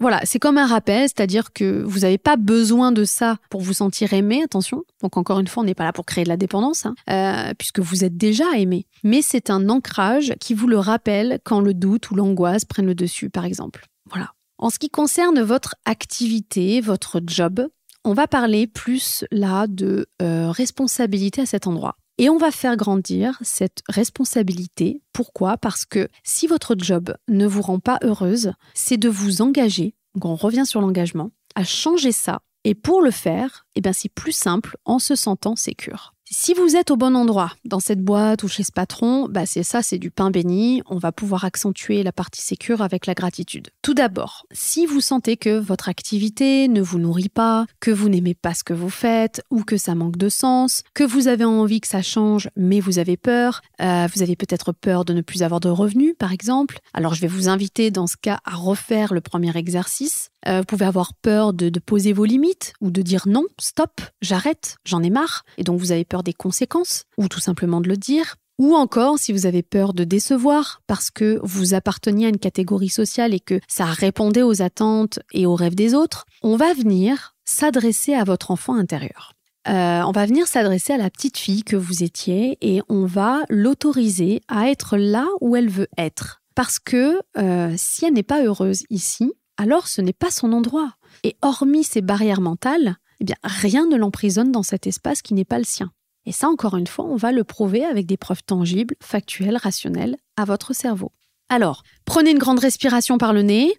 voilà, 0.00 0.20
c'est 0.24 0.38
comme 0.38 0.56
un 0.56 0.66
rappel, 0.66 1.02
c'est-à-dire 1.02 1.52
que 1.52 1.82
vous 1.82 2.00
n'avez 2.00 2.16
pas 2.16 2.36
besoin 2.36 2.90
de 2.90 3.04
ça 3.04 3.36
pour 3.50 3.60
vous 3.60 3.74
sentir 3.74 4.14
aimé, 4.14 4.42
attention. 4.42 4.82
Donc 5.02 5.18
encore 5.18 5.38
une 5.40 5.46
fois, 5.46 5.62
on 5.62 5.66
n'est 5.66 5.74
pas 5.74 5.84
là 5.84 5.92
pour 5.92 6.06
créer 6.06 6.24
de 6.24 6.30
la 6.30 6.38
dépendance, 6.38 6.86
hein, 6.86 6.94
euh, 7.10 7.52
puisque 7.58 7.80
vous 7.80 8.02
êtes 8.02 8.16
déjà 8.16 8.46
aimé. 8.56 8.86
Mais 9.04 9.20
c'est 9.20 9.50
un 9.50 9.68
ancrage 9.68 10.34
qui 10.40 10.54
vous 10.54 10.66
le 10.68 10.78
rappelle 10.78 11.38
quand 11.44 11.60
le 11.60 11.74
doute 11.74 12.10
ou 12.10 12.14
l'angoisse 12.14 12.64
prennent 12.64 12.86
le 12.86 12.94
dessus, 12.94 13.28
par 13.28 13.44
exemple. 13.44 13.86
Voilà. 14.08 14.32
En 14.56 14.70
ce 14.70 14.78
qui 14.78 14.88
concerne 14.88 15.42
votre 15.42 15.74
activité, 15.84 16.80
votre 16.80 17.20
job, 17.26 17.68
on 18.02 18.14
va 18.14 18.26
parler 18.26 18.66
plus 18.66 19.24
là 19.30 19.66
de 19.66 20.06
euh, 20.22 20.50
responsabilité 20.50 21.42
à 21.42 21.46
cet 21.46 21.66
endroit. 21.66 21.96
Et 22.20 22.28
on 22.28 22.36
va 22.36 22.50
faire 22.50 22.76
grandir 22.76 23.38
cette 23.40 23.80
responsabilité. 23.88 25.00
Pourquoi? 25.14 25.56
Parce 25.56 25.86
que 25.86 26.06
si 26.22 26.46
votre 26.46 26.76
job 26.76 27.16
ne 27.28 27.46
vous 27.46 27.62
rend 27.62 27.78
pas 27.78 27.98
heureuse, 28.02 28.52
c'est 28.74 28.98
de 28.98 29.08
vous 29.08 29.40
engager, 29.40 29.94
donc 30.14 30.26
on 30.26 30.34
revient 30.34 30.66
sur 30.66 30.82
l'engagement, 30.82 31.30
à 31.54 31.64
changer 31.64 32.12
ça. 32.12 32.42
Et 32.64 32.74
pour 32.74 33.00
le 33.00 33.10
faire, 33.10 33.64
eh 33.74 33.80
bien 33.80 33.94
c'est 33.94 34.10
plus 34.10 34.32
simple 34.32 34.76
en 34.84 34.98
se 34.98 35.14
sentant 35.14 35.56
sécure. 35.56 36.12
Si 36.32 36.54
vous 36.54 36.76
êtes 36.76 36.92
au 36.92 36.96
bon 36.96 37.16
endroit, 37.16 37.54
dans 37.64 37.80
cette 37.80 38.04
boîte 38.04 38.44
ou 38.44 38.48
chez 38.48 38.62
ce 38.62 38.70
patron, 38.70 39.26
bah 39.28 39.46
c'est 39.46 39.64
ça, 39.64 39.82
c'est 39.82 39.98
du 39.98 40.12
pain 40.12 40.30
béni. 40.30 40.80
On 40.86 40.96
va 40.96 41.10
pouvoir 41.10 41.44
accentuer 41.44 42.04
la 42.04 42.12
partie 42.12 42.40
sécure 42.40 42.82
avec 42.82 43.06
la 43.06 43.14
gratitude. 43.14 43.70
Tout 43.82 43.94
d'abord, 43.94 44.46
si 44.52 44.86
vous 44.86 45.00
sentez 45.00 45.36
que 45.36 45.58
votre 45.58 45.88
activité 45.88 46.68
ne 46.68 46.82
vous 46.82 47.00
nourrit 47.00 47.30
pas, 47.30 47.66
que 47.80 47.90
vous 47.90 48.08
n'aimez 48.08 48.34
pas 48.34 48.54
ce 48.54 48.62
que 48.62 48.72
vous 48.72 48.90
faites 48.90 49.42
ou 49.50 49.64
que 49.64 49.76
ça 49.76 49.96
manque 49.96 50.18
de 50.18 50.28
sens, 50.28 50.84
que 50.94 51.02
vous 51.02 51.26
avez 51.26 51.44
envie 51.44 51.80
que 51.80 51.88
ça 51.88 52.00
change 52.00 52.48
mais 52.54 52.78
vous 52.78 53.00
avez 53.00 53.16
peur, 53.16 53.60
euh, 53.82 54.06
vous 54.14 54.22
avez 54.22 54.36
peut-être 54.36 54.70
peur 54.70 55.04
de 55.04 55.14
ne 55.14 55.22
plus 55.22 55.42
avoir 55.42 55.58
de 55.58 55.68
revenus 55.68 56.14
par 56.16 56.30
exemple, 56.30 56.78
alors 56.94 57.14
je 57.14 57.22
vais 57.22 57.26
vous 57.26 57.48
inviter 57.48 57.90
dans 57.90 58.06
ce 58.06 58.16
cas 58.16 58.38
à 58.44 58.54
refaire 58.54 59.14
le 59.14 59.20
premier 59.20 59.56
exercice. 59.56 60.30
Euh, 60.46 60.60
vous 60.60 60.64
pouvez 60.64 60.86
avoir 60.86 61.12
peur 61.12 61.52
de, 61.52 61.68
de 61.68 61.80
poser 61.80 62.12
vos 62.12 62.24
limites 62.24 62.72
ou 62.80 62.90
de 62.90 63.02
dire 63.02 63.24
non, 63.26 63.44
stop, 63.58 64.00
j'arrête, 64.22 64.76
j'en 64.84 65.02
ai 65.02 65.10
marre. 65.10 65.44
Et 65.58 65.64
donc 65.64 65.78
vous 65.78 65.92
avez 65.92 66.04
peur 66.04 66.19
des 66.22 66.34
conséquences, 66.34 67.04
ou 67.18 67.28
tout 67.28 67.40
simplement 67.40 67.80
de 67.80 67.88
le 67.88 67.96
dire. 67.96 68.36
Ou 68.58 68.74
encore, 68.74 69.18
si 69.18 69.32
vous 69.32 69.46
avez 69.46 69.62
peur 69.62 69.94
de 69.94 70.04
décevoir 70.04 70.82
parce 70.86 71.10
que 71.10 71.40
vous 71.42 71.72
apparteniez 71.72 72.26
à 72.26 72.28
une 72.28 72.38
catégorie 72.38 72.90
sociale 72.90 73.32
et 73.32 73.40
que 73.40 73.58
ça 73.68 73.86
répondait 73.86 74.42
aux 74.42 74.60
attentes 74.60 75.18
et 75.32 75.46
aux 75.46 75.54
rêves 75.54 75.74
des 75.74 75.94
autres, 75.94 76.26
on 76.42 76.56
va 76.56 76.74
venir 76.74 77.34
s'adresser 77.46 78.12
à 78.12 78.24
votre 78.24 78.50
enfant 78.50 78.74
intérieur. 78.74 79.32
Euh, 79.68 80.02
on 80.02 80.12
va 80.12 80.26
venir 80.26 80.46
s'adresser 80.46 80.92
à 80.92 80.98
la 80.98 81.08
petite 81.08 81.38
fille 81.38 81.62
que 81.62 81.76
vous 81.76 82.02
étiez 82.02 82.58
et 82.60 82.82
on 82.90 83.06
va 83.06 83.40
l'autoriser 83.48 84.42
à 84.48 84.68
être 84.68 84.96
là 84.96 85.26
où 85.40 85.56
elle 85.56 85.70
veut 85.70 85.88
être. 85.96 86.42
Parce 86.54 86.78
que 86.78 87.18
euh, 87.38 87.72
si 87.78 88.04
elle 88.04 88.14
n'est 88.14 88.22
pas 88.22 88.44
heureuse 88.44 88.84
ici, 88.90 89.32
alors 89.56 89.88
ce 89.88 90.00
n'est 90.00 90.12
pas 90.12 90.30
son 90.30 90.52
endroit. 90.52 90.96
Et 91.24 91.36
hormis 91.42 91.84
ces 91.84 92.02
barrières 92.02 92.40
mentales, 92.40 92.96
eh 93.20 93.24
bien 93.24 93.36
rien 93.42 93.86
ne 93.86 93.96
l'emprisonne 93.96 94.52
dans 94.52 94.62
cet 94.62 94.86
espace 94.86 95.22
qui 95.22 95.34
n'est 95.34 95.44
pas 95.44 95.58
le 95.58 95.64
sien. 95.64 95.92
Et 96.30 96.32
ça, 96.32 96.48
encore 96.48 96.76
une 96.76 96.86
fois, 96.86 97.06
on 97.06 97.16
va 97.16 97.32
le 97.32 97.42
prouver 97.42 97.84
avec 97.84 98.06
des 98.06 98.16
preuves 98.16 98.44
tangibles, 98.44 98.94
factuelles, 99.02 99.56
rationnelles 99.56 100.16
à 100.36 100.44
votre 100.44 100.72
cerveau. 100.72 101.10
Alors, 101.48 101.82
prenez 102.04 102.30
une 102.30 102.38
grande 102.38 102.60
respiration 102.60 103.18
par 103.18 103.32
le 103.32 103.42
nez. 103.42 103.74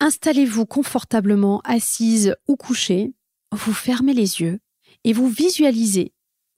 Installez-vous 0.00 0.64
confortablement 0.64 1.60
assise 1.64 2.34
ou 2.48 2.56
couchée. 2.56 3.12
Vous 3.52 3.74
fermez 3.74 4.14
les 4.14 4.40
yeux 4.40 4.60
et 5.04 5.12
vous 5.12 5.28
visualisez. 5.28 6.14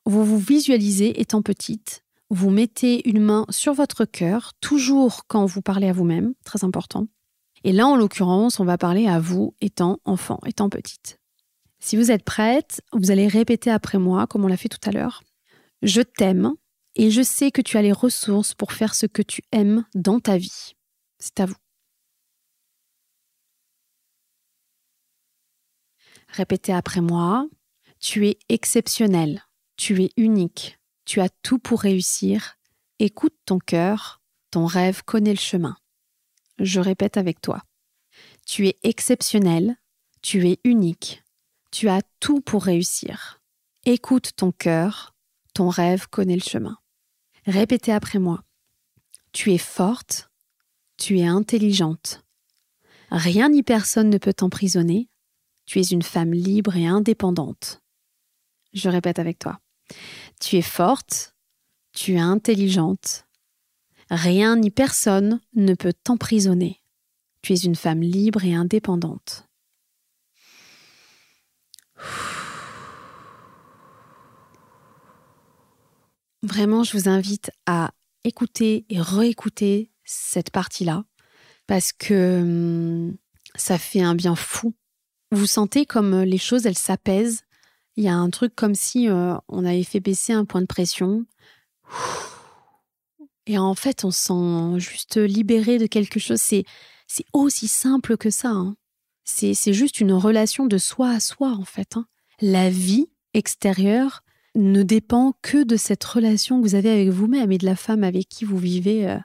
Vous 0.07 0.25
vous 0.25 0.39
visualisez 0.39 1.21
étant 1.21 1.43
petite. 1.43 2.05
Vous 2.31 2.51
mettez 2.51 3.03
une 3.09 3.21
main 3.21 3.47
sur 3.51 3.75
votre 3.75 4.05
cœur, 4.05 4.53
toujours 4.61 5.27
quand 5.27 5.45
vous 5.45 5.61
parlez 5.61 5.89
à 5.89 5.93
vous-même, 5.93 6.35
très 6.45 6.63
important. 6.63 7.09
Et 7.65 7.73
là, 7.73 7.89
en 7.89 7.97
l'occurrence, 7.97 8.61
on 8.61 8.65
va 8.65 8.79
parler 8.79 9.09
à 9.09 9.19
vous 9.19 9.57
étant 9.61 9.99
enfant, 10.05 10.39
étant 10.47 10.69
petite. 10.69 11.19
Si 11.81 11.97
vous 11.97 12.11
êtes 12.11 12.25
prête, 12.25 12.83
vous 12.93 13.11
allez 13.11 13.29
répéter 13.29 13.71
après 13.71 13.99
moi, 13.99 14.27
comme 14.27 14.45
on 14.45 14.49
l'a 14.49 14.57
fait 14.57 14.69
tout 14.69 14.89
à 14.89 14.93
l'heure. 14.93 15.23
Je 15.83 16.01
t'aime 16.01 16.55
et 16.97 17.11
je 17.11 17.23
sais 17.23 17.51
que 17.51 17.63
tu 17.63 17.77
as 17.77 17.83
les 17.83 17.93
ressources 17.93 18.55
pour 18.55 18.73
faire 18.73 18.95
ce 18.95 19.07
que 19.07 19.23
tu 19.23 19.43
aimes 19.53 19.85
dans 19.95 20.19
ta 20.19 20.37
vie. 20.37 20.75
C'est 21.19 21.41
à 21.41 21.47
vous. 21.47 21.55
Répétez 26.29 26.73
après 26.73 27.01
moi. 27.01 27.49
Tu 28.01 28.29
es 28.29 28.39
exceptionnel. 28.49 29.45
Tu 29.77 30.03
es 30.03 30.11
unique. 30.17 30.79
Tu 31.05 31.21
as 31.21 31.29
tout 31.43 31.59
pour 31.59 31.81
réussir. 31.81 32.57
Écoute 32.99 33.35
ton 33.47 33.59
cœur. 33.59 34.21
Ton 34.51 34.67
rêve 34.67 35.03
connaît 35.05 35.33
le 35.33 35.39
chemin. 35.39 35.77
Je 36.59 36.81
répète 36.81 37.17
avec 37.17 37.41
toi. 37.41 37.63
Tu 38.47 38.67
es 38.67 38.77
exceptionnel. 38.83 39.77
Tu 40.23 40.49
es 40.49 40.59
unique. 40.65 41.23
Tu 41.79 41.89
as 41.89 42.03
tout 42.19 42.41
pour 42.41 42.65
réussir. 42.65 43.41
Écoute 43.85 44.33
ton 44.35 44.51
cœur, 44.51 45.15
ton 45.55 45.69
rêve 45.69 46.09
connaît 46.09 46.35
le 46.35 46.43
chemin. 46.43 46.77
Répétez 47.47 47.93
après 47.93 48.19
moi. 48.19 48.43
Tu 49.31 49.53
es 49.53 49.59
forte, 49.59 50.29
tu 50.97 51.21
es 51.21 51.27
intelligente. 51.27 52.25
Rien 53.13 53.49
ni 53.51 53.63
personne 53.63 54.11
ne 54.11 54.19
peut 54.19 54.35
t'emprisonner. 54.35 55.09
Tu 55.67 55.79
es 55.79 55.85
une 55.85 56.03
femme 56.03 56.33
libre 56.33 56.75
et 56.75 56.89
indépendante. 56.89 57.81
Je 58.73 58.89
répète 58.89 59.21
avec 59.21 59.39
toi. 59.39 59.61
Tu 60.41 60.57
es 60.57 60.63
forte, 60.63 61.37
tu 61.93 62.15
es 62.15 62.21
intelligente. 62.21 63.29
Rien 64.11 64.57
ni 64.57 64.73
personne 64.73 65.41
ne 65.55 65.75
peut 65.75 65.95
t'emprisonner. 65.95 66.83
Tu 67.43 67.53
es 67.53 67.59
une 67.59 67.77
femme 67.77 68.03
libre 68.03 68.45
et 68.45 68.53
indépendante. 68.53 69.48
Vraiment, 76.43 76.85
je 76.85 76.97
vous 76.97 77.09
invite 77.09 77.51
à 77.67 77.91
écouter 78.25 78.87
et 78.89 79.01
réécouter 79.01 79.91
cette 80.05 80.51
partie-là 80.51 81.05
parce 81.67 81.93
que 81.93 82.41
hum, 82.41 83.17
ça 83.55 83.79
fait 83.79 84.03
un 84.03 84.15
bien 84.15 84.35
fou. 84.35 84.75
Vous 85.31 85.47
sentez 85.47 85.85
comme 85.85 86.23
les 86.23 86.39
choses, 86.39 86.67
elles 86.67 86.79
s'apaisent. 86.79 87.43
Il 87.97 88.05
y 88.05 88.09
a 88.09 88.15
un 88.15 88.31
truc 88.31 88.55
comme 88.55 88.75
si 88.75 89.09
euh, 89.09 89.35
on 89.49 89.65
avait 89.65 89.83
fait 89.83 90.01
baisser 90.01 90.33
un 90.33 90.45
point 90.45 90.61
de 90.61 90.67
pression. 90.67 91.27
Et 93.47 93.59
en 93.59 93.75
fait, 93.75 94.05
on 94.05 94.11
se 94.11 94.27
sent 94.27 94.81
juste 94.81 95.17
libéré 95.17 95.79
de 95.79 95.87
quelque 95.87 96.21
chose. 96.21 96.41
C'est, 96.41 96.65
c'est 97.07 97.25
aussi 97.33 97.67
simple 97.67 98.17
que 98.17 98.31
ça. 98.31 98.51
Hein. 98.51 98.77
C'est, 99.31 99.73
juste 99.73 100.01
une 100.01 100.13
relation 100.13 100.67
de 100.67 100.79
soi 100.79 101.11
à 101.11 101.21
soi, 101.21 101.51
en 101.51 101.65
fait. 101.65 101.97
Hein. 101.97 102.07
La 102.41 102.71
vie 102.71 103.09
extérieure, 103.35 104.23
ne 104.55 104.83
dépend 104.83 105.35
que 105.43 105.63
de 105.63 105.77
cette 105.77 106.05
relation 106.05 106.61
que 106.61 106.67
vous 106.67 106.75
avez 106.75 106.91
avec 106.91 107.09
vous-même 107.11 107.53
et 107.53 107.59
de 107.59 107.67
la 107.67 107.77
femme 107.77 108.05
avec 108.05 108.29
qui 108.29 108.45
vous 108.45 108.59
vivez 108.59 109.09
euh, 109.09 109.19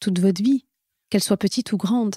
toute 0.00 0.18
votre 0.18 0.42
vie, 0.42 0.64
qu'elle 1.08 1.22
soit 1.22 1.36
petite 1.36 1.72
ou 1.72 1.76
grande. 1.76 2.16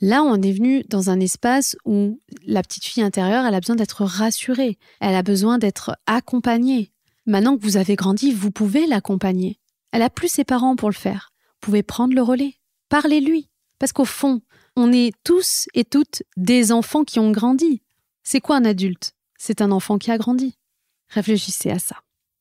Là, 0.00 0.22
on 0.22 0.40
est 0.40 0.52
venu 0.52 0.82
dans 0.88 1.10
un 1.10 1.20
espace 1.20 1.76
où 1.84 2.20
la 2.46 2.62
petite 2.62 2.84
fille 2.84 3.02
intérieure, 3.02 3.44
elle 3.44 3.54
a 3.54 3.60
besoin 3.60 3.76
d'être 3.76 4.04
rassurée, 4.04 4.78
elle 5.00 5.14
a 5.14 5.22
besoin 5.22 5.58
d'être 5.58 5.96
accompagnée. 6.06 6.92
Maintenant 7.26 7.56
que 7.56 7.62
vous 7.62 7.76
avez 7.76 7.96
grandi, 7.96 8.32
vous 8.32 8.50
pouvez 8.50 8.86
l'accompagner. 8.86 9.60
Elle 9.92 10.02
a 10.02 10.10
plus 10.10 10.28
ses 10.28 10.44
parents 10.44 10.76
pour 10.76 10.88
le 10.88 10.94
faire. 10.94 11.32
Vous 11.54 11.66
pouvez 11.66 11.82
prendre 11.82 12.14
le 12.14 12.22
relais. 12.22 12.54
Parlez-lui. 12.88 13.50
Parce 13.78 13.92
qu'au 13.92 14.06
fond, 14.06 14.40
on 14.76 14.92
est 14.92 15.12
tous 15.24 15.66
et 15.74 15.84
toutes 15.84 16.22
des 16.36 16.72
enfants 16.72 17.04
qui 17.04 17.18
ont 17.18 17.30
grandi. 17.30 17.82
C'est 18.22 18.40
quoi 18.40 18.56
un 18.56 18.64
adulte? 18.64 19.12
C'est 19.38 19.62
un 19.62 19.70
enfant 19.70 19.98
qui 19.98 20.10
a 20.10 20.18
grandi. 20.18 20.56
Réfléchissez 21.08 21.70
à 21.70 21.78
ça. 21.78 21.96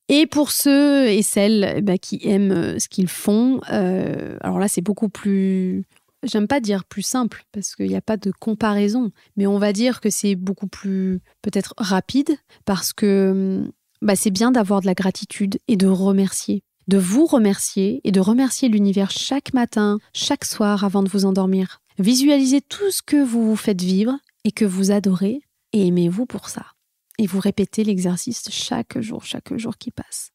Et 0.09 0.25
pour 0.25 0.51
ceux 0.51 1.07
et 1.07 1.21
celles 1.21 1.73
eh 1.77 1.81
ben, 1.81 1.99
qui 1.99 2.19
aiment 2.23 2.51
euh, 2.51 2.79
ce 2.79 2.89
qu'ils 2.89 3.07
font, 3.07 3.61
euh, 3.71 4.37
alors 4.41 4.57
là 4.57 4.67
c'est 4.67 4.81
beaucoup 4.81 5.07
plus, 5.07 5.85
j'aime 6.23 6.47
pas 6.47 6.59
dire 6.59 6.83
plus 6.83 7.03
simple 7.03 7.43
parce 7.51 7.75
qu'il 7.75 7.87
n'y 7.87 7.95
a 7.95 8.01
pas 8.01 8.17
de 8.17 8.31
comparaison, 8.31 9.11
mais 9.37 9.45
on 9.45 9.59
va 9.59 9.71
dire 9.71 10.01
que 10.01 10.09
c'est 10.09 10.35
beaucoup 10.35 10.67
plus 10.67 11.21
peut-être 11.43 11.75
rapide 11.77 12.35
parce 12.65 12.91
que 12.91 13.71
bah, 14.01 14.15
c'est 14.15 14.31
bien 14.31 14.51
d'avoir 14.51 14.81
de 14.81 14.87
la 14.87 14.95
gratitude 14.95 15.59
et 15.67 15.77
de 15.77 15.87
remercier, 15.87 16.63
de 16.89 16.97
vous 16.97 17.27
remercier 17.27 18.01
et 18.03 18.11
de 18.11 18.19
remercier 18.19 18.67
l'univers 18.67 19.11
chaque 19.11 19.53
matin, 19.53 19.99
chaque 20.11 20.43
soir 20.43 20.83
avant 20.83 21.03
de 21.03 21.09
vous 21.09 21.23
endormir. 21.23 21.81
Visualisez 21.99 22.61
tout 22.61 22.89
ce 22.89 23.03
que 23.03 23.23
vous 23.23 23.45
vous 23.45 23.55
faites 23.55 23.81
vivre 23.81 24.17
et 24.43 24.51
que 24.51 24.65
vous 24.65 24.89
adorez 24.89 25.41
et 25.71 25.87
aimez-vous 25.87 26.25
pour 26.25 26.49
ça 26.49 26.65
et 27.19 27.27
vous 27.27 27.39
répétez 27.39 27.83
l'exercice 27.83 28.49
chaque 28.49 28.99
jour, 28.99 29.23
chaque 29.23 29.55
jour 29.55 29.77
qui 29.77 29.91
passe. 29.91 30.31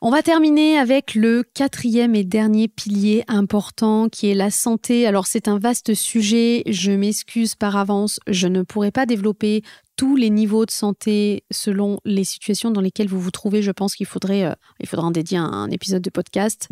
On 0.00 0.10
va 0.10 0.22
terminer 0.22 0.78
avec 0.78 1.14
le 1.14 1.42
quatrième 1.42 2.14
et 2.14 2.24
dernier 2.24 2.68
pilier 2.68 3.22
important 3.28 4.08
qui 4.08 4.30
est 4.30 4.34
la 4.34 4.50
santé. 4.50 5.06
Alors 5.06 5.26
c'est 5.26 5.48
un 5.48 5.58
vaste 5.58 5.92
sujet, 5.92 6.62
je 6.66 6.92
m'excuse 6.92 7.54
par 7.56 7.76
avance, 7.76 8.20
je 8.26 8.46
ne 8.46 8.62
pourrai 8.62 8.90
pas 8.90 9.04
développer 9.04 9.62
tous 10.00 10.16
les 10.16 10.30
niveaux 10.30 10.64
de 10.64 10.70
santé 10.70 11.44
selon 11.50 12.00
les 12.06 12.24
situations 12.24 12.70
dans 12.70 12.80
lesquelles 12.80 13.10
vous 13.10 13.20
vous 13.20 13.30
trouvez. 13.30 13.60
Je 13.60 13.70
pense 13.70 13.94
qu'il 13.94 14.06
faudrait, 14.06 14.44
euh, 14.44 14.54
il 14.80 14.88
faudra 14.88 15.06
en 15.06 15.10
dédier 15.10 15.36
un, 15.36 15.68
épisode 15.70 16.00
de 16.00 16.08
podcast. 16.08 16.70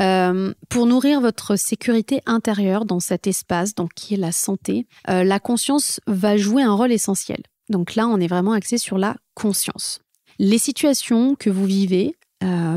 Euh, 0.00 0.52
pour 0.68 0.86
nourrir 0.86 1.20
votre 1.20 1.54
sécurité 1.54 2.22
intérieure 2.26 2.84
dans 2.84 2.98
cet 2.98 3.28
espace, 3.28 3.76
donc 3.76 3.94
qui 3.94 4.14
est 4.14 4.16
la 4.16 4.32
santé, 4.32 4.88
euh, 5.08 5.22
la 5.22 5.38
conscience 5.38 6.00
va 6.08 6.36
jouer 6.36 6.64
un 6.64 6.74
rôle 6.74 6.90
essentiel. 6.90 7.40
Donc 7.68 7.94
là, 7.94 8.08
on 8.08 8.18
est 8.18 8.26
vraiment 8.26 8.50
axé 8.50 8.78
sur 8.78 8.98
la 8.98 9.14
conscience. 9.34 10.00
Les 10.40 10.58
situations 10.58 11.36
que 11.36 11.50
vous 11.50 11.66
vivez, 11.66 12.16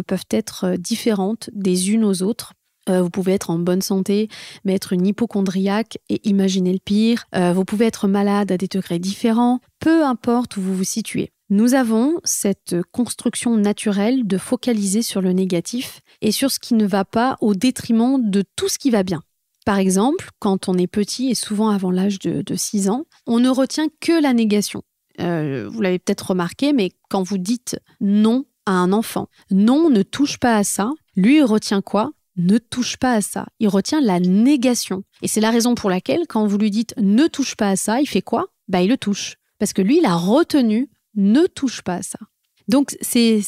peuvent 0.08 0.26
être 0.32 0.78
différentes 0.78 1.50
des 1.54 1.92
unes 1.92 2.06
aux 2.06 2.24
autres. 2.24 2.54
Euh, 2.90 3.02
vous 3.02 3.10
pouvez 3.10 3.34
être 3.34 3.50
en 3.50 3.60
bonne 3.60 3.82
santé, 3.82 4.30
mais 4.66 4.74
être 4.74 4.94
une 4.94 5.06
hypochondriaque 5.08 5.98
et 6.10 6.28
imaginer 6.28 6.74
le 6.74 6.80
pire. 6.80 7.26
vous 7.34 7.66
pouvez 7.66 7.86
être 7.86 8.08
malade 8.08 8.52
à 8.52 8.58
des 8.58 8.68
degrés 8.68 9.00
différents, 9.00 9.60
peu 9.80 10.04
importe 10.04 10.58
où 10.58 10.62
vous 10.62 10.76
vous 10.76 10.84
situez. 10.84 11.32
Nous 11.50 11.74
avons 11.74 12.20
cette 12.24 12.76
construction 12.92 13.56
naturelle 13.56 14.28
de 14.28 14.38
focaliser 14.38 15.02
sur 15.02 15.22
le 15.22 15.34
négatif 15.34 16.02
et 16.22 16.32
sur 16.32 16.52
ce 16.52 16.60
qui 16.60 16.74
ne 16.76 16.86
va 16.86 17.06
pas 17.06 17.38
au 17.42 17.56
détriment 17.56 18.20
de 18.30 18.44
tout 18.56 18.70
ce 18.70 18.78
qui 18.78 18.92
va 18.92 19.04
bien. 19.04 19.24
Par 19.66 19.78
exemple, 19.78 20.30
quand 20.40 20.70
on 20.70 20.78
est 20.78 20.88
petit 20.88 21.30
et 21.30 21.36
souvent 21.36 21.70
avant 21.70 21.92
l'âge 21.92 22.20
de, 22.20 22.42
de 22.42 22.56
6 22.56 22.90
ans, 22.90 23.06
on 23.26 23.40
ne 23.40 23.50
retient 23.50 23.88
que 24.00 24.22
la 24.22 24.34
négation. 24.34 24.84
vous 25.18 25.82
l'avez 25.82 26.00
peut-être 26.00 26.32
remarqué, 26.32 26.74
mais 26.74 26.92
quand 27.10 27.24
vous 27.24 27.38
dites 27.38 27.80
non 28.00 28.46
un 28.74 28.94
enfant. 28.94 29.28
Non, 29.52 29.90
ne 29.90 30.04
touche 30.04 30.38
pas 30.38 30.56
à 30.56 30.64
ça. 30.64 30.92
Lui, 31.16 31.42
retient 31.42 31.82
quoi? 31.82 32.12
Ne 32.40 32.58
touche 32.58 32.98
pas 32.98 33.14
à 33.14 33.22
ça. 33.22 33.46
Il 33.60 33.68
retient 33.68 34.02
la 34.02 34.20
négation. 34.20 35.04
Et 35.22 35.28
c'est 35.28 35.42
la 35.42 35.52
raison 35.52 35.76
pour 35.76 35.90
laquelle, 35.90 36.26
quand 36.28 36.48
vous 36.48 36.58
lui 36.58 36.72
dites 36.72 36.94
ne 36.98 37.28
touche 37.28 37.56
pas 37.56 37.70
à 37.70 37.76
ça, 37.76 38.02
il 38.02 38.08
fait 38.08 38.22
quoi? 38.22 38.48
Bah, 38.68 38.82
il 38.82 38.90
le 38.90 38.98
touche. 38.98 39.36
Parce 39.60 39.74
que 39.74 39.82
lui, 39.82 39.98
il 39.98 40.06
a 40.06 40.16
retenu 40.16 40.90
ne 41.16 41.48
touche 41.48 41.82
pas 41.82 41.96
à 41.96 42.02
ça. 42.02 42.20
Donc, 42.68 42.96
c'est 43.02 43.42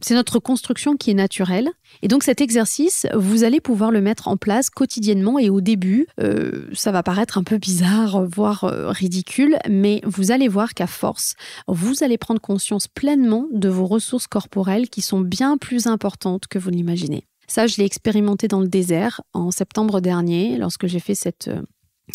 c'est 0.00 0.14
notre 0.14 0.38
construction 0.38 0.96
qui 0.96 1.10
est 1.10 1.14
naturelle. 1.14 1.70
Et 2.02 2.08
donc 2.08 2.22
cet 2.22 2.40
exercice, 2.40 3.06
vous 3.14 3.42
allez 3.42 3.60
pouvoir 3.60 3.90
le 3.90 4.00
mettre 4.00 4.28
en 4.28 4.36
place 4.36 4.70
quotidiennement 4.70 5.38
et 5.38 5.50
au 5.50 5.60
début, 5.60 6.06
euh, 6.20 6.68
ça 6.72 6.92
va 6.92 7.02
paraître 7.02 7.36
un 7.36 7.42
peu 7.42 7.58
bizarre, 7.58 8.24
voire 8.24 8.64
euh, 8.64 8.90
ridicule, 8.90 9.58
mais 9.68 10.00
vous 10.04 10.30
allez 10.30 10.48
voir 10.48 10.74
qu'à 10.74 10.86
force, 10.86 11.34
vous 11.66 12.04
allez 12.04 12.18
prendre 12.18 12.40
conscience 12.40 12.86
pleinement 12.86 13.46
de 13.52 13.68
vos 13.68 13.86
ressources 13.86 14.28
corporelles 14.28 14.88
qui 14.88 15.02
sont 15.02 15.20
bien 15.20 15.56
plus 15.56 15.86
importantes 15.86 16.46
que 16.46 16.58
vous 16.58 16.70
l'imaginez. 16.70 17.27
Ça, 17.48 17.66
je 17.66 17.78
l'ai 17.78 17.84
expérimenté 17.84 18.46
dans 18.46 18.60
le 18.60 18.68
désert 18.68 19.22
en 19.32 19.50
septembre 19.50 20.00
dernier, 20.00 20.58
lorsque 20.58 20.86
j'ai 20.86 21.00
fait 21.00 21.14
cette 21.14 21.48
euh, 21.48 21.62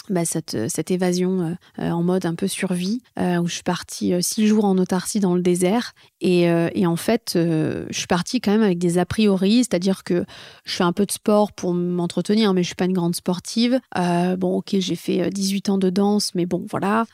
bah, 0.10 0.26
cette, 0.26 0.70
cette, 0.70 0.92
évasion 0.92 1.42
euh, 1.42 1.54
euh, 1.80 1.92
en 1.92 2.04
mode 2.04 2.26
un 2.26 2.36
peu 2.36 2.48
survie, 2.48 3.02
euh, 3.20 3.38
où 3.38 3.48
je 3.48 3.56
suis 3.56 3.64
partie 3.64 4.14
six 4.22 4.48
jours 4.48 4.66
en 4.66 4.78
autarcie 4.78 5.20
dans 5.20 5.36
le 5.36 5.42
désert. 5.42 5.94
Et, 6.20 6.50
en 6.86 6.96
fait, 6.96 7.32
je 7.36 7.86
suis 7.92 8.08
partie 8.08 8.40
quand 8.40 8.52
même 8.52 8.64
avec 8.64 8.78
des 8.78 8.98
a 8.98 9.06
priori, 9.06 9.58
c'est-à-dire 9.58 10.04
que 10.04 10.26
je 10.64 10.76
fais 10.76 10.84
un 10.84 10.94
peu 10.94 11.06
de 11.06 11.12
sport 11.12 11.52
pour 11.52 11.74
m'entretenir, 11.74 12.54
mais 12.54 12.62
je 12.64 12.68
suis 12.68 12.76
pas 12.76 12.86
une 12.86 12.94
grande 12.94 13.16
sportive. 13.16 13.80
bon, 13.96 14.58
ok, 14.58 14.76
j'ai 14.80 14.96
fait 14.96 15.30
18 15.30 15.70
ans 15.70 15.78
de 15.78 15.90
danse, 15.90 16.34
mais 16.36 16.46
bon, 16.46 16.66
voilà. 16.70 17.06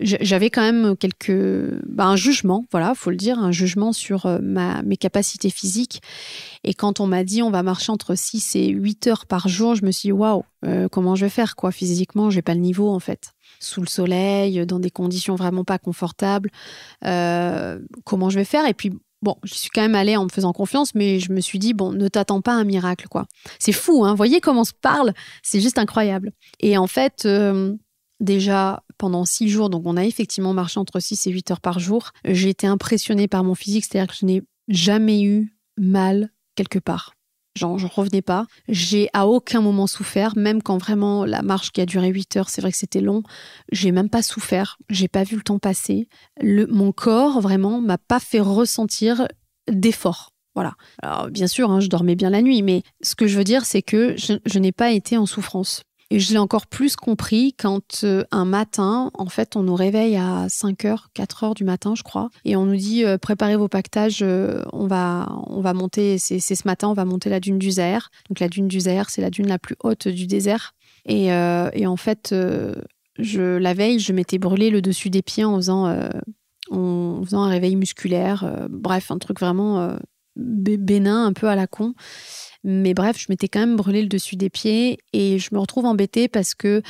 J'avais 0.00 0.50
quand 0.50 0.62
même 0.62 0.96
quelques... 0.96 1.32
Bah, 1.86 2.06
un 2.06 2.16
jugement, 2.16 2.64
voilà, 2.70 2.94
faut 2.94 3.10
le 3.10 3.16
dire, 3.16 3.38
un 3.38 3.52
jugement 3.52 3.92
sur 3.92 4.26
mes 4.40 4.96
capacités 4.96 5.50
physiques. 5.50 6.00
Et 6.64 6.74
quand 6.74 7.00
on 7.00 7.06
m'a 7.06 7.24
dit 7.24 7.42
on 7.42 7.50
va 7.50 7.62
marcher 7.62 7.90
entre 7.92 8.14
6 8.14 8.56
et 8.56 8.68
8 8.68 9.06
heures 9.08 9.26
par 9.26 9.48
jour, 9.48 9.74
je 9.74 9.84
me 9.84 9.90
suis 9.90 10.08
dit 10.08 10.12
waouh, 10.12 10.44
comment 10.90 11.16
je 11.16 11.24
vais 11.26 11.30
faire 11.30 11.56
quoi? 11.56 11.72
Physiquement, 11.72 12.30
j'ai 12.30 12.42
pas 12.42 12.54
le 12.54 12.60
niveau 12.60 12.88
en 12.88 13.00
fait. 13.00 13.32
Sous 13.60 13.80
le 13.80 13.86
soleil, 13.86 14.64
dans 14.66 14.78
des 14.78 14.90
conditions 14.90 15.34
vraiment 15.34 15.64
pas 15.64 15.78
confortables. 15.78 16.50
Euh, 17.04 17.80
comment 18.04 18.30
je 18.30 18.38
vais 18.38 18.44
faire? 18.44 18.66
Et 18.66 18.74
puis 18.74 18.92
bon, 19.22 19.36
je 19.42 19.54
suis 19.54 19.70
quand 19.70 19.82
même 19.82 19.94
allée 19.94 20.16
en 20.16 20.24
me 20.24 20.30
faisant 20.30 20.52
confiance, 20.52 20.94
mais 20.94 21.18
je 21.18 21.32
me 21.32 21.40
suis 21.40 21.58
dit 21.58 21.74
bon, 21.74 21.92
ne 21.92 22.08
t'attends 22.08 22.40
pas 22.40 22.52
à 22.52 22.56
un 22.56 22.64
miracle 22.64 23.08
quoi. 23.08 23.26
C'est 23.58 23.72
fou, 23.72 24.04
hein? 24.04 24.14
Voyez 24.14 24.40
comment 24.40 24.62
on 24.62 24.64
se 24.64 24.72
parle, 24.72 25.12
c'est 25.42 25.60
juste 25.60 25.78
incroyable. 25.78 26.32
Et 26.60 26.76
en 26.78 26.86
fait. 26.86 27.24
Euh, 27.26 27.74
déjà 28.20 28.84
pendant 28.98 29.24
six 29.24 29.48
jours, 29.48 29.68
donc 29.68 29.82
on 29.84 29.96
a 29.96 30.04
effectivement 30.04 30.54
marché 30.54 30.78
entre 30.78 31.00
6 31.00 31.26
et 31.26 31.30
8 31.30 31.50
heures 31.50 31.60
par 31.60 31.80
jour. 31.80 32.12
J'ai 32.24 32.50
été 32.50 32.68
impressionnée 32.68 33.26
par 33.26 33.42
mon 33.42 33.56
physique, 33.56 33.84
c'est-à-dire 33.84 34.12
que 34.12 34.16
je 34.18 34.26
n'ai 34.26 34.42
jamais 34.68 35.22
eu 35.22 35.56
mal 35.76 36.30
quelque 36.54 36.78
part. 36.78 37.14
Genre, 37.54 37.78
je 37.78 37.86
revenais 37.86 38.22
pas. 38.22 38.46
J'ai 38.68 39.10
à 39.12 39.26
aucun 39.26 39.60
moment 39.60 39.86
souffert, 39.86 40.36
même 40.36 40.62
quand 40.62 40.78
vraiment 40.78 41.26
la 41.26 41.42
marche 41.42 41.70
qui 41.70 41.82
a 41.82 41.86
duré 41.86 42.08
8 42.08 42.36
heures, 42.38 42.48
c'est 42.48 42.62
vrai 42.62 42.72
que 42.72 42.78
c'était 42.78 43.02
long. 43.02 43.22
J'ai 43.70 43.92
même 43.92 44.08
pas 44.08 44.22
souffert. 44.22 44.78
J'ai 44.88 45.08
pas 45.08 45.22
vu 45.22 45.36
le 45.36 45.42
temps 45.42 45.58
passer. 45.58 46.08
Mon 46.42 46.92
corps, 46.92 47.40
vraiment, 47.40 47.80
m'a 47.80 47.98
pas 47.98 48.20
fait 48.20 48.40
ressentir 48.40 49.28
d'effort. 49.70 50.30
Voilà. 50.54 50.74
Alors, 51.02 51.28
bien 51.28 51.46
sûr, 51.46 51.70
hein, 51.70 51.80
je 51.80 51.88
dormais 51.88 52.14
bien 52.14 52.30
la 52.30 52.42
nuit, 52.42 52.62
mais 52.62 52.82
ce 53.02 53.14
que 53.14 53.26
je 53.26 53.36
veux 53.36 53.44
dire, 53.44 53.64
c'est 53.66 53.82
que 53.82 54.16
je 54.16 54.58
n'ai 54.58 54.72
pas 54.72 54.90
été 54.90 55.18
en 55.18 55.26
souffrance. 55.26 55.82
Et 56.12 56.20
je 56.20 56.30
l'ai 56.34 56.38
encore 56.38 56.66
plus 56.66 56.94
compris 56.94 57.54
quand 57.54 58.04
euh, 58.04 58.22
un 58.32 58.44
matin, 58.44 59.10
en 59.14 59.30
fait, 59.30 59.56
on 59.56 59.62
nous 59.62 59.74
réveille 59.74 60.16
à 60.16 60.44
5 60.46 60.84
h 60.84 61.04
4 61.14 61.44
h 61.44 61.54
du 61.54 61.64
matin, 61.64 61.94
je 61.94 62.02
crois, 62.02 62.28
et 62.44 62.54
on 62.54 62.66
nous 62.66 62.76
dit 62.76 63.02
euh, 63.02 63.16
préparez 63.16 63.56
vos 63.56 63.68
pactages, 63.68 64.18
euh, 64.20 64.62
on, 64.74 64.86
va, 64.86 65.34
on 65.46 65.62
va 65.62 65.72
monter, 65.72 66.18
c'est 66.18 66.38
ce 66.38 66.62
matin, 66.66 66.88
on 66.88 66.92
va 66.92 67.06
monter 67.06 67.30
la 67.30 67.40
dune 67.40 67.58
du 67.58 67.70
Zaire. 67.70 68.10
Donc 68.28 68.40
la 68.40 68.50
dune 68.50 68.68
du 68.68 68.80
Zaire, 68.80 69.08
c'est 69.08 69.22
la 69.22 69.30
dune 69.30 69.46
la 69.46 69.58
plus 69.58 69.74
haute 69.82 70.06
du 70.06 70.26
désert. 70.26 70.74
Et, 71.06 71.28
et 71.28 71.86
en 71.86 71.96
fait, 71.96 72.34
je, 73.18 73.56
la 73.56 73.72
veille, 73.72 73.98
je 73.98 74.12
m'étais 74.12 74.38
brûlé 74.38 74.68
le 74.68 74.82
dessus 74.82 75.08
des 75.08 75.22
pieds 75.22 75.44
en 75.44 75.56
faisant, 75.56 75.90
en 76.70 77.22
faisant 77.24 77.42
un 77.42 77.48
réveil 77.48 77.74
musculaire. 77.74 78.68
bref, 78.68 79.10
un 79.10 79.18
truc 79.18 79.40
vraiment 79.40 79.96
bénin, 80.36 81.24
un 81.24 81.32
peu 81.32 81.48
à 81.48 81.56
la 81.56 81.66
con. 81.66 81.94
Mais 82.64 82.94
bref, 82.94 83.16
je 83.18 83.26
m'étais 83.28 83.48
quand 83.48 83.60
même 83.60 83.76
brûlé 83.76 84.02
le 84.02 84.08
dessus 84.08 84.36
des 84.36 84.48
pieds 84.48 84.98
et 85.12 85.38
je 85.38 85.48
me 85.52 85.58
retrouve 85.58 85.84
embêtée 85.84 86.28
parce 86.28 86.54
que 86.54 86.82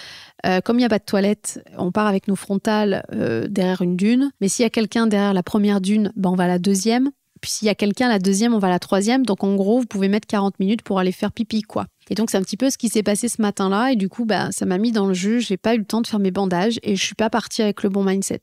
euh, 0.44 0.60
comme 0.60 0.76
il 0.76 0.80
n'y 0.80 0.86
a 0.86 0.90
pas 0.90 0.98
de 0.98 1.04
toilette, 1.04 1.64
on 1.78 1.92
part 1.92 2.06
avec 2.06 2.28
nos 2.28 2.36
frontales 2.36 3.04
euh, 3.12 3.46
derrière 3.48 3.80
une 3.80 3.96
dune. 3.96 4.30
Mais 4.40 4.48
s'il 4.48 4.64
y 4.64 4.66
a 4.66 4.70
quelqu'un 4.70 5.06
derrière 5.06 5.32
la 5.32 5.42
première 5.42 5.80
dune, 5.80 6.12
ben 6.14 6.30
on 6.30 6.36
va 6.36 6.46
la 6.46 6.58
deuxième. 6.58 7.10
Puis 7.40 7.50
s'il 7.50 7.66
y 7.66 7.70
a 7.70 7.74
quelqu'un 7.74 8.08
la 8.08 8.18
deuxième, 8.18 8.54
on 8.54 8.58
va 8.58 8.68
la 8.68 8.78
troisième. 8.78 9.24
Donc 9.24 9.44
en 9.44 9.54
gros, 9.54 9.80
vous 9.80 9.86
pouvez 9.86 10.08
mettre 10.08 10.26
40 10.28 10.60
minutes 10.60 10.82
pour 10.82 10.98
aller 10.98 11.10
faire 11.10 11.32
pipi, 11.32 11.62
quoi. 11.62 11.86
Et 12.10 12.14
donc 12.14 12.30
c'est 12.30 12.36
un 12.36 12.42
petit 12.42 12.58
peu 12.58 12.68
ce 12.68 12.76
qui 12.76 12.88
s'est 12.88 13.02
passé 13.02 13.28
ce 13.28 13.40
matin-là. 13.40 13.92
Et 13.92 13.96
du 13.96 14.10
coup, 14.10 14.26
bah, 14.26 14.52
ça 14.52 14.66
m'a 14.66 14.76
mis 14.76 14.92
dans 14.92 15.06
le 15.06 15.14
jeu. 15.14 15.38
J'ai 15.38 15.56
pas 15.56 15.74
eu 15.74 15.78
le 15.78 15.84
temps 15.84 16.02
de 16.02 16.06
faire 16.06 16.20
mes 16.20 16.30
bandages 16.30 16.78
et 16.82 16.96
je 16.96 17.02
suis 17.02 17.14
pas 17.14 17.30
partie 17.30 17.62
avec 17.62 17.82
le 17.82 17.88
bon 17.88 18.04
mindset. 18.04 18.42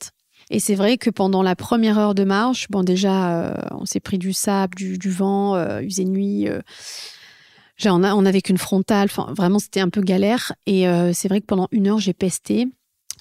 Et 0.49 0.59
c'est 0.59 0.73
vrai 0.73 0.97
que 0.97 1.11
pendant 1.11 1.43
la 1.43 1.55
première 1.55 1.99
heure 1.99 2.15
de 2.15 2.23
marche, 2.23 2.67
bon 2.71 2.81
déjà, 2.81 3.39
euh, 3.39 3.53
on 3.71 3.85
s'est 3.85 3.99
pris 3.99 4.17
du 4.17 4.33
sable, 4.33 4.75
du, 4.75 5.11
vent, 5.11 5.79
usé 5.79 6.05
nuit 6.05 6.47
on, 7.85 8.21
n'avait 8.21 8.41
qu'une 8.41 8.57
frontale. 8.57 9.09
Vraiment, 9.09 9.59
c'était 9.59 9.79
un 9.79 9.89
peu 9.89 10.01
galère. 10.01 10.53
Et 10.65 10.87
euh, 10.87 11.13
c'est 11.13 11.27
vrai 11.27 11.41
que 11.41 11.45
pendant 11.45 11.67
une 11.71 11.87
heure, 11.87 11.99
j'ai 11.99 12.13
pesté. 12.13 12.67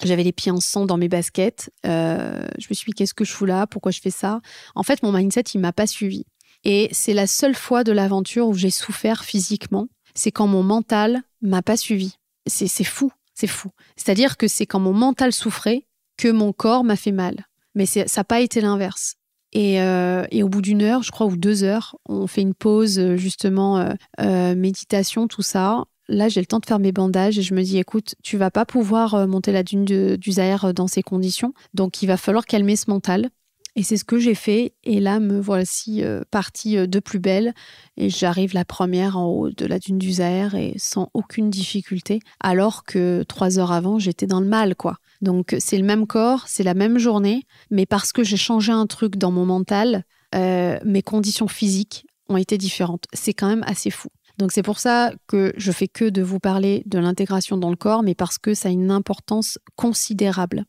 J'avais 0.03 0.23
les 0.23 0.31
pieds 0.31 0.51
en 0.51 0.59
sang 0.59 0.85
dans 0.85 0.97
mes 0.97 1.09
baskets. 1.09 1.71
Euh, 1.85 2.45
je 2.57 2.67
me 2.69 2.75
suis 2.75 2.91
dit, 2.91 2.95
qu'est-ce 2.95 3.13
que 3.13 3.25
je 3.25 3.31
fous 3.31 3.45
là? 3.45 3.67
Pourquoi 3.67 3.91
je 3.91 3.99
fais 3.99 4.11
ça? 4.11 4.41
En 4.75 4.83
fait, 4.83 5.03
mon 5.03 5.11
mindset, 5.11 5.43
il 5.53 5.59
m'a 5.59 5.73
pas 5.73 5.87
suivi. 5.87 6.25
Et 6.63 6.89
c'est 6.91 7.13
la 7.13 7.27
seule 7.27 7.55
fois 7.55 7.83
de 7.83 7.91
l'aventure 7.91 8.47
où 8.47 8.53
j'ai 8.53 8.69
souffert 8.69 9.23
physiquement. 9.23 9.87
C'est 10.13 10.31
quand 10.31 10.47
mon 10.47 10.63
mental 10.63 11.21
m'a 11.41 11.61
pas 11.61 11.77
suivi. 11.77 12.15
C'est 12.47 12.83
fou, 12.83 13.11
c'est 13.33 13.47
fou. 13.47 13.69
C'est-à-dire 13.95 14.37
que 14.37 14.47
c'est 14.47 14.65
quand 14.65 14.79
mon 14.79 14.93
mental 14.93 15.31
souffrait 15.31 15.85
que 16.17 16.29
mon 16.29 16.51
corps 16.51 16.83
m'a 16.83 16.95
fait 16.95 17.11
mal. 17.11 17.45
Mais 17.75 17.85
ça 17.85 18.03
n'a 18.15 18.23
pas 18.23 18.41
été 18.41 18.59
l'inverse. 18.61 19.15
Euh, 19.55 20.25
et, 20.31 20.43
au 20.43 20.49
bout 20.49 20.61
d'une 20.61 20.81
heure, 20.81 21.03
je 21.03 21.11
crois, 21.11 21.27
ou 21.27 21.37
deux 21.37 21.63
heures, 21.63 21.95
on 22.07 22.27
fait 22.27 22.41
une 22.41 22.53
pause, 22.53 22.99
euh, 22.99 23.15
justement, 23.17 23.93
euh, 24.19 24.55
méditation, 24.55 25.27
tout 25.27 25.41
ça. 25.41 25.85
Là, 26.07 26.27
j'ai 26.27 26.39
le 26.39 26.45
temps 26.45 26.59
de 26.59 26.65
faire 26.65 26.79
mes 26.79 26.91
bandages 26.91 27.37
et 27.37 27.41
je 27.41 27.53
me 27.53 27.61
dis, 27.61 27.77
écoute, 27.77 28.15
tu 28.23 28.37
vas 28.37 28.51
pas 28.51 28.65
pouvoir 28.65 29.27
monter 29.27 29.51
la 29.51 29.61
dune 29.61 29.85
du 29.85 30.31
Zaire 30.31 30.73
dans 30.73 30.87
ces 30.87 31.03
conditions. 31.03 31.53
Donc, 31.75 32.01
il 32.01 32.07
va 32.07 32.17
falloir 32.17 32.45
calmer 32.45 32.75
ce 32.75 32.89
mental. 32.89 33.29
Et 33.75 33.83
c'est 33.83 33.97
ce 33.97 34.03
que 34.03 34.17
j'ai 34.17 34.33
fait. 34.33 34.73
Et 34.83 34.99
là, 34.99 35.19
me 35.19 35.39
voici 35.39 36.03
partie 36.31 36.87
de 36.87 36.99
plus 36.99 37.19
belle. 37.19 37.53
Et 37.95 38.09
j'arrive 38.09 38.55
la 38.55 38.65
première 38.65 39.19
en 39.19 39.27
haut 39.27 39.51
de 39.51 39.67
la 39.67 39.77
dune 39.77 39.99
du 39.99 40.13
Zaire 40.13 40.55
et 40.55 40.73
sans 40.77 41.11
aucune 41.13 41.51
difficulté. 41.51 42.21
Alors 42.39 42.85
que 42.85 43.21
trois 43.27 43.59
heures 43.59 43.71
avant, 43.71 43.99
j'étais 43.99 44.25
dans 44.25 44.41
le 44.41 44.47
mal, 44.47 44.75
quoi. 44.75 44.97
Donc 45.21 45.55
c'est 45.59 45.77
le 45.77 45.83
même 45.83 46.07
corps, 46.07 46.47
c'est 46.47 46.63
la 46.63 46.73
même 46.73 46.97
journée, 46.97 47.43
mais 47.69 47.85
parce 47.85 48.11
que 48.11 48.23
j'ai 48.23 48.37
changé 48.37 48.71
un 48.71 48.87
truc 48.87 49.17
dans 49.17 49.31
mon 49.31 49.45
mental, 49.45 50.03
euh, 50.35 50.79
mes 50.85 51.01
conditions 51.01 51.47
physiques 51.47 52.05
ont 52.29 52.37
été 52.37 52.57
différentes. 52.57 53.05
C'est 53.13 53.33
quand 53.33 53.47
même 53.47 53.63
assez 53.65 53.89
fou. 53.89 54.09
Donc 54.37 54.53
c'est 54.53 54.63
pour 54.63 54.79
ça 54.79 55.11
que 55.27 55.53
je 55.57 55.71
fais 55.71 55.87
que 55.87 56.05
de 56.05 56.21
vous 56.21 56.39
parler 56.39 56.83
de 56.85 56.97
l'intégration 56.97 57.57
dans 57.57 57.69
le 57.69 57.75
corps, 57.75 58.03
mais 58.03 58.15
parce 58.15 58.37
que 58.37 58.53
ça 58.53 58.69
a 58.69 58.71
une 58.71 58.91
importance 58.91 59.57
considérable 59.75 60.63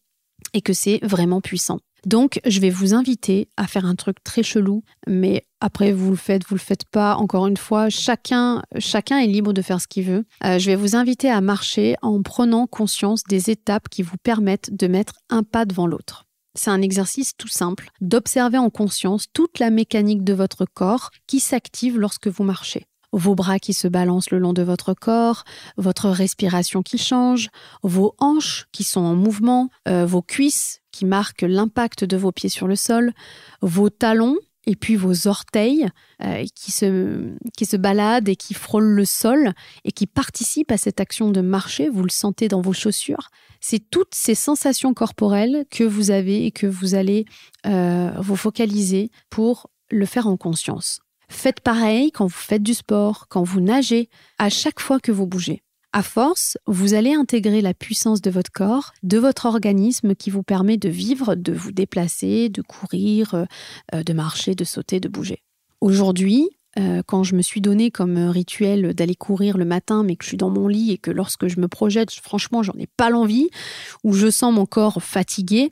et 0.55 0.63
que 0.63 0.73
c'est 0.73 0.99
vraiment 1.03 1.41
puissant. 1.41 1.79
Donc, 2.07 2.41
je 2.47 2.61
vais 2.61 2.71
vous 2.71 2.95
inviter 2.95 3.49
à 3.57 3.67
faire 3.67 3.85
un 3.85 3.95
truc 3.95 4.23
très 4.25 4.43
chelou, 4.43 4.83
mais 5.07 5.47
après, 5.61 5.93
vous 5.93 6.11
le 6.11 6.17
faites, 6.17 6.45
vous 6.47 6.55
le 6.55 6.61
faites 6.61 6.85
pas. 6.87 7.17
Encore 7.17 7.47
une 7.47 7.57
fois, 7.57 7.89
chacun, 7.91 8.63
est 8.75 9.27
libre 9.27 9.53
de 9.53 9.63
faire 9.63 9.81
ce 9.81 9.87
qu'il 9.87 10.05
veut. 10.05 10.25
Euh, 10.45 10.59
je 10.59 10.67
vais 10.67 10.77
vous 10.77 10.97
inviter 10.97 11.31
à 11.31 11.41
marcher 11.41 11.97
en 12.03 12.23
prenant 12.23 12.67
conscience 12.67 13.25
des 13.25 13.51
étapes 13.51 13.89
qui 13.89 14.03
vous 14.03 14.17
permettent 14.23 14.75
de 14.75 14.87
mettre 14.87 15.15
un 15.29 15.43
pas 15.43 15.65
devant 15.65 15.87
l'autre. 15.87 16.25
C'est 16.55 16.71
un 16.71 16.83
exercice 16.83 17.37
tout 17.37 17.49
simple 17.49 17.91
d'observer 18.01 18.59
en 18.59 18.71
conscience 18.71 19.27
toute 19.33 19.59
la 19.59 19.71
mécanique 19.71 20.25
de 20.25 20.33
votre 20.33 20.65
corps 20.65 21.11
qui 21.27 21.39
s'active 21.39 21.99
lorsque 21.99 22.27
vous 22.27 22.45
marchez 22.45 22.87
vos 23.13 23.35
bras 23.35 23.59
qui 23.59 23.73
se 23.73 23.89
balancent 23.89 24.31
le 24.31 24.39
long 24.39 24.53
de 24.53 24.63
votre 24.63 24.95
corps, 24.95 25.45
votre 25.77 26.09
respiration 26.09 26.83
qui 26.83 26.99
change, 26.99 27.49
vos 27.83 28.15
hanches 28.19 28.67
qui 28.73 28.85
sont 28.85 29.01
en 29.01 29.15
mouvement, 29.15 29.69
euh, 29.89 30.07
vos 30.07 30.23
cuisses 30.23 30.81
qui 30.93 31.05
marquent 31.05 31.43
l'impact 31.43 32.05
de 32.05 32.17
vos 32.17 32.33
pieds 32.33 32.49
sur 32.49 32.67
le 32.67 32.77
sol, 32.77 33.13
vos 33.63 33.91
talons 33.91 34.37
et 34.67 34.77
puis 34.77 34.97
vos 34.97 35.27
orteils 35.27 35.89
euh, 36.23 36.45
qui, 36.55 36.71
se, 36.71 37.35
qui 37.57 37.65
se 37.65 37.77
baladent 37.77 38.29
et 38.29 38.37
qui 38.37 38.55
frôlent 38.55 38.95
le 38.95 39.05
sol 39.05 39.53
et 39.85 39.93
qui 39.93 40.07
participent 40.07 40.71
à 40.71 40.77
cette 40.77 41.01
action 41.01 41.31
de 41.31 41.41
marcher, 41.41 41.89
vous 41.89 42.03
le 42.03 42.11
sentez 42.11 42.49
dans 42.49 42.61
vos 42.61 42.73
chaussures. 42.73 43.31
C'est 43.61 43.91
toutes 43.91 44.15
ces 44.15 44.35
sensations 44.35 44.95
corporelles 44.95 45.65
que 45.71 45.85
vous 45.85 46.11
avez 46.11 46.47
et 46.47 46.51
que 46.51 46.67
vous 46.67 46.95
allez 46.95 47.25
euh, 47.67 48.11
vous 48.19 48.37
focaliser 48.37 49.11
pour 49.29 49.71
le 49.91 50.07
faire 50.07 50.27
en 50.27 50.37
conscience. 50.37 51.01
Faites 51.31 51.61
pareil 51.61 52.11
quand 52.11 52.27
vous 52.27 52.31
faites 52.31 52.63
du 52.63 52.75
sport, 52.75 53.27
quand 53.29 53.45
vous 53.45 53.61
nagez, 53.61 54.11
à 54.39 54.51
chaque 54.51 54.81
fois 54.81 54.99
que 54.99 55.13
vous 55.13 55.29
bougez. 55.29 55.63
À 55.93 56.03
force, 56.03 56.59
vous 56.67 56.93
allez 56.93 57.15
intégrer 57.15 57.61
la 57.63 57.73
puissance 57.73 58.21
de 58.21 58.31
votre 58.31 58.51
corps, 58.51 58.93
de 59.05 59.17
votre 59.17 59.47
organisme 59.47 60.15
qui 60.17 60.29
vous 60.29 60.43
permet 60.43 60.77
de 60.77 60.89
vivre, 60.89 61.37
de 61.37 61.53
vous 61.53 61.71
déplacer, 61.73 62.49
de 62.49 62.63
courir, 62.63 63.35
euh, 63.35 63.45
euh, 63.95 64.03
de 64.03 64.13
marcher, 64.13 64.55
de 64.55 64.65
sauter, 64.65 64.99
de 64.99 65.09
bouger. 65.09 65.43
Aujourd'hui, 65.81 66.49
euh, 66.81 67.03
quand 67.07 67.23
je 67.23 67.35
me 67.35 67.43
suis 67.43 67.61
donné 67.61 67.91
comme 67.91 68.17
rituel 68.29 68.95
d'aller 68.95 69.15
courir 69.15 69.59
le 69.59 69.65
matin, 69.65 70.03
mais 70.03 70.17
que 70.17 70.25
je 70.25 70.29
suis 70.29 70.37
dans 70.37 70.51
mon 70.51 70.67
lit 70.67 70.93
et 70.93 70.99
que 70.99 71.11
lorsque 71.11 71.47
je 71.47 71.61
me 71.61 71.69
projette, 71.69 72.11
franchement, 72.13 72.63
j'en 72.63 72.75
ai 72.79 72.87
pas 72.87 73.11
l'envie, 73.11 73.51
ou 74.03 74.13
je 74.15 74.31
sens 74.31 74.53
mon 74.53 74.67
corps 74.67 75.03
fatigué, 75.03 75.71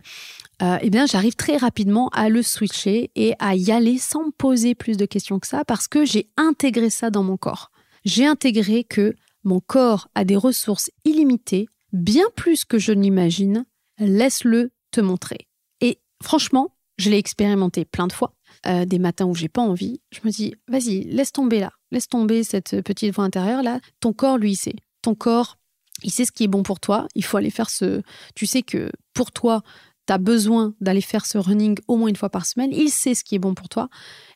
euh, 0.61 0.77
eh 0.81 0.91
bien, 0.91 1.07
j'arrive 1.07 1.37
très 1.37 1.57
rapidement 1.57 2.09
à 2.09 2.29
le 2.29 2.43
switcher 2.43 3.11
et 3.15 3.35
à 3.39 3.55
y 3.55 3.71
aller 3.71 3.97
sans 3.99 4.27
me 4.27 4.31
poser 4.33 4.75
plus 4.75 4.97
de 4.97 5.07
questions 5.07 5.39
que 5.39 5.47
ça 5.47 5.65
parce 5.65 5.89
que 5.89 6.05
j'ai 6.05 6.29
intégré 6.37 6.91
ça 6.91 7.11
dans 7.11 7.23
mon 7.23 7.37
corps. 7.37 7.71
J'ai 8.05 8.27
intégré 8.27 8.85
que 8.85 9.15
mon 9.45 9.61
corps 9.61 10.09
a 10.15 10.25
des 10.25 10.37
ressources 10.37 10.91
illimitées, 11.05 11.69
bien 11.93 12.27
plus 12.35 12.65
que 12.65 12.79
je 12.79 12.93
n'imagine. 12.93 13.65
Laisse-le 13.99 14.71
te 14.91 15.01
montrer. 15.01 15.49
Et 15.81 16.01
franchement, 16.23 16.75
je 16.99 17.11
l'ai 17.11 17.19
expérimenté 17.19 17.85
plein 17.85 18.09
de 18.09 18.13
fois. 18.13 18.35
Euh, 18.67 18.85
des 18.85 18.99
matins 18.99 19.27
où 19.27 19.35
j'ai 19.35 19.49
pas 19.49 19.63
envie, 19.63 20.01
je 20.11 20.21
me 20.25 20.31
dis, 20.31 20.55
vas-y, 20.67 21.05
laisse 21.05 21.31
tomber 21.31 21.61
là, 21.61 21.71
laisse 21.93 22.09
tomber 22.09 22.43
cette 22.43 22.83
petite 22.83 23.15
voix 23.15 23.25
intérieure 23.25 23.63
là. 23.63 23.81
Ton 24.01 24.13
corps, 24.13 24.37
lui, 24.37 24.53
il 24.53 24.57
sait. 24.57 24.75
Ton 25.01 25.15
corps, 25.15 25.59
il 26.03 26.11
sait 26.11 26.25
ce 26.25 26.33
qui 26.33 26.45
est 26.45 26.49
bon 26.49 26.65
pour 26.65 26.81
toi. 26.81 27.07
Il 27.15 27.25
faut 27.25 27.37
aller 27.37 27.51
faire 27.51 27.71
ce. 27.71 28.03
Tu 28.35 28.47
sais 28.47 28.63
que 28.63 28.91
pour 29.15 29.31
toi, 29.31 29.63
tu 30.09 30.13
as 30.13 30.19
besoin 30.19 30.75
d'aller 30.81 31.01
faire 31.01 31.27
ce 31.27 31.39
running 31.39 31.77
au 31.87 31.97
moins 31.97 32.09
une 32.09 32.17
fois 32.17 32.31
par 32.31 32.47
semaine, 32.47 32.71
il 32.73 32.91
sait 32.91 33.15
ce 33.15 33.23
qui 33.23 33.35
est 33.35 33.39
bon 33.39 33.55
pour 33.55 33.69
toi 33.69 33.89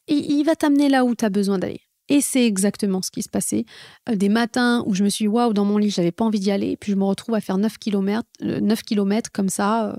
et 0.07 0.15
il 0.15 0.45
va 0.45 0.55
t'amener 0.55 0.89
là 0.89 1.05
où 1.05 1.15
tu 1.15 1.25
as 1.25 1.31
besoin 1.31 1.59
d'aller. 1.59 1.81
Et 2.09 2.21
c'est 2.21 2.45
exactement 2.45 3.01
ce 3.01 3.11
qui 3.11 3.23
se 3.23 3.29
passait. 3.29 3.65
Euh, 4.09 4.17
des 4.17 4.29
matins 4.29 4.83
où 4.87 4.95
je 4.95 5.03
me 5.05 5.09
suis 5.09 5.29
waouh, 5.29 5.53
dans 5.55 5.65
mon 5.65 5.79
lit, 5.79 5.91
j'avais 5.91 6.13
pas 6.13 6.25
envie 6.25 6.41
d'y 6.41 6.51
aller, 6.51 6.77
puis 6.77 6.93
je 6.93 6.97
me 6.97 7.05
retrouve 7.05 7.35
à 7.35 7.41
faire 7.41 7.57
9 7.59 7.79
km, 7.79 8.29
9 8.41 8.83
km 8.83 9.31
comme 9.33 9.49
ça, 9.49 9.91
euh, 9.91 9.97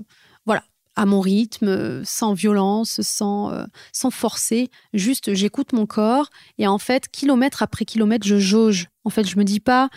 à 0.96 1.06
mon 1.06 1.20
rythme, 1.20 2.04
sans 2.04 2.34
violence, 2.34 3.00
sans, 3.02 3.50
euh, 3.52 3.64
sans 3.92 4.10
forcer. 4.10 4.70
Juste, 4.92 5.34
j'écoute 5.34 5.72
mon 5.72 5.86
corps 5.86 6.30
et 6.58 6.66
en 6.66 6.78
fait, 6.78 7.08
kilomètre 7.08 7.62
après 7.62 7.84
kilomètre, 7.84 8.26
je 8.26 8.38
jauge. 8.38 8.88
En 9.04 9.10
fait, 9.10 9.24
je 9.24 9.38
me 9.38 9.44
dis 9.44 9.60
pas, 9.60 9.90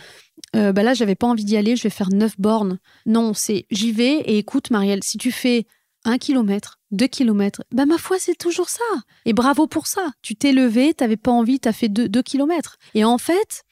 euh, 0.55 0.71
bah 0.71 0.83
là, 0.83 0.93
j'avais 0.93 1.15
pas 1.15 1.27
envie 1.27 1.45
d'y 1.45 1.57
aller, 1.57 1.75
je 1.75 1.83
vais 1.83 1.89
faire 1.89 2.09
9 2.09 2.39
bornes. 2.39 2.79
Non, 3.05 3.33
c'est 3.33 3.65
j'y 3.69 3.91
vais 3.91 4.19
et 4.21 4.37
écoute, 4.37 4.71
Marielle, 4.71 5.03
si 5.03 5.17
tu 5.17 5.31
fais 5.31 5.65
un 6.03 6.17
kilomètre, 6.17 6.79
deux 6.91 7.07
kilomètres, 7.07 7.63
bah 7.71 7.85
ma 7.85 7.97
foi, 7.97 8.17
c'est 8.19 8.37
toujours 8.37 8.69
ça. 8.69 8.83
Et 9.25 9.33
bravo 9.33 9.67
pour 9.67 9.87
ça. 9.87 10.11
Tu 10.21 10.35
t'es 10.35 10.51
levé, 10.51 10.93
t'avais 10.93 11.17
pas 11.17 11.31
envie, 11.31 11.59
t'as 11.59 11.73
fait 11.73 11.89
deux, 11.89 12.07
deux 12.07 12.21
kilomètres. 12.21 12.77
Et 12.93 13.03
en 13.03 13.17
fait, 13.17 13.63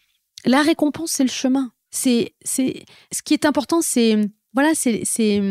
la 0.46 0.62
récompense, 0.62 1.12
c'est 1.12 1.24
le 1.24 1.30
chemin. 1.30 1.72
C'est, 1.92 2.36
c'est, 2.44 2.84
ce 3.12 3.22
qui 3.22 3.34
est 3.34 3.46
important, 3.46 3.82
c'est, 3.82 4.18
voilà, 4.54 4.76
c'est, 4.76 5.04
c'est, 5.06 5.42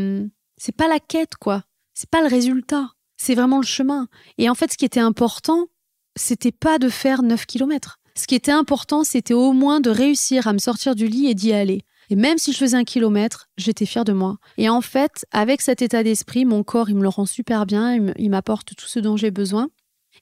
c'est 0.64 0.74
pas 0.74 0.88
la 0.88 0.98
quête, 0.98 1.34
quoi. 1.38 1.62
C'est 1.92 2.08
pas 2.08 2.22
le 2.22 2.26
résultat. 2.26 2.88
C'est 3.18 3.34
vraiment 3.34 3.58
le 3.58 3.66
chemin. 3.66 4.08
Et 4.38 4.48
en 4.48 4.54
fait, 4.54 4.72
ce 4.72 4.78
qui 4.78 4.86
était 4.86 4.98
important, 4.98 5.66
c'était 6.16 6.52
pas 6.52 6.78
de 6.78 6.88
faire 6.88 7.22
9 7.22 7.44
kilomètres. 7.44 7.98
Ce 8.16 8.26
qui 8.26 8.34
était 8.34 8.50
important, 8.50 9.04
c'était 9.04 9.34
au 9.34 9.52
moins 9.52 9.80
de 9.80 9.90
réussir 9.90 10.48
à 10.48 10.54
me 10.54 10.58
sortir 10.58 10.94
du 10.94 11.06
lit 11.06 11.26
et 11.26 11.34
d'y 11.34 11.52
aller. 11.52 11.82
Et 12.08 12.16
même 12.16 12.38
si 12.38 12.54
je 12.54 12.56
faisais 12.56 12.78
un 12.78 12.84
kilomètre, 12.84 13.50
j'étais 13.58 13.84
fière 13.84 14.06
de 14.06 14.14
moi. 14.14 14.38
Et 14.56 14.70
en 14.70 14.80
fait, 14.80 15.26
avec 15.32 15.60
cet 15.60 15.82
état 15.82 16.02
d'esprit, 16.02 16.46
mon 16.46 16.62
corps, 16.62 16.88
il 16.88 16.96
me 16.96 17.02
le 17.02 17.08
rend 17.08 17.26
super 17.26 17.66
bien, 17.66 18.14
il 18.16 18.30
m'apporte 18.30 18.74
tout 18.74 18.86
ce 18.86 19.00
dont 19.00 19.18
j'ai 19.18 19.30
besoin. 19.30 19.68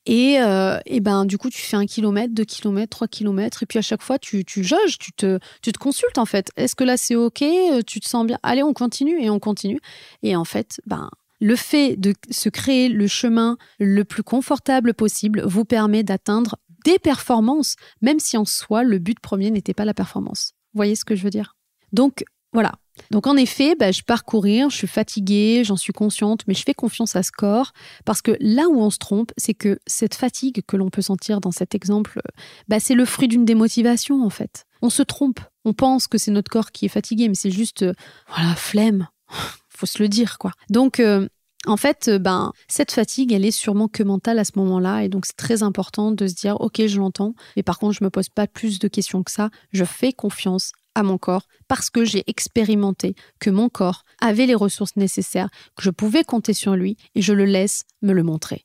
Et, 0.07 0.41
euh, 0.41 0.79
et, 0.85 1.01
ben 1.01 1.25
du 1.25 1.39
coup, 1.39 1.49
tu 1.49 1.61
fais 1.61 1.77
un 1.77 1.87
kilomètre, 1.87 2.35
deux 2.35 2.45
kilomètres, 2.45 2.91
trois 2.91 3.07
kilomètres, 3.07 3.63
et 3.63 3.67
puis 3.67 3.79
à 3.79 3.83
chaque 3.83 4.03
fois, 4.03 4.19
tu, 4.19 4.45
tu 4.45 4.65
juges, 4.65 4.99
tu 4.99 5.13
te, 5.13 5.39
tu 5.63 5.73
te 5.73 5.79
consultes 5.79 6.19
en 6.19 6.27
fait. 6.27 6.51
Est-ce 6.57 6.75
que 6.75 6.85
là 6.85 6.97
c'est 6.97 7.15
ok? 7.15 7.45
Tu 7.87 8.01
te 8.01 8.09
sens 8.09 8.27
bien? 8.27 8.39
Allez, 8.43 8.63
on 8.63 8.73
continue 8.73 9.23
et 9.23 9.31
on 9.31 9.39
continue. 9.39 9.81
Et 10.23 10.35
en 10.35 10.45
fait, 10.45 10.81
ben 10.87 11.09
le 11.41 11.57
fait 11.57 11.97
de 11.97 12.15
se 12.31 12.49
créer 12.49 12.89
le 12.89 13.07
chemin 13.07 13.57
le 13.81 14.05
plus 14.05 14.23
confortable 14.23 14.95
possible 14.95 15.43
vous 15.45 15.65
permet 15.65 16.05
d'atteindre 16.05 16.57
des 16.85 16.99
performances, 16.99 17.77
même 18.01 18.19
si 18.19 18.37
en 18.37 18.45
soi, 18.45 18.83
le 18.85 18.99
but 18.99 19.19
premier 19.21 19.51
n'était 19.51 19.75
pas 19.75 19.85
la 19.85 19.95
performance. 19.95 20.53
Vous 20.73 20.79
voyez 20.79 20.95
ce 20.95 21.05
que 21.05 21.15
je 21.15 21.23
veux 21.23 21.31
dire? 21.31 21.57
Donc, 21.93 22.25
voilà. 22.53 22.73
Donc, 23.11 23.27
en 23.27 23.37
effet, 23.37 23.75
bah, 23.75 23.93
je 23.93 24.03
pars 24.03 24.25
courir, 24.25 24.71
je 24.71 24.77
suis 24.77 24.87
fatiguée, 24.87 25.63
j'en 25.65 25.77
suis 25.77 25.93
consciente, 25.93 26.43
mais 26.47 26.55
je 26.55 26.63
fais 26.63 26.75
confiance 26.75 27.17
à 27.17 27.23
ce 27.23 27.33
corps 27.33 27.73
parce 28.05 28.23
que 28.23 28.37
là 28.41 28.69
où 28.69 28.81
on 28.81 28.91
se 28.91 28.99
trompe, 28.99 29.33
c'est 29.37 29.55
que 29.55 29.79
cette 29.87 30.15
fatigue 30.15 30.63
que 30.67 30.77
l'on 30.77 30.91
peut 30.91 31.03
sentir 31.03 31.41
dans 31.41 31.53
cet 31.53 31.75
exemple, 31.75 32.21
bah, 32.69 32.81
c'est 32.81 32.95
le 32.95 33.05
fruit 33.05 33.29
d'une 33.29 33.45
démotivation, 33.45 34.25
en 34.25 34.31
fait. 34.31 34.65
On 34.83 34.91
se 34.91 35.03
trompe. 35.03 35.41
On 35.65 35.73
pense 35.73 36.09
que 36.09 36.19
c'est 36.19 36.31
notre 36.31 36.51
corps 36.51 36.73
qui 36.73 36.87
est 36.87 36.91
fatigué, 36.91 37.29
mais 37.29 37.35
c'est 37.35 37.51
juste, 37.51 37.83
euh, 37.83 37.95
voilà, 38.29 38.55
flemme. 38.55 39.09
Faut 39.69 39.87
se 39.87 40.03
le 40.03 40.09
dire, 40.09 40.39
quoi. 40.39 40.53
Donc, 40.71 41.01
euh, 41.01 41.29
en 41.67 41.77
fait, 41.77 42.09
euh, 42.09 42.19
ben, 42.19 42.53
cette 42.67 42.91
fatigue, 42.91 43.33
elle 43.33 43.45
est 43.45 43.53
sûrement 43.53 43.87
que 43.87 44.03
mentale 44.03 44.39
à 44.39 44.45
ce 44.45 44.53
moment-là. 44.57 45.05
Et 45.05 45.09
donc, 45.09 45.27
c'est 45.27 45.37
très 45.37 45.63
important 45.63 46.11
de 46.11 46.27
se 46.27 46.35
dire, 46.35 46.61
OK, 46.61 46.85
je 46.85 46.99
l'entends. 46.99 47.35
Mais 47.57 47.63
par 47.63 47.79
contre, 47.79 47.97
je 47.99 48.05
me 48.05 48.11
pose 48.11 48.29
pas 48.29 48.47
plus 48.47 48.79
de 48.79 48.89
questions 48.89 49.23
que 49.23 49.31
ça. 49.31 49.51
Je 49.73 49.85
fais 49.85 50.13
confiance 50.13 50.73
à 50.95 51.03
mon 51.03 51.19
corps 51.19 51.47
parce 51.69 51.91
que 51.91 52.05
j'ai 52.05 52.25
expérimenté 52.27 53.15
que 53.39 53.51
mon 53.51 53.69
corps 53.69 54.05
avait 54.21 54.47
les 54.47 54.55
ressources 54.55 54.97
nécessaires, 54.97 55.49
que 55.77 55.83
je 55.83 55.91
pouvais 55.91 56.25
compter 56.25 56.55
sur 56.55 56.77
lui 56.77 56.97
et 57.15 57.23
je 57.23 57.33
le 57.33 57.45
laisse 57.45 57.85
me 58.03 58.13
le 58.13 58.23
montrer. 58.23 58.65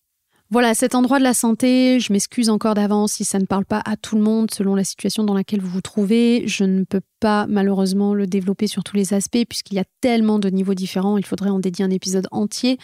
Voilà, 0.49 0.73
cet 0.73 0.95
endroit 0.95 1.19
de 1.19 1.25
la 1.25 1.33
santé, 1.33 1.99
je 1.99 2.13
m'excuse 2.13 2.49
encore 2.49 2.73
d'avance 2.73 3.11
si 3.13 3.25
ça 3.25 3.37
ne 3.37 3.43
parle 3.43 3.65
pas 3.65 3.81
à 3.83 3.97
tout 3.97 4.15
le 4.15 4.21
monde 4.21 4.49
selon 4.49 4.75
la 4.75 4.85
situation 4.85 5.25
dans 5.25 5.33
laquelle 5.33 5.59
vous 5.59 5.67
vous 5.67 5.81
trouvez. 5.81 6.47
Je 6.47 6.63
ne 6.63 6.85
peux 6.85 7.01
pas 7.19 7.47
malheureusement 7.47 8.13
le 8.13 8.27
développer 8.27 8.67
sur 8.67 8.85
tous 8.85 8.95
les 8.95 9.13
aspects 9.13 9.43
puisqu'il 9.45 9.75
y 9.75 9.79
a 9.79 9.83
tellement 9.99 10.39
de 10.39 10.49
niveaux 10.49 10.73
différents, 10.73 11.17
il 11.17 11.25
faudrait 11.25 11.49
en 11.49 11.59
dédier 11.59 11.83
un 11.83 11.89
épisode 11.89 12.29
entier. 12.31 12.77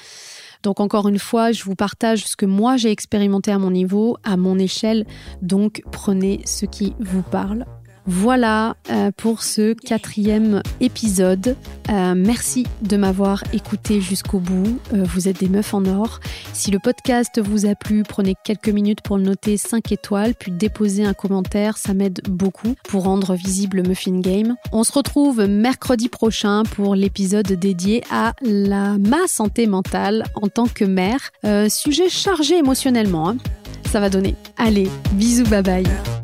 Donc 0.61 0.81
encore 0.81 1.07
une 1.07 1.19
fois, 1.19 1.53
je 1.53 1.63
vous 1.63 1.75
partage 1.75 2.25
ce 2.25 2.35
que 2.35 2.45
moi 2.45 2.75
j'ai 2.75 2.91
expérimenté 2.91 3.49
à 3.49 3.59
mon 3.59 3.71
niveau, 3.71 4.17
à 4.23 4.35
mon 4.35 4.59
échelle. 4.59 5.05
Donc 5.41 5.83
prenez 5.89 6.41
ce 6.43 6.65
qui 6.65 6.93
vous 6.99 7.23
parle 7.23 7.65
voilà 8.05 8.75
euh, 8.89 9.11
pour 9.15 9.43
ce 9.43 9.73
quatrième 9.73 10.61
épisode. 10.81 11.55
Euh, 11.89 12.13
merci 12.15 12.65
de 12.81 12.97
m'avoir 12.97 13.43
écouté 13.53 14.01
jusqu'au 14.01 14.39
bout. 14.39 14.79
Euh, 14.93 15.03
vous 15.03 15.27
êtes 15.27 15.39
des 15.39 15.49
meufs 15.49 15.73
en 15.73 15.85
or. 15.85 16.19
Si 16.53 16.71
le 16.71 16.79
podcast 16.79 17.39
vous 17.39 17.65
a 17.65 17.75
plu, 17.75 18.03
prenez 18.03 18.35
quelques 18.43 18.69
minutes 18.69 19.01
pour 19.01 19.17
le 19.17 19.23
noter 19.23 19.57
5 19.57 19.91
étoiles, 19.91 20.33
puis 20.35 20.51
déposer 20.51 21.05
un 21.05 21.13
commentaire. 21.13 21.77
Ça 21.77 21.93
m'aide 21.93 22.21
beaucoup 22.27 22.75
pour 22.87 23.03
rendre 23.03 23.35
visible 23.35 23.87
Muffin 23.87 24.19
Game. 24.19 24.55
On 24.71 24.83
se 24.83 24.91
retrouve 24.91 25.45
mercredi 25.45 26.09
prochain 26.09 26.63
pour 26.63 26.95
l'épisode 26.95 27.47
dédié 27.47 28.03
à 28.11 28.33
la 28.41 28.97
ma 28.97 29.27
santé 29.27 29.67
mentale 29.67 30.25
en 30.35 30.47
tant 30.47 30.67
que 30.67 30.85
mère. 30.85 31.31
sujet 31.69 32.09
chargé 32.09 32.57
émotionnellement. 32.57 33.29
Hein. 33.29 33.37
Ça 33.91 33.99
va 33.99 34.09
donner. 34.09 34.35
Allez, 34.57 34.89
bisous, 35.13 35.45
bye 35.45 35.61
bye. 35.61 36.22